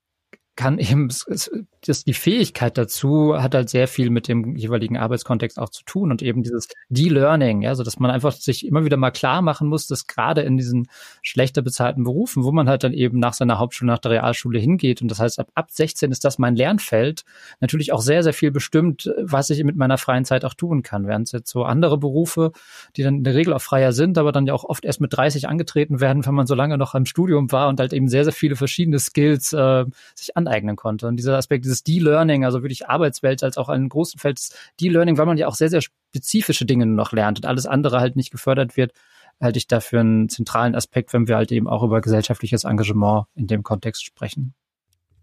kann 0.55 0.79
eben, 0.79 1.07
das, 1.07 2.03
die 2.03 2.13
Fähigkeit 2.13 2.77
dazu 2.77 3.35
hat 3.41 3.55
halt 3.55 3.69
sehr 3.69 3.87
viel 3.87 4.09
mit 4.09 4.27
dem 4.27 4.55
jeweiligen 4.55 4.97
Arbeitskontext 4.97 5.57
auch 5.57 5.69
zu 5.69 5.83
tun 5.85 6.11
und 6.11 6.21
eben 6.21 6.43
dieses 6.43 6.67
De-Learning, 6.89 7.61
ja, 7.61 7.73
so 7.73 7.83
dass 7.83 7.99
man 7.99 8.11
einfach 8.11 8.33
sich 8.33 8.65
immer 8.65 8.83
wieder 8.83 8.97
mal 8.97 9.11
klar 9.11 9.41
machen 9.41 9.69
muss, 9.69 9.87
dass 9.87 10.07
gerade 10.07 10.41
in 10.41 10.57
diesen 10.57 10.87
schlechter 11.21 11.61
bezahlten 11.61 12.03
Berufen, 12.03 12.43
wo 12.43 12.51
man 12.51 12.67
halt 12.67 12.83
dann 12.83 12.93
eben 12.93 13.17
nach 13.17 13.33
seiner 13.33 13.59
Hauptschule, 13.59 13.91
nach 13.91 13.99
der 13.99 14.11
Realschule 14.11 14.59
hingeht 14.59 15.01
und 15.01 15.09
das 15.09 15.19
heißt, 15.19 15.39
ab, 15.39 15.49
ab 15.55 15.71
16 15.71 16.11
ist 16.11 16.25
das 16.25 16.37
mein 16.37 16.55
Lernfeld, 16.55 17.23
natürlich 17.61 17.93
auch 17.93 18.01
sehr, 18.01 18.21
sehr 18.21 18.33
viel 18.33 18.51
bestimmt, 18.51 19.09
was 19.21 19.49
ich 19.49 19.63
mit 19.63 19.77
meiner 19.77 19.97
freien 19.97 20.25
Zeit 20.25 20.43
auch 20.43 20.53
tun 20.53 20.83
kann, 20.83 21.07
während 21.07 21.27
es 21.27 21.31
jetzt 21.31 21.49
so 21.49 21.63
andere 21.63 21.97
Berufe, 21.97 22.51
die 22.97 23.03
dann 23.03 23.15
in 23.15 23.23
der 23.23 23.35
Regel 23.35 23.53
auch 23.53 23.61
freier 23.61 23.93
sind, 23.93 24.17
aber 24.17 24.33
dann 24.33 24.47
ja 24.47 24.53
auch 24.53 24.65
oft 24.65 24.83
erst 24.83 24.99
mit 24.99 25.15
30 25.15 25.47
angetreten 25.47 26.01
werden, 26.01 26.25
wenn 26.25 26.35
man 26.35 26.45
so 26.45 26.55
lange 26.55 26.77
noch 26.77 26.93
im 26.93 27.05
Studium 27.05 27.51
war 27.53 27.69
und 27.69 27.79
halt 27.79 27.93
eben 27.93 28.09
sehr, 28.09 28.25
sehr 28.25 28.33
viele 28.33 28.57
verschiedene 28.57 28.99
Skills 28.99 29.53
äh, 29.53 29.85
sich 30.13 30.35
aneignen 30.47 30.75
konnte. 30.75 31.07
Und 31.07 31.17
dieser 31.17 31.37
Aspekt, 31.37 31.65
dieses 31.65 31.83
De-Learning, 31.83 32.45
also 32.45 32.61
wirklich 32.61 32.87
Arbeitswelt 32.87 33.43
als 33.43 33.57
auch 33.57 33.69
ein 33.69 33.89
großen 33.89 34.19
Feld 34.19 34.39
De-Learning, 34.79 35.17
weil 35.17 35.25
man 35.25 35.37
ja 35.37 35.47
auch 35.47 35.55
sehr, 35.55 35.69
sehr 35.69 35.81
spezifische 35.81 36.65
Dinge 36.65 36.85
noch 36.85 37.11
lernt 37.11 37.39
und 37.39 37.45
alles 37.45 37.65
andere 37.65 37.99
halt 37.99 38.15
nicht 38.15 38.31
gefördert 38.31 38.77
wird, 38.77 38.93
halte 39.39 39.57
ich 39.57 39.67
dafür 39.67 40.01
einen 40.01 40.29
zentralen 40.29 40.75
Aspekt, 40.75 41.13
wenn 41.13 41.27
wir 41.27 41.35
halt 41.35 41.51
eben 41.51 41.67
auch 41.67 41.83
über 41.83 42.01
gesellschaftliches 42.01 42.63
Engagement 42.63 43.25
in 43.35 43.47
dem 43.47 43.63
Kontext 43.63 44.05
sprechen. 44.05 44.53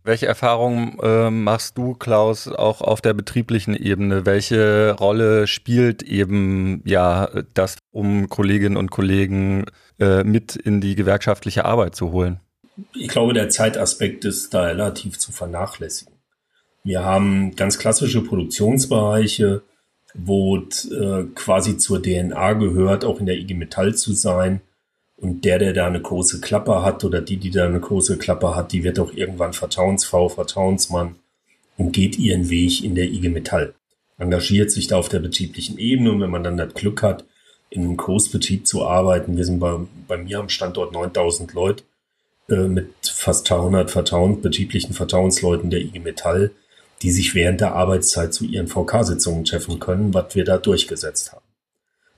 Welche 0.05 0.27
Erfahrungen 0.27 0.99
äh, 1.03 1.31
machst 1.31 1.77
du, 1.77 1.95
Klaus, 1.95 2.49
auch 2.49 2.81
auf 2.81 3.01
der 3.01 3.15
betrieblichen 3.15 3.75
Ebene? 3.75 4.25
Welche 4.25 4.93
Rolle 4.99 5.47
spielt 5.47 6.03
eben 6.03 6.83
ja 6.87 7.29
das, 7.53 7.77
um 7.91 8.29
Kolleginnen 8.29 8.77
und 8.77 8.91
Kollegen 8.91 9.67
äh, 9.99 10.25
mit 10.25 10.57
in 10.57 10.81
die 10.81 10.95
gewerkschaftliche 10.95 11.65
Arbeit 11.65 11.95
zu 11.95 12.11
holen? 12.11 12.41
Ich 12.95 13.09
glaube, 13.09 13.33
der 13.33 13.49
Zeitaspekt 13.49 14.25
ist 14.25 14.55
da 14.55 14.65
relativ 14.65 15.19
zu 15.19 15.33
vernachlässigen. 15.33 16.15
Wir 16.85 17.05
haben 17.05 17.57
ganz 17.57 17.79
klassische 17.79 18.23
Produktionsbereiche, 18.23 19.63
wo 20.15 20.57
äh, 20.57 21.25
quasi 21.35 21.77
zur 21.77 22.03
DNA 22.03 22.55
gehört, 22.55 23.05
auch 23.05 23.21
in 23.21 23.27
der 23.27 23.37
IG 23.37 23.55
Metall 23.55 23.95
zu 23.95 24.13
sein. 24.13 24.61
Und 25.17 25.45
der, 25.45 25.59
der 25.59 25.73
da 25.73 25.87
eine 25.87 26.01
große 26.01 26.41
Klappe 26.41 26.83
hat 26.83 27.05
oder 27.05 27.21
die, 27.21 27.39
die 27.39 27.51
da 27.51 27.67
eine 27.67 27.81
große 27.81 28.19
Klappe 28.19 28.55
hat, 28.55 28.73
die 28.73 28.85
wird 28.85 29.01
auch 29.01 29.13
irgendwann 29.13 29.53
Vertrauensfrau, 29.53 30.29
Vertrauensmann 30.29 31.17
und 31.77 31.93
geht 31.93 32.19
ihren 32.19 32.51
Weg 32.51 32.85
in 32.85 32.95
der 32.95 33.07
IG 33.07 33.29
Metall. 33.29 33.75
Engagiert 34.17 34.71
sich 34.71 34.87
da 34.87 34.97
auf 34.97 35.09
der 35.09 35.19
betrieblichen 35.19 35.79
Ebene 35.79 36.13
und 36.13 36.21
wenn 36.21 36.31
man 36.31 36.45
dann 36.45 36.57
das 36.57 36.75
Glück 36.75 37.03
hat, 37.03 37.25
in 37.71 37.83
einem 37.83 37.97
Großbetrieb 37.97 38.67
zu 38.67 38.87
arbeiten, 38.87 39.37
wir 39.37 39.45
sind 39.45 39.59
bei, 39.59 39.79
bei 40.07 40.17
mir 40.17 40.39
am 40.39 40.49
Standort 40.49 40.93
9000 40.93 41.53
Leute, 41.53 41.85
mit 42.49 42.95
fast 43.07 43.49
300 43.51 43.91
Vertrauen, 43.91 44.41
betrieblichen 44.41 44.95
Vertrauensleuten 44.95 45.71
der 45.71 45.81
IG 45.81 45.99
Metall, 45.99 46.51
die 47.03 47.11
sich 47.11 47.35
während 47.35 47.61
der 47.61 47.75
Arbeitszeit 47.75 48.33
zu 48.33 48.45
ihren 48.45 48.69
VK-Sitzungen 48.69 49.45
treffen 49.45 49.79
können, 49.79 50.15
was 50.15 50.35
wir 50.35 50.45
da 50.45 50.59
durchgesetzt 50.59 51.33
haben. 51.33 51.45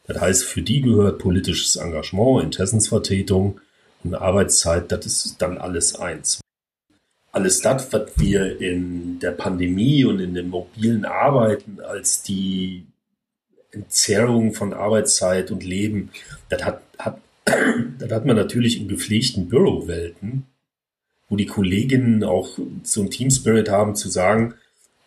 Das 0.07 0.21
heißt, 0.21 0.45
für 0.45 0.63
die 0.63 0.81
gehört 0.81 1.19
politisches 1.19 1.77
Engagement, 1.77 2.45
Interessensvertretung 2.45 3.61
und 4.05 4.15
Arbeitszeit, 4.15 4.91
das 4.91 5.07
ist 5.07 5.37
dann 5.43 5.59
alles 5.59 5.97
eins. 5.97 6.41
Alles 7.33 7.61
das, 7.61 7.93
was 7.93 8.11
wir 8.17 8.61
in 8.61 9.19
der 9.21 9.33
Pandemie 9.33 10.05
und 10.05 10.19
in 10.19 10.35
dem 10.35 10.49
mobilen 10.49 11.05
Arbeiten 11.05 11.81
als 11.81 12.23
die 12.23 12.87
Entzerrung 13.71 14.53
von 14.53 14.73
Arbeitszeit 14.73 15.51
und 15.53 15.63
Leben, 15.63 16.11
das 16.49 16.65
hat, 16.65 16.83
hat, 16.99 17.21
das 17.45 18.11
hat 18.11 18.27
man 18.27 18.37
natürlich 18.37 18.81
in 18.81 18.89
gepflegten 18.89 19.49
Bürowelten, 19.49 20.47
wo 21.29 21.37
die 21.37 21.47
Kolleginnen 21.47 22.25
auch 22.25 22.59
so 22.83 23.03
ein 23.03 23.11
Team 23.11 23.31
Spirit 23.31 23.69
haben 23.69 23.95
zu 23.95 24.09
sagen, 24.09 24.55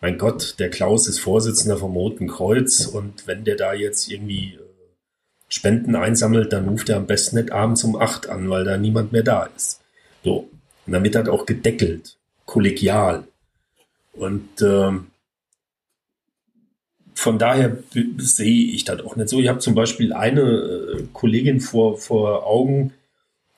mein 0.00 0.18
Gott, 0.18 0.56
der 0.58 0.68
Klaus 0.68 1.08
ist 1.08 1.18
Vorsitzender 1.18 1.78
vom 1.78 1.96
Roten 1.96 2.28
Kreuz 2.28 2.86
und 2.86 3.26
wenn 3.26 3.44
der 3.44 3.56
da 3.56 3.72
jetzt 3.72 4.10
irgendwie 4.10 4.54
äh, 4.54 4.60
Spenden 5.48 5.96
einsammelt, 5.96 6.52
dann 6.52 6.68
ruft 6.68 6.90
er 6.90 6.98
am 6.98 7.06
besten 7.06 7.36
nicht 7.36 7.52
abends 7.52 7.84
um 7.84 7.96
acht 7.96 8.28
an, 8.28 8.50
weil 8.50 8.64
da 8.64 8.76
niemand 8.76 9.12
mehr 9.12 9.22
da 9.22 9.44
ist. 9.56 9.80
So. 10.22 10.50
Und 10.86 10.92
dann 10.92 11.04
wird 11.04 11.14
das 11.14 11.28
auch 11.28 11.46
gedeckelt, 11.46 12.18
kollegial. 12.44 13.24
Und 14.12 14.60
ähm, 14.60 15.06
von 17.14 17.38
daher 17.38 17.78
sehe 18.18 18.72
ich 18.72 18.84
das 18.84 19.00
auch 19.00 19.16
nicht 19.16 19.28
so. 19.28 19.40
Ich 19.40 19.48
habe 19.48 19.60
zum 19.60 19.74
Beispiel 19.74 20.12
eine 20.12 20.40
äh, 20.40 21.02
Kollegin 21.12 21.60
vor, 21.60 21.96
vor 21.98 22.46
Augen, 22.46 22.92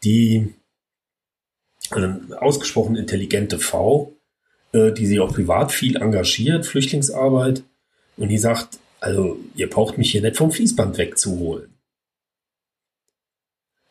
die 0.05 0.55
eine 1.91 2.21
ausgesprochen 2.41 2.97
intelligente 2.97 3.59
Frau, 3.59 4.13
äh, 4.73 4.93
die 4.93 5.07
sich 5.07 5.21
auch 5.21 5.33
privat 5.33 5.73
viel 5.73 5.97
engagiert, 5.97 6.67
Flüchtlingsarbeit. 6.67 7.63
Und 8.17 8.29
die 8.29 8.39
sagt, 8.39 8.79
also 9.01 9.39
ihr 9.55 9.69
braucht 9.69 9.99
mich 9.99 10.11
hier 10.11 10.23
nicht 10.23 10.37
vom 10.37 10.51
Fließband 10.51 10.99
wegzuholen. 10.99 11.75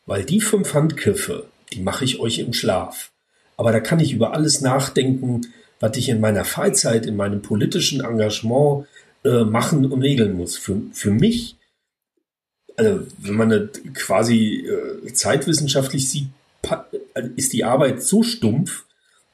Weil 0.04 0.24
die 0.24 0.40
fünf 0.40 0.74
Handgriffe, 0.74 1.48
die 1.72 1.80
mache 1.80 2.04
ich 2.04 2.20
euch 2.20 2.38
im 2.38 2.52
Schlaf. 2.52 3.12
Aber 3.56 3.72
da 3.72 3.80
kann 3.80 4.00
ich 4.00 4.12
über 4.12 4.32
alles 4.32 4.60
nachdenken, 4.60 5.42
was 5.80 5.96
ich 5.96 6.08
in 6.08 6.20
meiner 6.20 6.44
Freizeit, 6.44 7.06
in 7.06 7.16
meinem 7.16 7.42
politischen 7.42 8.00
Engagement 8.00 8.86
äh, 9.26 9.44
machen 9.44 9.90
und 9.90 10.02
regeln 10.02 10.36
muss. 10.36 10.56
Für, 10.56 10.80
für 10.92 11.10
mich, 11.10 11.56
also 12.76 13.06
wenn 13.18 13.34
man 13.34 13.50
das 13.50 13.70
quasi 13.94 14.64
äh, 14.66 15.12
zeitwissenschaftlich 15.12 16.08
sieht, 16.08 16.28
ist 17.34 17.52
die 17.52 17.64
Arbeit 17.64 18.02
so 18.02 18.22
stumpf, 18.22 18.84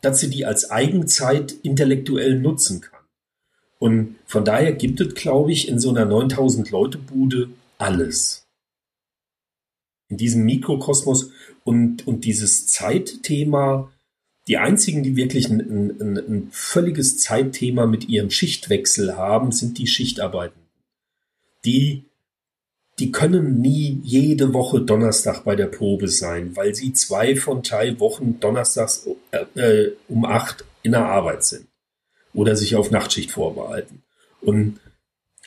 dass 0.01 0.21
sie 0.21 0.31
die 0.31 0.47
als 0.47 0.71
Eigenzeit 0.71 1.53
intellektuell 1.63 2.39
nutzen 2.39 2.81
kann. 2.81 3.01
Und 3.79 4.17
von 4.27 4.45
daher 4.45 4.73
gibt 4.73 5.01
es, 5.01 5.15
glaube 5.15 5.53
ich, 5.53 5.69
in 5.69 5.79
so 5.79 5.91
einer 5.91 6.07
9000 6.07 6.71
Leute 6.71 6.99
Bude 6.99 7.51
alles. 7.79 8.47
In 10.09 10.17
diesem 10.17 10.45
Mikrokosmos 10.45 11.31
und, 11.65 12.07
und 12.07 12.25
dieses 12.25 12.67
Zeitthema, 12.67 13.93
die 14.49 14.59
einzigen, 14.59 15.03
die 15.03 15.17
wirklich 15.17 15.49
ein, 15.49 15.61
ein, 15.61 16.19
ein 16.19 16.49
völliges 16.51 17.19
Zeitthema 17.19 17.87
mit 17.87 18.09
ihrem 18.09 18.31
Schichtwechsel 18.31 19.17
haben, 19.17 19.53
sind 19.53 19.79
die 19.79 19.87
Schichtarbeiten. 19.87 20.61
Die 21.65 22.05
die 22.99 23.11
können 23.11 23.61
nie 23.61 24.01
jede 24.05 24.53
Woche 24.53 24.81
Donnerstag 24.81 25.45
bei 25.45 25.57
der 25.57 25.67
Probe 25.67 26.09
sein, 26.09 26.55
weil 26.57 26.75
sie 26.75 26.93
zwei 26.93 27.37
von 27.37 27.63
drei 27.63 27.99
Wochen 27.99 28.39
Donnerstags 28.39 29.09
äh, 29.31 29.61
äh, 29.61 29.97
um 30.09 30.25
acht 30.25 30.65
in 30.83 30.93
der 30.93 31.07
Arbeit 31.07 31.45
sind 31.45 31.67
oder 32.35 32.55
sich 32.57 32.77
auf 32.77 32.91
Nachtschicht 32.91 33.31
vorbereiten. 33.31 34.03
Und, 34.41 34.79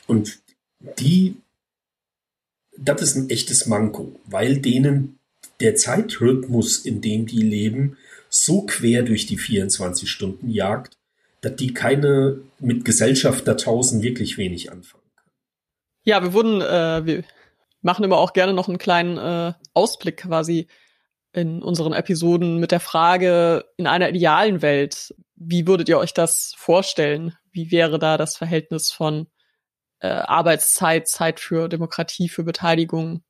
und 0.06 0.40
die, 0.98 1.36
das 2.76 3.02
ist 3.02 3.16
ein 3.16 3.30
echtes 3.30 3.66
Manko, 3.66 4.18
weil 4.24 4.58
denen 4.58 5.18
der 5.60 5.76
Zeitrhythmus, 5.76 6.84
in 6.84 7.00
dem 7.00 7.26
die 7.26 7.42
leben, 7.42 7.96
so 8.28 8.62
quer 8.62 9.02
durch 9.02 9.26
die 9.26 9.38
24 9.38 10.10
Stunden 10.10 10.48
jagt, 10.48 10.98
dass 11.40 11.56
die 11.56 11.74
keine 11.74 12.40
mit 12.58 12.84
Gesellschaft 12.84 13.46
da 13.46 13.54
tausend 13.54 14.02
wirklich 14.02 14.38
wenig 14.38 14.70
anfangen. 14.72 15.04
Ja, 16.04 16.22
wir 16.22 16.32
wurden, 16.32 16.60
äh, 16.60 17.04
wir 17.04 17.24
machen 17.82 18.04
immer 18.04 18.18
auch 18.18 18.32
gerne 18.32 18.52
noch 18.52 18.68
einen 18.68 18.78
kleinen 18.78 19.18
äh, 19.18 19.52
Ausblick 19.74 20.18
quasi 20.18 20.68
in 21.32 21.62
unseren 21.62 21.92
Episoden 21.92 22.58
mit 22.58 22.72
der 22.72 22.80
Frage, 22.80 23.64
in 23.76 23.86
einer 23.86 24.08
idealen 24.08 24.62
Welt, 24.62 25.14
wie 25.36 25.66
würdet 25.66 25.88
ihr 25.88 25.98
euch 25.98 26.14
das 26.14 26.54
vorstellen? 26.56 27.36
Wie 27.52 27.70
wäre 27.70 27.98
da 27.98 28.16
das 28.16 28.36
Verhältnis 28.36 28.90
von 28.90 29.26
äh, 30.00 30.08
Arbeitszeit, 30.08 31.08
Zeit 31.08 31.40
für 31.40 31.68
Demokratie, 31.68 32.28
für 32.28 32.42
Beteiligung? 32.42 33.22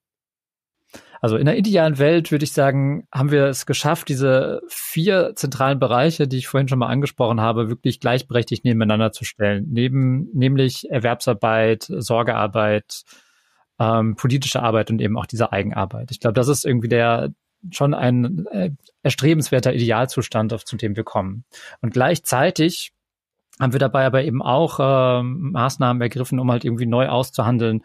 Also 1.21 1.37
in 1.37 1.47
der 1.47 1.57
idealen 1.57 1.99
Welt 1.99 2.31
würde 2.31 2.45
ich 2.45 2.53
sagen, 2.53 3.07
haben 3.13 3.31
wir 3.31 3.47
es 3.47 3.67
geschafft, 3.67 4.09
diese 4.09 4.61
vier 4.69 5.33
zentralen 5.35 5.79
Bereiche, 5.79 6.29
die 6.29 6.39
ich 6.39 6.49
vorhin 6.49 6.69
schon 6.69 6.79
mal 6.79 6.89
angesprochen 6.89 7.41
habe, 7.41 7.69
wirklich 7.69 8.01
gleichberechtigt 8.01 8.65
nebeneinander 8.65 9.13
zu 9.13 9.25
stellen. 9.25 9.67
Neben, 9.69 10.29
nämlich 10.35 10.91
Erwerbsarbeit, 10.91 11.87
Sorgearbeit, 11.89 13.03
ähm, 13.79 14.17
politische 14.17 14.63
Arbeit 14.63 14.91
und 14.91 15.01
eben 15.01 15.19
auch 15.19 15.27
diese 15.27 15.53
Eigenarbeit. 15.53 16.11
Ich 16.11 16.21
glaube, 16.21 16.35
das 16.35 16.49
ist 16.49 16.65
irgendwie 16.65 16.89
der 16.89 17.31
schon 17.71 17.95
ein 17.95 18.47
äh, 18.53 18.71
erstrebenswerter 19.03 19.75
Idealzustand, 19.75 20.53
auf 20.53 20.65
zu 20.65 20.77
dem 20.77 20.97
wir 20.97 21.05
kommen. 21.05 21.45
Und 21.81 21.93
gleichzeitig 21.93 22.93
haben 23.59 23.73
wir 23.73 23.81
dabei 23.81 24.05
aber 24.05 24.23
eben 24.23 24.43
auch 24.43 24.79
äh, 24.79 25.23
Maßnahmen 25.23 26.01
ergriffen, 26.01 26.39
um 26.39 26.51
halt 26.51 26.65
irgendwie 26.65 26.87
neu 26.87 27.09
auszuhandeln, 27.09 27.83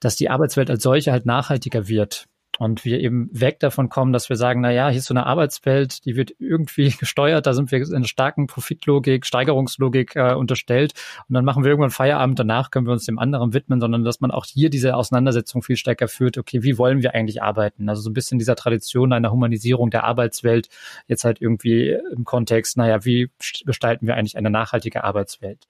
dass 0.00 0.16
die 0.16 0.30
Arbeitswelt 0.30 0.70
als 0.70 0.82
solche 0.82 1.12
halt 1.12 1.26
nachhaltiger 1.26 1.86
wird 1.88 2.26
und 2.58 2.84
wir 2.84 3.00
eben 3.00 3.28
weg 3.32 3.60
davon 3.60 3.88
kommen, 3.88 4.12
dass 4.12 4.28
wir 4.28 4.36
sagen, 4.36 4.60
na 4.60 4.70
ja, 4.70 4.88
hier 4.88 4.98
ist 4.98 5.06
so 5.06 5.14
eine 5.14 5.26
Arbeitswelt, 5.26 6.04
die 6.04 6.16
wird 6.16 6.34
irgendwie 6.38 6.90
gesteuert, 6.98 7.46
da 7.46 7.54
sind 7.54 7.70
wir 7.70 7.80
in 7.80 8.04
starken 8.04 8.46
Profitlogik, 8.46 9.26
Steigerungslogik 9.26 10.16
äh, 10.16 10.34
unterstellt 10.34 10.92
und 11.28 11.34
dann 11.34 11.44
machen 11.44 11.64
wir 11.64 11.70
irgendwann 11.70 11.90
Feierabend, 11.90 12.38
danach 12.38 12.70
können 12.70 12.86
wir 12.86 12.92
uns 12.92 13.06
dem 13.06 13.18
anderen 13.18 13.54
widmen, 13.54 13.80
sondern 13.80 14.04
dass 14.04 14.20
man 14.20 14.30
auch 14.30 14.44
hier 14.44 14.70
diese 14.70 14.96
Auseinandersetzung 14.96 15.62
viel 15.62 15.76
stärker 15.76 16.08
führt, 16.08 16.38
okay, 16.38 16.62
wie 16.62 16.78
wollen 16.78 17.02
wir 17.02 17.14
eigentlich 17.14 17.42
arbeiten? 17.42 17.88
Also 17.88 18.02
so 18.02 18.10
ein 18.10 18.14
bisschen 18.14 18.38
dieser 18.38 18.56
Tradition 18.56 19.12
einer 19.12 19.32
Humanisierung 19.32 19.90
der 19.90 20.04
Arbeitswelt 20.04 20.68
jetzt 21.08 21.24
halt 21.24 21.40
irgendwie 21.40 21.96
im 22.14 22.24
Kontext, 22.24 22.76
naja, 22.76 23.04
wie 23.04 23.30
gestalten 23.64 24.06
wir 24.06 24.14
eigentlich 24.16 24.36
eine 24.36 24.50
nachhaltige 24.50 25.04
Arbeitswelt? 25.04 25.66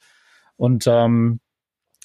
Und 0.56 0.86
ähm, 0.86 1.40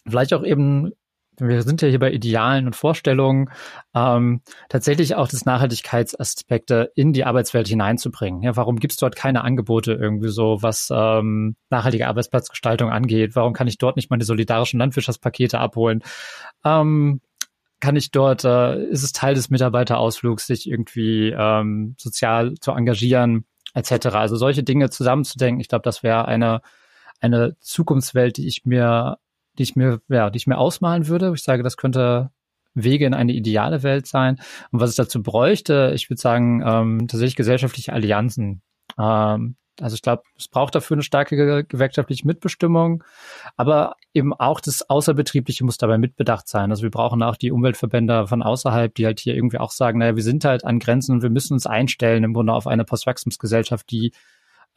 vielleicht 0.07 0.33
auch 0.33 0.43
eben 0.43 0.93
wir 1.39 1.61
sind 1.63 1.81
ja 1.81 1.87
hier 1.87 1.99
bei 1.99 2.11
Idealen 2.11 2.65
und 2.65 2.75
Vorstellungen, 2.75 3.49
ähm, 3.93 4.41
tatsächlich 4.69 5.15
auch 5.15 5.27
das 5.27 5.45
Nachhaltigkeitsaspekte 5.45 6.91
in 6.95 7.13
die 7.13 7.25
Arbeitswelt 7.25 7.67
hineinzubringen. 7.67 8.41
Ja, 8.41 8.55
warum 8.55 8.77
gibt 8.77 8.93
es 8.93 8.99
dort 8.99 9.15
keine 9.15 9.43
Angebote 9.43 9.93
irgendwie 9.93 10.29
so, 10.29 10.61
was 10.61 10.89
ähm, 10.91 11.55
nachhaltige 11.69 12.07
Arbeitsplatzgestaltung 12.07 12.89
angeht? 12.89 13.35
Warum 13.35 13.53
kann 13.53 13.67
ich 13.67 13.77
dort 13.77 13.95
nicht 13.95 14.09
meine 14.09 14.23
solidarischen 14.23 14.79
Landwirtschaftspakete 14.79 15.59
abholen? 15.59 16.03
Ähm, 16.65 17.21
kann 17.79 17.95
ich 17.95 18.11
dort, 18.11 18.43
äh, 18.43 18.83
ist 18.85 19.03
es 19.03 19.11
Teil 19.11 19.35
des 19.35 19.49
Mitarbeiterausflugs, 19.49 20.47
sich 20.47 20.67
irgendwie 20.67 21.35
ähm, 21.37 21.95
sozial 21.97 22.55
zu 22.55 22.71
engagieren? 22.71 23.45
etc. 23.77 24.07
Also 24.07 24.35
solche 24.35 24.63
Dinge 24.63 24.89
zusammenzudenken, 24.89 25.61
ich 25.61 25.67
glaube, 25.67 25.83
das 25.83 26.03
wäre 26.03 26.25
eine, 26.25 26.61
eine 27.21 27.55
Zukunftswelt, 27.59 28.37
die 28.37 28.47
ich 28.47 28.65
mir, 28.65 29.17
die 29.57 29.63
ich 29.63 29.75
mir, 29.75 29.99
ja, 30.09 30.29
die 30.29 30.37
ich 30.37 30.47
mir 30.47 30.57
ausmalen 30.57 31.07
würde. 31.07 31.31
Ich 31.33 31.43
sage, 31.43 31.63
das 31.63 31.77
könnte 31.77 32.31
Wege 32.73 33.05
in 33.05 33.13
eine 33.13 33.33
ideale 33.33 33.83
Welt 33.83 34.07
sein. 34.07 34.39
Und 34.71 34.79
was 34.79 34.91
es 34.91 34.95
dazu 34.95 35.23
bräuchte, 35.23 35.91
ich 35.95 36.09
würde 36.09 36.21
sagen, 36.21 36.61
ähm, 36.65 37.07
tatsächlich 37.07 37.35
gesellschaftliche 37.35 37.93
Allianzen. 37.93 38.61
Ähm, 38.99 39.55
also 39.79 39.93
ich 39.93 40.01
glaube, 40.01 40.23
es 40.37 40.47
braucht 40.47 40.73
dafür 40.73 40.95
eine 40.95 41.03
starke 41.03 41.65
gewerkschaftliche 41.65 42.25
Mitbestimmung, 42.25 43.03
aber 43.57 43.95
eben 44.13 44.33
auch 44.33 44.59
das 44.59 44.89
Außerbetriebliche 44.89 45.63
muss 45.63 45.77
dabei 45.77 45.99
mitbedacht 45.99 46.47
sein. 46.47 46.71
Also 46.71 46.81
wir 46.81 46.89
brauchen 46.89 47.21
auch 47.21 47.35
die 47.35 47.51
Umweltverbände 47.51 48.25
von 48.27 48.41
außerhalb, 48.41 48.93
die 48.95 49.05
halt 49.05 49.19
hier 49.19 49.35
irgendwie 49.35 49.59
auch 49.59 49.69
sagen, 49.71 49.99
naja, 49.99 50.15
wir 50.15 50.23
sind 50.23 50.45
halt 50.45 50.65
an 50.65 50.79
Grenzen 50.79 51.13
und 51.13 51.21
wir 51.21 51.29
müssen 51.29 51.53
uns 51.53 51.67
einstellen 51.67 52.23
im 52.23 52.33
Grunde 52.33 52.53
auf 52.53 52.65
eine 52.65 52.85
Postwachstumsgesellschaft, 52.85 53.89
die 53.91 54.13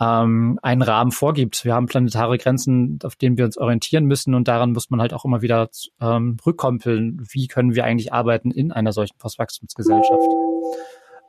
ähm, 0.00 0.58
einen 0.62 0.82
Rahmen 0.82 1.12
vorgibt. 1.12 1.64
Wir 1.64 1.74
haben 1.74 1.86
planetare 1.86 2.38
Grenzen, 2.38 2.98
auf 3.04 3.16
denen 3.16 3.36
wir 3.36 3.44
uns 3.44 3.58
orientieren 3.58 4.06
müssen 4.06 4.34
und 4.34 4.48
daran 4.48 4.72
muss 4.72 4.90
man 4.90 5.00
halt 5.00 5.12
auch 5.12 5.24
immer 5.24 5.42
wieder 5.42 5.68
ähm, 6.00 6.38
rückkoppeln. 6.44 7.26
Wie 7.30 7.48
können 7.48 7.74
wir 7.74 7.84
eigentlich 7.84 8.12
arbeiten 8.12 8.50
in 8.50 8.72
einer 8.72 8.92
solchen 8.92 9.18
Postwachstumsgesellschaft? 9.18 10.28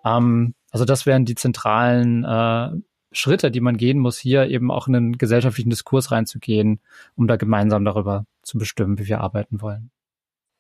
Ähm, 0.05 0.55
also 0.72 0.86
das 0.86 1.05
wären 1.05 1.26
die 1.26 1.36
zentralen 1.36 2.24
äh, 2.24 2.69
Schritte, 3.11 3.51
die 3.51 3.59
man 3.59 3.76
gehen 3.76 3.99
muss, 3.99 4.17
hier 4.17 4.47
eben 4.47 4.72
auch 4.72 4.88
in 4.88 4.95
einen 4.95 5.17
gesellschaftlichen 5.17 5.69
Diskurs 5.69 6.11
reinzugehen, 6.11 6.80
um 7.15 7.28
da 7.28 7.36
gemeinsam 7.36 7.84
darüber 7.84 8.26
zu 8.41 8.57
bestimmen, 8.57 8.97
wie 8.99 9.07
wir 9.07 9.19
arbeiten 9.19 9.61
wollen. 9.61 9.91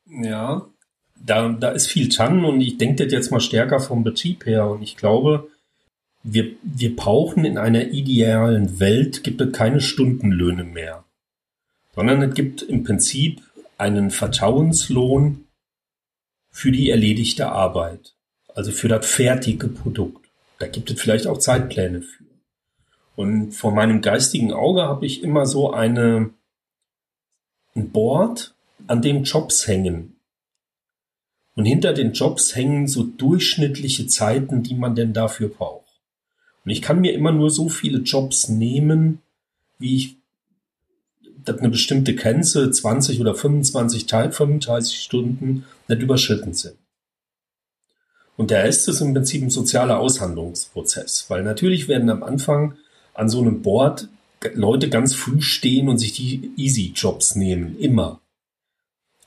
Ja, 0.05 0.65
da, 1.17 1.49
da 1.49 1.69
ist 1.69 1.87
viel 1.87 2.09
dran 2.09 2.43
und 2.43 2.59
ich 2.59 2.77
denke 2.77 3.05
das 3.05 3.13
jetzt 3.13 3.31
mal 3.31 3.39
stärker 3.39 3.79
vom 3.79 4.03
Betrieb 4.03 4.45
her 4.45 4.67
und 4.67 4.81
ich 4.81 4.97
glaube, 4.97 5.47
wir, 6.23 6.55
wir 6.61 6.95
brauchen 6.95 7.45
in 7.45 7.57
einer 7.57 7.89
idealen 7.89 8.79
Welt 8.79 9.23
gibt 9.23 9.41
es 9.41 9.51
keine 9.51 9.81
Stundenlöhne 9.81 10.63
mehr, 10.63 11.03
sondern 11.95 12.21
es 12.21 12.35
gibt 12.35 12.61
im 12.61 12.83
Prinzip 12.83 13.41
einen 13.77 14.11
Vertrauenslohn 14.11 15.45
für 16.51 16.71
die 16.71 16.89
erledigte 16.89 17.49
Arbeit, 17.49 18.13
also 18.53 18.71
für 18.71 18.87
das 18.87 19.05
fertige 19.05 19.67
Produkt. 19.67 20.27
Da 20.59 20.67
gibt 20.67 20.91
es 20.91 21.01
vielleicht 21.01 21.25
auch 21.25 21.39
Zeitpläne 21.39 22.01
für. 22.01 22.23
Und 23.15 23.51
vor 23.53 23.71
meinem 23.71 24.01
geistigen 24.01 24.53
Auge 24.53 24.83
habe 24.83 25.05
ich 25.05 25.23
immer 25.23 25.45
so 25.45 25.71
eine, 25.71 26.29
ein 27.75 27.89
Board, 27.91 28.53
an 28.87 29.01
dem 29.01 29.23
Jobs 29.23 29.67
hängen. 29.67 30.15
Und 31.55 31.65
hinter 31.65 31.93
den 31.93 32.13
Jobs 32.13 32.55
hängen 32.55 32.87
so 32.87 33.03
durchschnittliche 33.03 34.07
Zeiten, 34.07 34.63
die 34.63 34.75
man 34.75 34.95
denn 34.95 35.13
dafür 35.13 35.49
braucht. 35.49 35.80
Und 36.63 36.71
ich 36.71 36.81
kann 36.81 37.01
mir 37.01 37.13
immer 37.13 37.31
nur 37.31 37.49
so 37.49 37.69
viele 37.69 37.99
Jobs 37.99 38.49
nehmen, 38.49 39.19
wie 39.79 39.95
ich 39.95 40.17
eine 41.45 41.69
bestimmte 41.69 42.15
Grenze, 42.15 42.69
20 42.69 43.19
oder 43.19 43.33
25, 43.33 44.07
35 44.07 44.99
Stunden, 44.99 45.65
nicht 45.87 46.01
überschritten 46.01 46.53
sind. 46.53 46.75
Und 48.37 48.51
der 48.51 48.63
Rest 48.63 48.87
ist 48.87 49.01
im 49.01 49.13
Prinzip 49.13 49.41
ein 49.43 49.49
sozialer 49.49 49.99
Aushandlungsprozess, 49.99 51.25
weil 51.29 51.43
natürlich 51.43 51.87
werden 51.87 52.09
am 52.09 52.23
Anfang 52.23 52.75
an 53.13 53.29
so 53.29 53.41
einem 53.41 53.61
Board 53.61 54.07
Leute 54.53 54.89
ganz 54.89 55.13
früh 55.13 55.41
stehen 55.41 55.89
und 55.89 55.97
sich 55.97 56.13
die 56.13 56.51
Easy-Jobs 56.57 57.35
nehmen, 57.35 57.77
immer. 57.77 58.19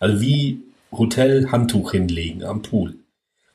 Also 0.00 0.20
wie 0.20 0.62
Hotel 0.90 1.50
Handtuch 1.50 1.92
hinlegen 1.92 2.42
am 2.44 2.62
Pool. 2.62 2.96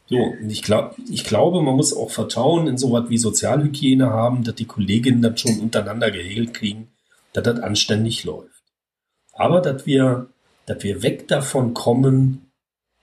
So, 0.10 0.18
und 0.18 0.50
ich, 0.50 0.64
glaube, 0.64 0.96
ich 1.08 1.24
glaube, 1.24 1.62
man 1.62 1.76
muss 1.76 1.96
auch 1.96 2.10
Vertrauen 2.10 2.66
in 2.66 2.80
so 2.80 2.92
was 2.92 3.10
wie 3.10 3.20
Sozialhygiene 3.20 4.10
haben, 4.10 4.44
dass 4.44 4.56
die 4.56 4.66
Kolleginnen 4.66 5.22
dann 5.22 5.38
schon 5.38 5.60
untereinander 5.60 6.10
geregelt 6.10 6.56
kriegen, 6.56 6.88
dass 7.34 7.44
das 7.44 7.60
anständig 7.60 8.24
läuft. 8.24 8.64
Aber 9.34 9.62
dass 9.62 9.86
wir, 9.86 10.28
dass 10.66 10.82
wir 10.82 11.04
weg 11.04 11.28
davon 11.28 11.76
kommen, 11.76 12.52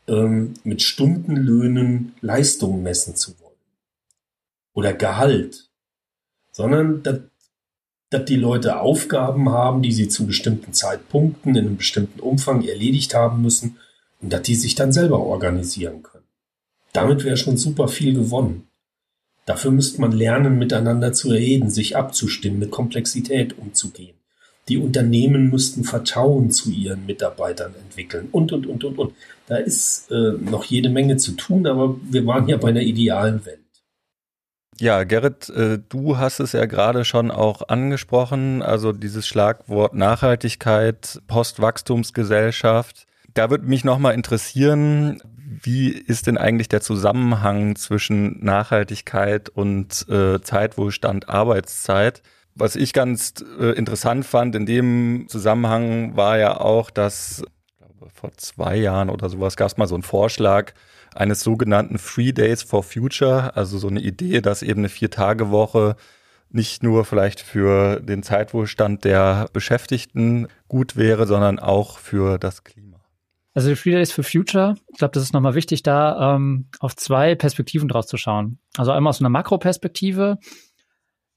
ähm, 0.09 0.55
mit 0.65 0.83
Stundenlöhnen 0.83 2.15
Leistungen 2.23 2.83
messen 2.83 3.15
zu 3.15 3.39
wollen. 3.41 3.55
Oder 4.75 4.93
Gehalt. 4.93 5.71
Sondern 6.51 7.05
dass, 7.05 7.21
dass 8.11 8.25
die 8.25 8.37
Leute 8.37 8.81
Aufgaben 8.81 9.51
haben, 9.51 9.81
die 9.81 9.93
sie 9.93 10.09
zu 10.09 10.27
bestimmten 10.27 10.73
Zeitpunkten 10.73 11.55
in 11.55 11.67
einem 11.67 11.77
bestimmten 11.77 12.19
Umfang 12.19 12.65
erledigt 12.65 13.15
haben 13.15 13.43
müssen 13.43 13.79
und 14.21 14.33
dass 14.33 14.43
die 14.43 14.57
sich 14.57 14.75
dann 14.75 14.93
selber 14.93 15.21
organisieren 15.21 16.03
können. 16.03 16.26
Damit 16.97 17.25
wäre 17.25 17.37
schon 17.37 17.57
super 17.59 17.89
viel 17.89 18.15
gewonnen. 18.15 18.69
Dafür 19.45 19.71
müsste 19.71 20.01
man 20.01 20.13
lernen, 20.13 20.59
miteinander 20.59 21.13
zu 21.13 21.29
reden, 21.29 21.71
sich 21.71 21.97
abzustimmen, 21.97 22.59
mit 22.59 22.71
Komplexität 22.71 23.59
umzugehen. 23.59 24.17
Die 24.69 24.79
Unternehmen 24.79 25.51
müssten 25.51 25.85
Vertrauen 25.85 26.51
zu 26.51 26.71
ihren 26.71 27.07
Mitarbeitern 27.07 27.75
entwickeln 27.81 28.29
und, 28.33 28.51
und, 28.51 28.67
und, 28.67 28.83
und, 28.83 28.99
und. 28.99 29.15
Da 29.47 29.59
ist 29.59 30.11
äh, 30.11 30.33
noch 30.41 30.65
jede 30.65 30.89
Menge 30.89 31.19
zu 31.19 31.33
tun, 31.33 31.67
aber 31.67 31.97
wir 32.03 32.27
waren 32.27 32.49
ja 32.49 32.57
bei 32.57 32.71
einer 32.71 32.81
idealen 32.81 33.45
Welt. 33.45 33.61
Ja, 34.81 35.05
Gerrit, 35.05 35.49
äh, 35.51 35.79
du 35.89 36.17
hast 36.19 36.41
es 36.41 36.53
ja 36.53 36.65
gerade 36.65 37.05
schon 37.05 37.31
auch 37.31 37.69
angesprochen, 37.69 38.63
also 38.63 38.93
dieses 38.93 39.27
Schlagwort 39.27 39.95
Nachhaltigkeit, 39.95 41.21
Postwachstumsgesellschaft. 41.29 43.07
Da 43.35 43.51
würde 43.51 43.67
mich 43.67 43.85
nochmal 43.85 44.15
interessieren, 44.15 45.21
wie 45.49 45.91
ist 45.91 46.27
denn 46.27 46.39
eigentlich 46.39 46.69
der 46.69 46.81
Zusammenhang 46.81 47.77
zwischen 47.77 48.45
Nachhaltigkeit 48.45 49.49
und 49.49 50.09
äh, 50.09 50.41
Zeitwohlstand, 50.41 51.29
Arbeitszeit? 51.29 52.23
Was 52.55 52.75
ich 52.75 52.93
ganz 52.93 53.35
äh, 53.61 53.73
interessant 53.73 54.27
fand 54.27 54.57
in 54.57 54.67
dem 54.67 55.27
Zusammenhang 55.29 56.17
war 56.17 56.39
ja 56.39 56.61
auch, 56.61 56.91
dass 56.91 57.45
vor 58.13 58.33
zwei 58.37 58.77
Jahren 58.77 59.11
oder 59.11 59.29
sowas 59.29 59.57
gab 59.57 59.69
es 59.69 59.77
mal 59.77 59.87
so 59.87 59.95
einen 59.95 60.03
Vorschlag 60.03 60.73
eines 61.15 61.43
sogenannten 61.43 61.99
Free 61.99 62.33
Days 62.33 62.63
for 62.63 62.83
Future, 62.83 63.57
also 63.57 63.79
so 63.79 63.89
eine 63.89 64.01
Idee, 64.01 64.41
dass 64.41 64.63
eben 64.63 64.81
eine 64.81 64.89
Vier-Tage-Woche 64.89 65.97
nicht 66.51 66.83
nur 66.83 67.05
vielleicht 67.05 67.41
für 67.41 68.01
den 68.01 68.23
Zeitwohlstand 68.23 69.05
der 69.05 69.49
Beschäftigten 69.53 70.49
gut 70.69 70.97
wäre, 70.97 71.27
sondern 71.27 71.59
auch 71.59 71.99
für 71.99 72.39
das 72.39 72.65
Klima. 72.65 72.86
Also 73.57 73.75
Free 73.75 73.93
Days 73.93 74.13
for 74.13 74.23
Future, 74.23 74.75
ich 74.93 74.99
glaube, 74.99 75.13
das 75.13 75.23
ist 75.23 75.33
nochmal 75.33 75.55
wichtig, 75.55 75.83
da 75.83 76.35
ähm, 76.35 76.67
auf 76.79 76.95
zwei 76.95 77.35
Perspektiven 77.35 77.89
draus 77.89 78.07
zu 78.07 78.19
schauen. 78.19 78.59
Also 78.77 78.93
einmal 78.93 79.09
aus 79.09 79.21
einer 79.21 79.31
Makroperspektive. 79.31 80.37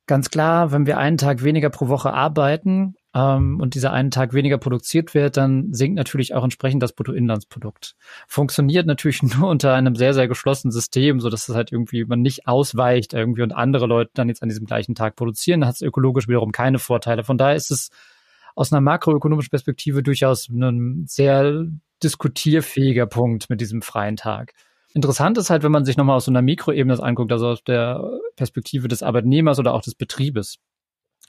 Ganz 0.06 0.30
klar, 0.30 0.74
wenn 0.74 0.86
wir 0.86 0.98
einen 0.98 1.16
Tag 1.16 1.46
weniger 1.46 1.70
pro 1.70 1.88
Woche 1.88 2.12
arbeiten 2.12 2.96
ähm, 3.16 3.62
und 3.62 3.74
dieser 3.74 3.94
einen 3.94 4.12
Tag 4.12 4.34
weniger 4.34 4.58
produziert 4.58 5.14
wird, 5.14 5.38
dann 5.38 5.72
sinkt 5.72 5.96
natürlich 5.96 6.36
auch 6.36 6.44
entsprechend 6.44 6.84
das 6.84 6.92
Bruttoinlandsprodukt. 6.92 7.96
Funktioniert 8.28 8.86
natürlich 8.86 9.24
nur 9.38 9.48
unter 9.50 9.74
einem 9.74 9.96
sehr, 9.96 10.14
sehr 10.14 10.28
geschlossenen 10.28 10.74
System, 10.74 11.22
so 11.22 11.30
dass 11.30 11.48
es 11.48 11.56
halt 11.56 11.72
irgendwie 11.72 12.04
man 12.04 12.20
nicht 12.20 12.50
ausweicht 12.50 13.14
irgendwie 13.14 13.44
und 13.44 13.54
andere 13.54 13.88
Leute 13.88 14.12
dann 14.14 14.28
jetzt 14.28 14.44
an 14.44 14.50
diesem 14.50 14.66
gleichen 14.66 14.94
Tag 14.94 15.16
produzieren. 15.16 15.66
Hat 15.66 15.76
es 15.76 15.82
ökologisch 15.82 16.28
wiederum 16.28 16.52
keine 16.52 16.80
Vorteile. 16.80 17.24
Von 17.24 17.38
daher 17.38 17.56
ist 17.56 17.72
es 17.72 17.92
aus 18.56 18.74
einer 18.74 18.82
makroökonomischen 18.82 19.52
Perspektive 19.52 20.04
durchaus 20.04 20.50
ein 20.50 21.06
sehr 21.08 21.70
diskutierfähiger 22.04 23.06
Punkt 23.06 23.50
mit 23.50 23.62
diesem 23.62 23.82
freien 23.82 24.16
Tag. 24.16 24.54
Interessant 24.93 25.38
ist 25.38 25.50
halt, 25.50 25.64
wenn 25.64 25.72
man 25.72 25.86
sich 25.86 25.97
nochmal 25.97 26.18
aus 26.18 26.26
so 26.26 26.32
einer 26.32 26.41
Mikroebene 26.41 26.93
das 26.93 27.00
anguckt, 27.00 27.32
also 27.32 27.50
aus 27.50 27.64
der 27.64 28.04
Perspektive 28.36 28.88
des 28.88 29.04
Arbeitnehmers 29.04 29.60
oder 29.60 29.74
auch 29.74 29.82
des 29.82 29.95
Betriebes. 29.95 30.58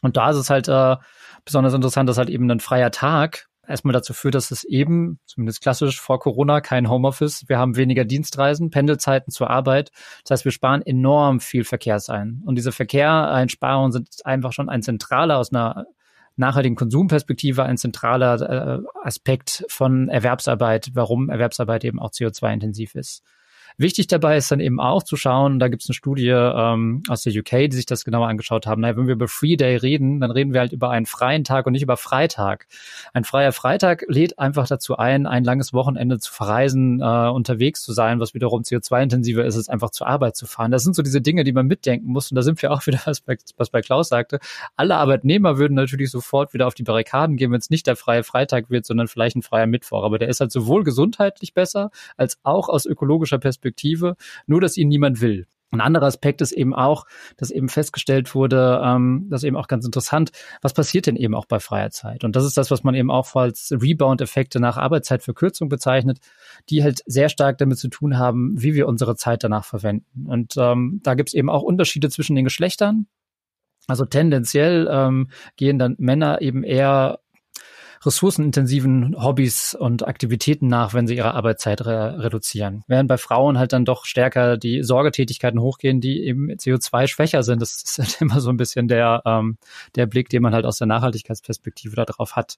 Und 0.03 0.17
da 0.17 0.31
ist 0.31 0.37
es 0.37 0.49
halt 0.49 0.69
äh, 0.69 0.97
besonders 1.45 1.75
interessant, 1.75 2.09
dass 2.09 2.17
halt 2.17 2.31
eben 2.31 2.51
ein 2.51 2.61
freier 2.61 2.91
Tag 2.91 3.51
erstmal 3.71 3.93
dazu 3.93 4.13
führt, 4.13 4.35
dass 4.35 4.51
es 4.51 4.65
eben, 4.65 5.21
zumindest 5.27 5.61
klassisch 5.63 6.01
vor 6.01 6.19
Corona, 6.19 6.61
kein 6.61 6.89
Homeoffice, 6.89 7.45
wir 7.49 7.59
haben 7.59 7.77
weniger 7.77 8.05
Dienstreisen, 8.05 8.71
Pendelzeiten 8.71 9.31
zur 9.31 9.51
Arbeit. 9.51 9.91
Das 10.25 10.33
heißt, 10.33 10.45
wir 10.45 10.53
sparen 10.53 10.83
enorm 10.83 11.41
viel 11.41 11.65
Verkehrs 11.65 12.09
ein. 12.09 12.43
Und 12.45 12.57
diese 12.57 12.73
Verkehreinsparungen 12.73 13.93
sind 13.93 14.09
einfach 14.25 14.53
schon 14.53 14.69
ein 14.69 14.83
zentraler 14.83 15.39
aus 15.39 15.53
einer 15.53 15.87
nachhaltigen 16.41 16.77
Konsumperspektive 16.77 17.63
ein 17.63 17.77
zentraler 17.77 18.41
äh, 18.41 19.07
Aspekt 19.07 19.65
von 19.69 20.09
Erwerbsarbeit, 20.09 20.91
warum 20.95 21.31
Erwerbsarbeit 21.31 21.85
eben 21.85 22.01
auch 22.01 22.11
CO2-intensiv 22.11 22.97
ist. 22.97 23.23
Wichtig 23.81 24.09
dabei 24.09 24.37
ist 24.37 24.51
dann 24.51 24.61
eben 24.61 24.79
auch 24.79 25.03
zu 25.03 25.17
schauen, 25.17 25.59
da 25.59 25.69
gibt 25.69 25.83
es 25.83 25.89
eine 25.89 25.95
Studie 25.95 26.29
ähm, 26.29 27.03
aus 27.09 27.23
der 27.23 27.33
UK, 27.33 27.71
die 27.71 27.77
sich 27.77 27.87
das 27.87 28.05
genauer 28.05 28.29
angeschaut 28.29 28.67
haben. 28.67 28.83
Naja, 28.83 28.95
wenn 28.99 29.07
wir 29.07 29.15
über 29.15 29.27
Free 29.27 29.57
Day 29.57 29.75
reden, 29.77 30.21
dann 30.21 30.31
reden 30.31 30.53
wir 30.53 30.61
halt 30.61 30.73
über 30.73 30.91
einen 30.91 31.07
freien 31.07 31.45
Tag 31.45 31.65
und 31.65 31.73
nicht 31.73 31.81
über 31.81 31.97
Freitag. 31.97 32.67
Ein 33.15 33.25
freier 33.25 33.53
Freitag 33.53 34.05
lädt 34.07 34.39
einfach 34.39 34.69
dazu 34.69 34.99
ein, 34.99 35.27
ein 35.27 35.45
langes 35.45 35.73
Wochenende 35.73 36.19
zu 36.19 36.31
verreisen, 36.31 37.01
äh, 37.01 37.31
unterwegs 37.31 37.81
zu 37.81 37.95
sein, 37.95 38.21
was 38.21 38.35
wiederum 38.35 38.65
CO2-intensiver 38.65 39.47
ist, 39.47 39.57
als 39.57 39.71
einfach 39.71 39.89
zur 39.89 40.09
Arbeit 40.09 40.37
zu 40.37 40.45
fahren. 40.45 40.71
Das 40.71 40.85
sind 40.85 40.95
so 40.95 41.01
diese 41.01 41.23
Dinge, 41.23 41.45
die 41.45 41.53
man 41.53 41.67
mitdenken 41.67 42.13
muss. 42.13 42.31
Und 42.31 42.35
da 42.35 42.43
sind 42.43 42.61
wir 42.61 42.73
auch 42.73 42.87
wieder, 42.87 43.01
was 43.07 43.23
bei, 43.23 43.39
was 43.57 43.71
bei 43.71 43.81
Klaus 43.81 44.11
sagte. 44.11 44.41
Alle 44.77 44.97
Arbeitnehmer 44.97 45.57
würden 45.57 45.73
natürlich 45.73 46.11
sofort 46.11 46.53
wieder 46.53 46.67
auf 46.67 46.75
die 46.75 46.83
Barrikaden 46.83 47.39
gehen, 47.39 47.51
wenn 47.51 47.61
es 47.61 47.71
nicht 47.71 47.87
der 47.87 47.97
freie 47.97 48.25
Freitag 48.25 48.69
wird, 48.69 48.85
sondern 48.85 49.09
vielleicht 49.09 49.37
ein 49.37 49.43
freier 49.43 49.67
Mittwoch. 49.67 50.05
Aber 50.05 50.19
der 50.19 50.29
ist 50.29 50.41
halt 50.41 50.53
sowohl 50.53 50.85
gesundheitlich 50.85 51.55
besser, 51.55 51.91
als 52.19 52.39
auch 52.43 52.69
aus 52.69 52.85
ökologischer 52.85 53.39
Perspektive 53.39 53.70
Perspektive, 53.71 54.17
nur 54.47 54.61
dass 54.61 54.77
ihn 54.77 54.89
niemand 54.89 55.21
will. 55.21 55.47
Ein 55.73 55.81
anderer 55.81 56.07
Aspekt 56.07 56.41
ist 56.41 56.51
eben 56.51 56.75
auch, 56.75 57.07
dass 57.37 57.53
eben 57.53 57.69
festgestellt 57.69 58.35
wurde, 58.35 58.83
ähm, 58.85 59.29
das 59.31 59.43
ist 59.43 59.47
eben 59.47 59.57
auch 59.57 59.69
ganz 59.69 59.87
interessant, 59.87 60.33
was 60.63 60.75
passiert 60.75 61.07
denn 61.07 61.15
eben 61.15 61.37
auch 61.37 61.47
bei 61.47 61.61
freier 61.61 61.91
Zeit? 61.91 62.25
Und 62.25 62.35
das 62.35 62.45
ist 62.45 62.57
das, 62.57 62.73
was 62.73 62.83
man 62.83 62.97
eben 62.97 63.09
auch 63.09 63.37
als 63.37 63.71
Rebound-Effekte 63.71 64.59
nach 64.59 64.77
Arbeitszeitverkürzung 64.77 65.69
bezeichnet, 65.69 66.19
die 66.71 66.83
halt 66.83 67.03
sehr 67.07 67.29
stark 67.29 67.59
damit 67.59 67.79
zu 67.79 67.87
tun 67.87 68.19
haben, 68.19 68.61
wie 68.61 68.75
wir 68.75 68.89
unsere 68.89 69.15
Zeit 69.15 69.45
danach 69.45 69.65
verwenden. 69.65 70.27
Und 70.27 70.55
ähm, 70.57 71.01
da 71.05 71.15
gibt 71.15 71.29
es 71.29 71.35
eben 71.35 71.49
auch 71.49 71.63
Unterschiede 71.63 72.11
zwischen 72.11 72.35
den 72.35 72.45
Geschlechtern. 72.45 73.07
Also 73.87 74.05
tendenziell 74.05 74.89
ähm, 74.91 75.29
gehen 75.55 75.79
dann 75.79 75.95
Männer 75.99 76.43
eben 76.43 76.65
eher 76.65 77.21
ressourcenintensiven 78.05 79.15
Hobbys 79.23 79.75
und 79.75 80.07
Aktivitäten 80.07 80.69
nach, 80.69 80.95
wenn 80.95 81.07
sie 81.07 81.17
ihre 81.17 81.35
Arbeitszeit 81.35 81.85
re 81.85 82.17
reduzieren. 82.19 82.83
Während 82.87 83.09
bei 83.09 83.19
Frauen 83.19 83.59
halt 83.59 83.73
dann 83.73 83.85
doch 83.85 84.07
stärker 84.07 84.57
die 84.57 84.83
Sorgetätigkeiten 84.83 85.61
hochgehen, 85.61 86.01
die 86.01 86.25
eben 86.25 86.51
CO2 86.51 87.09
schwächer 87.09 87.43
sind. 87.43 87.61
Das 87.61 87.83
ist 87.83 87.99
halt 87.99 88.21
immer 88.21 88.41
so 88.41 88.51
ein 88.51 88.57
bisschen 88.57 88.89
der, 88.89 89.23
ähm, 89.27 89.59
der 89.97 90.07
Blick, 90.07 90.31
den 90.31 90.43
man 90.43 90.55
halt 90.55 90.65
aus 90.65 90.79
der 90.79 90.87
Nachhaltigkeitsperspektive 90.87 91.95
darauf 91.95 92.37
hat. 92.37 92.57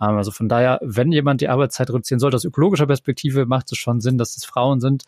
Ähm, 0.00 0.16
also 0.16 0.32
von 0.32 0.48
daher, 0.48 0.80
wenn 0.82 1.12
jemand 1.12 1.40
die 1.40 1.48
Arbeitszeit 1.48 1.88
reduzieren 1.88 2.18
sollte, 2.18 2.36
aus 2.36 2.44
ökologischer 2.44 2.86
Perspektive 2.86 3.46
macht 3.46 3.70
es 3.70 3.78
schon 3.78 4.00
Sinn, 4.00 4.18
dass 4.18 4.36
es 4.36 4.44
Frauen 4.44 4.80
sind. 4.80 5.04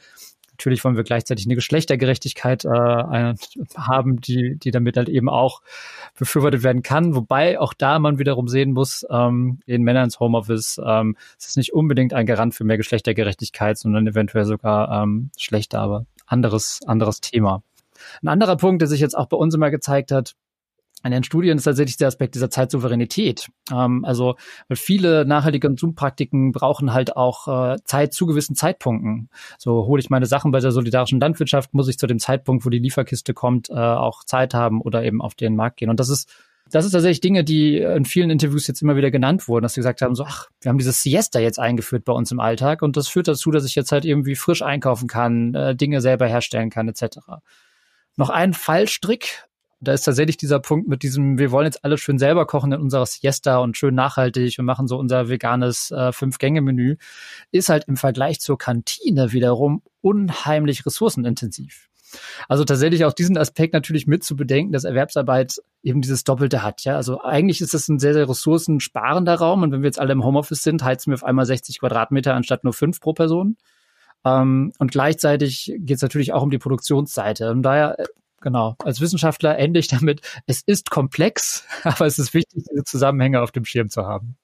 Natürlich 0.62 0.84
wollen 0.84 0.94
wir 0.94 1.02
gleichzeitig 1.02 1.44
eine 1.46 1.56
Geschlechtergerechtigkeit 1.56 2.64
äh, 2.64 2.68
haben, 2.68 4.20
die, 4.20 4.56
die 4.56 4.70
damit 4.70 4.96
halt 4.96 5.08
eben 5.08 5.28
auch 5.28 5.60
befürwortet 6.16 6.62
werden 6.62 6.84
kann. 6.84 7.16
Wobei 7.16 7.58
auch 7.58 7.74
da 7.74 7.98
man 7.98 8.20
wiederum 8.20 8.46
sehen 8.46 8.72
muss, 8.72 9.04
ähm, 9.10 9.58
in 9.66 9.82
Männer 9.82 10.04
ins 10.04 10.20
Homeoffice, 10.20 10.80
ähm, 10.86 11.16
es 11.36 11.48
ist 11.48 11.56
nicht 11.56 11.72
unbedingt 11.72 12.14
ein 12.14 12.26
Garant 12.26 12.54
für 12.54 12.62
mehr 12.62 12.76
Geschlechtergerechtigkeit, 12.76 13.76
sondern 13.76 14.06
eventuell 14.06 14.44
sogar 14.44 15.02
ähm, 15.02 15.30
schlechter, 15.36 15.80
aber 15.80 16.06
anderes, 16.26 16.78
anderes 16.86 17.20
Thema. 17.20 17.64
Ein 18.22 18.28
anderer 18.28 18.56
Punkt, 18.56 18.82
der 18.82 18.88
sich 18.88 19.00
jetzt 19.00 19.18
auch 19.18 19.26
bei 19.26 19.36
uns 19.36 19.56
immer 19.56 19.72
gezeigt 19.72 20.12
hat, 20.12 20.36
in 21.04 21.10
den 21.10 21.24
Studien 21.24 21.58
ist 21.58 21.64
tatsächlich 21.64 21.96
der 21.96 22.08
Aspekt 22.08 22.34
dieser 22.34 22.50
Zeitsouveränität. 22.50 23.48
Ähm, 23.70 24.04
also 24.04 24.36
viele 24.72 25.24
nachhaltige 25.24 25.68
Konsumpraktиken 25.68 26.52
brauchen 26.52 26.92
halt 26.92 27.16
auch 27.16 27.48
äh, 27.48 27.76
Zeit 27.84 28.14
zu 28.14 28.26
gewissen 28.26 28.54
Zeitpunkten. 28.54 29.28
So 29.58 29.86
hole 29.86 30.00
ich 30.00 30.10
meine 30.10 30.26
Sachen 30.26 30.52
bei 30.52 30.60
der 30.60 30.72
solidarischen 30.72 31.20
Landwirtschaft, 31.20 31.74
muss 31.74 31.88
ich 31.88 31.98
zu 31.98 32.06
dem 32.06 32.18
Zeitpunkt, 32.18 32.64
wo 32.64 32.70
die 32.70 32.78
Lieferkiste 32.78 33.34
kommt, 33.34 33.70
äh, 33.70 33.74
auch 33.74 34.24
Zeit 34.24 34.54
haben 34.54 34.80
oder 34.80 35.04
eben 35.04 35.20
auf 35.20 35.34
den 35.34 35.56
Markt 35.56 35.78
gehen. 35.78 35.90
Und 35.90 36.00
das 36.00 36.08
ist 36.08 36.30
das 36.70 36.86
ist 36.86 36.92
tatsächlich 36.92 37.20
Dinge, 37.20 37.44
die 37.44 37.78
in 37.78 38.06
vielen 38.06 38.30
Interviews 38.30 38.66
jetzt 38.66 38.80
immer 38.80 38.96
wieder 38.96 39.10
genannt 39.10 39.46
wurden, 39.46 39.62
dass 39.62 39.74
sie 39.74 39.80
gesagt 39.80 40.00
haben, 40.00 40.14
so, 40.14 40.24
ach, 40.24 40.48
wir 40.62 40.70
haben 40.70 40.78
dieses 40.78 41.02
Siesta 41.02 41.38
jetzt 41.38 41.58
eingeführt 41.58 42.04
bei 42.04 42.12
uns 42.12 42.30
im 42.30 42.40
Alltag 42.40 42.80
und 42.80 42.96
das 42.96 43.08
führt 43.08 43.28
dazu, 43.28 43.50
dass 43.50 43.66
ich 43.66 43.74
jetzt 43.74 43.92
halt 43.92 44.04
irgendwie 44.04 44.36
frisch 44.36 44.62
einkaufen 44.62 45.06
kann, 45.06 45.54
äh, 45.54 45.76
Dinge 45.76 46.00
selber 46.00 46.26
herstellen 46.26 46.70
kann, 46.70 46.88
etc. 46.88 47.18
Noch 48.16 48.30
ein 48.30 48.54
Fallstrick, 48.54 49.44
da 49.82 49.92
ist 49.92 50.02
tatsächlich 50.02 50.36
dieser 50.36 50.60
Punkt 50.60 50.88
mit 50.88 51.02
diesem, 51.02 51.38
wir 51.38 51.50
wollen 51.50 51.66
jetzt 51.66 51.84
alles 51.84 52.00
schön 52.00 52.18
selber 52.18 52.46
kochen 52.46 52.72
in 52.72 52.80
unserer 52.80 53.04
Siesta 53.04 53.58
und 53.58 53.76
schön 53.76 53.94
nachhaltig 53.94 54.58
und 54.58 54.64
machen 54.64 54.86
so 54.86 54.96
unser 54.96 55.28
veganes 55.28 55.90
äh, 55.90 56.12
Fünf-Gänge-Menü, 56.12 56.96
ist 57.50 57.68
halt 57.68 57.84
im 57.88 57.96
Vergleich 57.96 58.40
zur 58.40 58.58
Kantine 58.58 59.32
wiederum 59.32 59.82
unheimlich 60.00 60.86
ressourcenintensiv. 60.86 61.88
Also 62.48 62.64
tatsächlich 62.64 63.04
auch 63.04 63.12
diesen 63.12 63.36
Aspekt 63.36 63.74
natürlich 63.74 64.06
mit 64.06 64.22
zu 64.22 64.36
bedenken, 64.36 64.72
dass 64.72 64.84
Erwerbsarbeit 64.84 65.56
eben 65.82 66.00
dieses 66.00 66.24
Doppelte 66.24 66.62
hat. 66.62 66.84
Ja, 66.84 66.96
also 66.96 67.20
eigentlich 67.22 67.60
ist 67.60 67.74
das 67.74 67.88
ein 67.88 67.98
sehr, 67.98 68.12
sehr 68.12 68.28
ressourcensparender 68.28 69.34
Raum. 69.34 69.62
Und 69.62 69.72
wenn 69.72 69.82
wir 69.82 69.88
jetzt 69.88 69.98
alle 69.98 70.12
im 70.12 70.24
Homeoffice 70.24 70.62
sind, 70.62 70.84
heizen 70.84 71.10
wir 71.10 71.14
auf 71.14 71.24
einmal 71.24 71.46
60 71.46 71.80
Quadratmeter 71.80 72.34
anstatt 72.34 72.64
nur 72.64 72.72
fünf 72.72 73.00
pro 73.00 73.14
Person. 73.14 73.56
Ähm, 74.24 74.72
und 74.78 74.92
gleichzeitig 74.92 75.72
geht 75.78 75.96
es 75.96 76.02
natürlich 76.02 76.32
auch 76.32 76.42
um 76.42 76.50
die 76.50 76.58
Produktionsseite. 76.58 77.50
Und 77.50 77.62
daher 77.62 77.98
äh, 77.98 78.04
genau. 78.42 78.76
Als 78.84 79.00
Wissenschaftler 79.00 79.58
ende 79.58 79.80
ich 79.80 79.88
damit, 79.88 80.20
es 80.46 80.62
ist 80.62 80.90
komplex, 80.90 81.64
aber 81.84 82.06
es 82.06 82.18
ist 82.18 82.34
wichtig, 82.34 82.64
diese 82.70 82.84
Zusammenhänge 82.84 83.40
auf 83.40 83.52
dem 83.52 83.64
Schirm 83.64 83.88
zu 83.88 84.06
haben. 84.06 84.36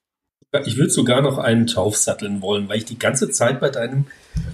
Ich 0.64 0.78
würde 0.78 0.90
sogar 0.90 1.20
noch 1.20 1.36
einen 1.36 1.66
Taufsatteln 1.66 2.40
wollen, 2.40 2.70
weil 2.70 2.78
ich 2.78 2.86
die 2.86 2.99
ganze 2.99 3.30
Zeit 3.30 3.61
bei 3.61 3.68
deinem 3.68 4.07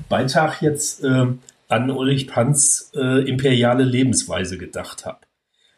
Beitrag 0.09 0.61
jetzt 0.61 1.05
äh, 1.05 1.27
an 1.69 1.91
Ulrich 1.91 2.27
Panz 2.27 2.91
äh, 2.97 3.29
imperiale 3.29 3.85
Lebensweise 3.85 4.59
gedacht 4.59 5.07
habe. 5.07 5.21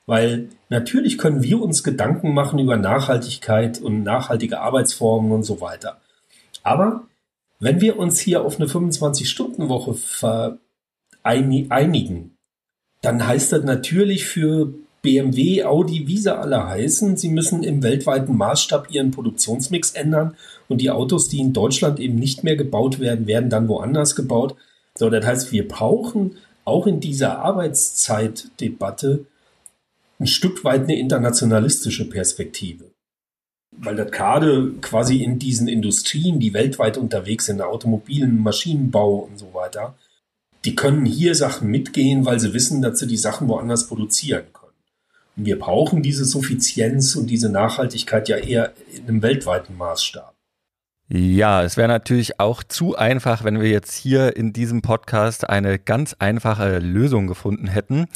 Weil 0.07 0.49
natürlich 0.71 1.19
können 1.19 1.43
wir 1.43 1.61
uns 1.61 1.83
Gedanken 1.83 2.33
machen 2.33 2.59
über 2.59 2.79
Nachhaltigkeit 2.79 3.81
und 3.81 4.05
nachhaltige 4.05 4.61
Arbeitsformen 4.61 5.33
und 5.33 5.43
so 5.43 5.61
weiter. 5.61 6.01
Aber 6.63 7.03
wenn 7.59 7.81
wir 7.81 7.99
uns 7.99 8.19
hier 8.19 8.43
auf 8.43 8.59
eine 8.59 8.69
25-Stunden-Woche 8.69 10.59
einigen, 11.23 12.36
dann 13.07 13.25
heißt 13.25 13.53
das 13.53 13.63
natürlich 13.63 14.27
für 14.27 14.75
BMW, 15.01 15.63
Audi, 15.63 16.09
wie 16.09 16.19
sie 16.19 16.37
alle 16.37 16.67
heißen, 16.67 17.17
sie 17.17 17.29
müssen 17.29 17.63
im 17.63 17.85
weltweiten 17.85 18.37
Maßstab 18.37 18.91
ihren 18.91 19.13
Produktionsmix 19.13 19.93
ändern 19.93 20.35
und 20.67 20.81
die 20.81 20.91
Autos, 20.91 21.29
die 21.29 21.39
in 21.39 21.53
Deutschland 21.53 22.01
eben 22.01 22.17
nicht 22.17 22.43
mehr 22.43 22.57
gebaut 22.57 22.99
werden, 22.99 23.29
werden 23.29 23.49
dann 23.49 23.69
woanders 23.69 24.17
gebaut. 24.17 24.57
So, 24.97 25.09
das 25.09 25.25
heißt, 25.25 25.53
wir 25.53 25.69
brauchen 25.69 26.39
auch 26.65 26.89
in 26.89 26.99
dieser 26.99 27.39
Arbeitszeitdebatte 27.39 29.27
ein 30.19 30.27
Stück 30.27 30.65
weit 30.65 30.83
eine 30.83 30.99
internationalistische 30.99 32.09
Perspektive. 32.11 32.87
Weil 33.71 33.95
das 33.95 34.11
gerade 34.11 34.73
quasi 34.81 35.23
in 35.23 35.39
diesen 35.39 35.69
Industrien, 35.69 36.41
die 36.41 36.55
weltweit 36.55 36.99
unterwegs 36.99 37.47
sind, 37.47 37.63
Automobilen, 37.63 38.41
Maschinenbau 38.41 39.29
und 39.31 39.39
so 39.39 39.55
weiter, 39.55 39.95
die 40.67 40.75
können 40.75 41.07
hier 41.07 41.35
Sachen 41.35 41.71
mitgehen, 41.71 42.27
weil 42.27 42.41
sie 42.41 42.53
wissen, 42.53 42.83
dass 42.83 42.99
sie 42.99 43.07
die 43.07 43.17
Sachen 43.17 43.47
woanders 43.49 43.87
produzieren 43.87 44.47
können. 44.53 44.73
Und 45.37 45.45
wir 45.47 45.59
brauchen 45.59 46.03
diese 46.03 46.25
Suffizienz 46.25 47.15
und 47.15 47.29
diese 47.29 47.49
Nachhaltigkeit 47.49 48.29
ja 48.29 48.37
eher 48.37 48.73
in 48.93 49.05
einem 49.05 49.23
weltweiten 49.23 49.77
Maßstab. 49.77 50.35
Ja, 51.09 51.63
es 51.63 51.77
wäre 51.77 51.87
natürlich 51.87 52.41
auch 52.41 52.65
zu 52.65 52.97
einfach, 52.97 53.45
wenn 53.45 53.61
wir 53.61 53.71
jetzt 53.71 53.95
hier 53.95 54.37
in 54.37 54.53
diesem 54.53 54.83
Podcast 54.83 55.49
eine 55.49 55.79
ganz 55.79 56.17
einfache 56.19 56.81
Lösung 56.81 57.29
gefunden 57.29 57.69
hätten. 57.69 58.07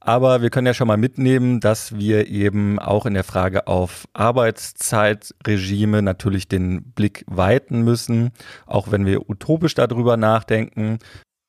Aber 0.00 0.42
wir 0.42 0.50
können 0.50 0.66
ja 0.66 0.74
schon 0.74 0.88
mal 0.88 0.96
mitnehmen, 0.96 1.60
dass 1.60 1.96
wir 1.96 2.26
eben 2.26 2.80
auch 2.80 3.06
in 3.06 3.14
der 3.14 3.22
Frage 3.22 3.68
auf 3.68 4.08
Arbeitszeitregime 4.14 6.02
natürlich 6.02 6.48
den 6.48 6.82
Blick 6.82 7.24
weiten 7.28 7.82
müssen, 7.82 8.32
auch 8.66 8.90
wenn 8.90 9.06
wir 9.06 9.30
utopisch 9.30 9.76
darüber 9.76 10.16
nachdenken. 10.16 10.98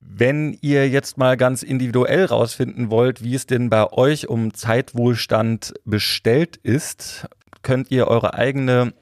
Wenn 0.05 0.57
ihr 0.61 0.89
jetzt 0.89 1.17
mal 1.17 1.37
ganz 1.37 1.63
individuell 1.63 2.25
rausfinden 2.25 2.91
wollt, 2.91 3.23
wie 3.23 3.35
es 3.35 3.45
denn 3.47 3.69
bei 3.69 3.91
euch 3.91 4.27
um 4.27 4.53
Zeitwohlstand 4.53 5.73
bestellt 5.85 6.57
ist, 6.57 7.27
könnt 7.61 7.89
ihr 7.89 8.07
eure 8.07 8.33
eigene 8.33 8.93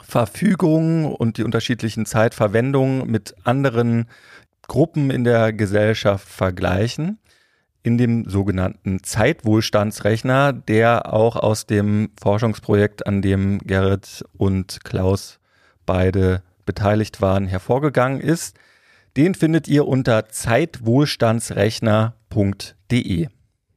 Verfügung 0.00 1.14
und 1.14 1.38
die 1.38 1.44
unterschiedlichen 1.44 2.06
Zeitverwendungen 2.06 3.10
mit 3.10 3.34
anderen 3.44 4.06
Gruppen 4.68 5.10
in 5.10 5.24
der 5.24 5.52
Gesellschaft 5.52 6.28
vergleichen. 6.28 7.18
In 7.82 7.98
dem 7.98 8.28
sogenannten 8.28 9.02
Zeitwohlstandsrechner, 9.02 10.52
der 10.52 11.12
auch 11.12 11.34
aus 11.34 11.66
dem 11.66 12.10
Forschungsprojekt, 12.20 13.06
an 13.06 13.22
dem 13.22 13.58
Gerrit 13.58 14.24
und 14.36 14.84
Klaus 14.84 15.40
beide 15.84 16.42
beteiligt 16.64 17.20
waren, 17.20 17.48
hervorgegangen 17.48 18.20
ist. 18.20 18.56
Den 19.16 19.34
findet 19.34 19.68
ihr 19.68 19.86
unter 19.86 20.28
zeitwohlstandsrechner.de. 20.28 23.28